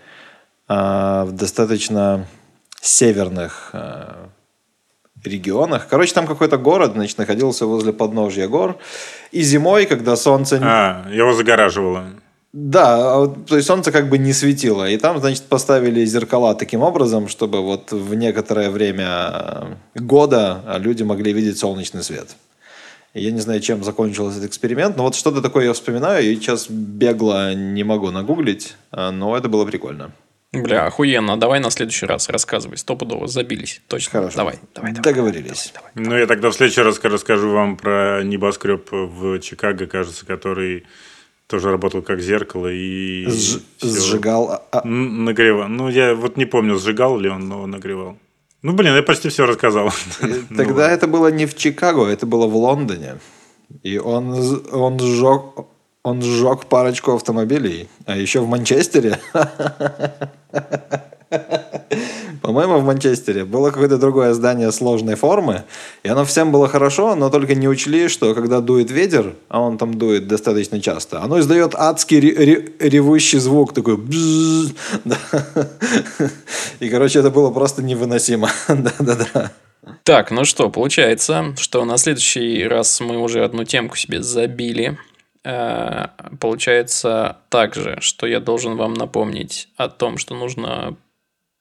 а, 0.67 1.25
в 1.25 1.31
достаточно 1.31 2.27
северных 2.81 3.69
а, 3.73 4.29
регионах. 5.23 5.87
Короче, 5.87 6.13
там 6.13 6.27
какой-то 6.27 6.57
город, 6.57 6.91
значит, 6.93 7.17
находился 7.17 7.65
возле 7.65 7.93
подножья 7.93 8.47
гор. 8.47 8.77
И 9.31 9.41
зимой, 9.41 9.85
когда 9.85 10.15
солнце... 10.17 10.59
А, 10.61 11.07
его 11.09 11.33
загораживало. 11.33 12.07
Да, 12.59 13.13
а 13.13 13.19
вот, 13.19 13.45
то 13.45 13.55
есть 13.55 13.67
солнце 13.67 13.91
как 13.91 14.09
бы 14.09 14.17
не 14.17 14.33
светило. 14.33 14.89
И 14.89 14.97
там, 14.97 15.19
значит, 15.19 15.43
поставили 15.43 16.03
зеркала 16.05 16.55
таким 16.55 16.81
образом, 16.81 17.27
чтобы 17.27 17.61
вот 17.61 17.91
в 17.91 18.15
некоторое 18.15 18.71
время 18.71 19.77
года 19.93 20.63
люди 20.79 21.03
могли 21.03 21.33
видеть 21.33 21.59
солнечный 21.59 22.01
свет. 22.01 22.35
Я 23.13 23.29
не 23.29 23.41
знаю, 23.41 23.61
чем 23.61 23.83
закончился 23.83 24.39
этот 24.39 24.49
эксперимент, 24.49 24.97
но 24.97 25.03
вот 25.03 25.13
что-то 25.13 25.43
такое 25.43 25.65
я 25.65 25.73
вспоминаю, 25.73 26.25
и 26.25 26.35
сейчас 26.35 26.67
бегло 26.67 27.53
не 27.53 27.83
могу 27.83 28.09
нагуглить, 28.09 28.73
а, 28.89 29.11
но 29.11 29.37
это 29.37 29.49
было 29.49 29.63
прикольно. 29.63 30.11
Бля, 30.51 30.87
охуенно. 30.87 31.39
Давай 31.39 31.59
на 31.59 31.69
следующий 31.69 32.07
раз 32.07 32.27
рассказывай. 32.27 32.79
Стопудово 32.79 33.27
забились. 33.27 33.81
Точно. 33.87 34.11
Хорошо. 34.13 34.37
Давай, 34.37 34.59
давай, 34.73 34.93
давай. 34.93 35.03
Договорились. 35.03 35.73
Ну, 35.93 36.17
я 36.17 36.25
тогда 36.25 36.49
в 36.49 36.55
следующий 36.55 36.81
раз 36.81 36.99
расскажу 37.03 37.51
вам 37.51 37.77
про 37.77 38.23
небоскреб 38.23 38.87
в 38.91 39.39
Чикаго, 39.41 39.85
кажется, 39.85 40.25
который 40.25 40.87
тоже 41.47 41.71
работал 41.71 42.01
как 42.01 42.19
зеркало 42.21 42.67
и 42.71 43.25
всё. 43.27 43.59
Сжигал. 43.81 44.49
а- 44.51 44.63
а, 44.71 44.87
нагревал. 44.87 45.67
Ну, 45.69 45.89
я 45.89 46.13
вот 46.13 46.37
не 46.37 46.45
помню, 46.45 46.77
сжигал 46.77 47.17
ли 47.17 47.29
он, 47.29 47.47
но 47.47 47.65
нагревал. 47.67 48.17
Ну, 48.63 48.73
блин, 48.73 48.95
я 48.95 49.03
почти 49.03 49.29
все 49.29 49.45
рассказал. 49.45 49.91
Ну, 50.49 50.57
Тогда 50.57 50.89
это 50.91 51.07
было 51.07 51.31
не 51.31 51.45
в 51.45 51.55
Чикаго, 51.55 52.05
это 52.05 52.25
было 52.25 52.47
в 52.47 52.55
Лондоне. 52.55 53.17
И 53.83 53.97
он, 53.97 54.33
он 54.71 54.99
сжег, 54.99 55.41
он 56.07 56.21
сжег 56.21 56.67
парочку 56.67 57.13
автомобилей. 57.15 57.89
А 58.05 58.15
еще 58.17 58.39
в 58.39 58.47
Манчестере. 58.47 59.19
По-моему, 62.41 62.77
в 62.77 62.85
Манчестере 62.85 63.43
было 63.43 63.71
какое-то 63.71 63.97
другое 63.97 64.33
здание 64.33 64.71
сложной 64.71 65.15
формы, 65.15 65.63
и 66.03 66.07
оно 66.07 66.23
всем 66.23 66.53
было 66.53 66.69
хорошо, 66.69 67.15
но 67.15 67.29
только 67.29 67.55
не 67.55 67.67
учли, 67.67 68.07
что 68.07 68.33
когда 68.33 68.61
дует 68.61 68.89
ветер, 68.89 69.33
а 69.49 69.59
он 69.59 69.77
там 69.77 69.95
дует 69.95 70.27
достаточно 70.29 70.79
часто, 70.79 71.21
оно 71.21 71.41
издает 71.41 71.75
адский 71.75 72.21
ре- 72.21 72.45
ре- 72.45 72.71
ревущий 72.79 73.39
звук, 73.39 73.73
такой. 73.73 73.97
И, 76.79 76.89
короче, 76.89 77.19
это 77.19 77.31
было 77.31 77.51
просто 77.51 77.83
невыносимо. 77.83 78.49
Да-да-да. 78.69 79.51
Так, 80.03 80.31
ну 80.31 80.45
что, 80.45 80.69
получается, 80.69 81.53
что 81.57 81.83
на 81.85 81.97
следующий 81.97 82.63
раз 82.63 83.01
мы 83.01 83.17
уже 83.21 83.43
одну 83.43 83.65
темку 83.65 83.97
себе 83.97 84.21
забили. 84.21 84.97
Э, 85.47 86.07
Получается 86.41 87.37
также, 87.49 87.97
что 88.01 88.27
я 88.27 88.41
должен 88.41 88.75
вам 88.75 88.93
напомнить 88.93 89.69
о 89.77 89.87
том, 89.87 90.17
что 90.17 90.35
нужно 90.35 90.97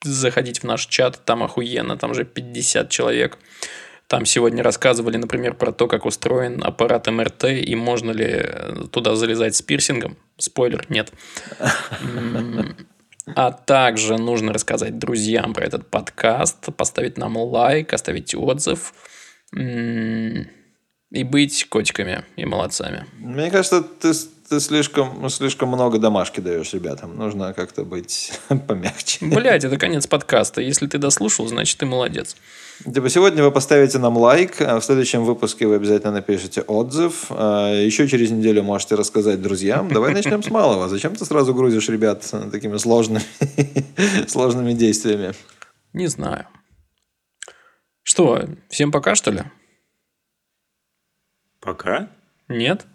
заходить 0.03 0.61
в 0.61 0.65
наш 0.65 0.87
чат, 0.87 1.25
там 1.25 1.43
охуенно, 1.45 1.97
там 1.97 2.13
же 2.13 2.25
50 2.25 2.91
человек. 2.91 3.39
Там 4.09 4.25
сегодня 4.25 4.63
рассказывали, 4.63 5.17
например, 5.17 5.55
про 5.55 5.73
то, 5.73 5.87
как 5.87 6.05
устроен 6.05 6.63
аппарат 6.65 7.07
МРТ 7.07 7.45
и 7.45 7.77
можно 7.77 8.11
ли 8.11 8.27
э, 8.27 8.85
туда 8.91 9.15
залезать 9.15 9.55
с 9.55 9.63
пирсингом. 9.63 10.17
Спойлер, 10.37 10.85
нет. 10.89 11.13
А 13.35 13.51
также 13.51 14.19
нужно 14.19 14.53
рассказать 14.53 14.99
друзьям 14.99 15.53
про 15.53 15.65
этот 15.65 15.89
подкаст, 15.91 16.75
поставить 16.77 17.19
нам 17.19 17.37
лайк, 17.37 17.93
оставить 17.93 18.35
отзыв 18.35 18.93
и 21.17 21.25
быть 21.25 21.67
котиками 21.71 22.25
и 22.37 22.45
молодцами. 22.45 23.07
Мне 23.19 23.51
кажется, 23.51 23.83
ты, 23.83 24.13
ты 24.51 24.61
слишком, 24.61 25.29
слишком 25.31 25.71
много 25.71 25.99
домашки 25.99 26.41
даешь 26.41 26.75
ребятам. 26.75 27.17
Нужно 27.17 27.55
как-то 27.55 27.85
быть 27.85 28.39
помягче. 28.69 29.25
Блять, 29.25 29.65
это 29.65 29.79
конец 29.79 30.07
подкаста. 30.07 30.61
Если 30.61 30.87
ты 30.87 30.99
дослушал, 30.99 31.47
значит 31.49 31.79
ты 31.79 31.87
молодец. 31.87 32.37
Типа 32.85 33.09
сегодня 33.09 33.43
вы 33.43 33.51
поставите 33.51 33.99
нам 33.99 34.19
лайк, 34.19 34.61
а 34.61 34.79
в 34.79 34.85
следующем 34.85 35.25
выпуске 35.25 35.67
вы 35.67 35.77
обязательно 35.77 36.13
напишите 36.13 36.61
отзыв. 36.61 37.27
а 37.31 37.73
Еще 37.73 38.07
через 38.09 38.31
неделю 38.31 38.63
можете 38.63 38.95
рассказать 38.95 39.41
друзьям. 39.41 39.89
Давай 39.89 40.13
начнем 40.13 40.43
с 40.43 40.51
малого. 40.51 40.87
Зачем 40.91 41.17
ты 41.17 41.25
сразу 41.25 41.55
грузишь 41.55 41.89
ребят 41.89 42.31
такими 42.53 42.77
сложными, 42.77 43.23
сложными 44.29 44.75
действиями? 44.75 45.33
Не 45.95 46.09
знаю. 46.09 46.47
Что, 48.03 48.45
всем 48.69 48.93
пока, 48.93 49.15
что 49.15 49.31
ли? 49.31 49.45
Пока? 51.67 52.07
Нет? 52.47 52.87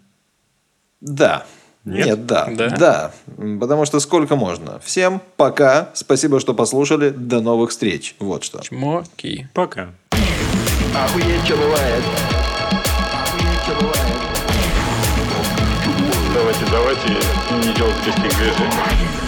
Да. 1.02 1.44
Нет? 1.84 2.06
Нет, 2.06 2.26
да. 2.26 2.48
Да? 2.50 2.68
Да. 2.70 3.12
Потому 3.60 3.84
что 3.84 4.00
сколько 4.00 4.34
можно. 4.34 4.78
Всем 4.78 5.20
пока. 5.36 5.90
Спасибо, 5.92 6.40
что 6.40 6.54
послушали. 6.54 7.10
До 7.10 7.42
новых 7.42 7.68
встреч. 7.68 8.16
Вот 8.18 8.44
что. 8.44 8.62
Чмоки. 8.62 9.46
Пока. 9.52 9.90
Охуеть, 10.94 11.44
что 11.44 11.56
бывает. 11.58 12.02
Охуеть, 13.12 13.62
что 13.62 13.74
бывает. 13.74 14.22
Давайте, 16.32 16.64
давайте 16.70 17.08
не 17.68 17.74
делать 17.74 18.06
лишних 18.06 18.38
движений. 18.38 19.21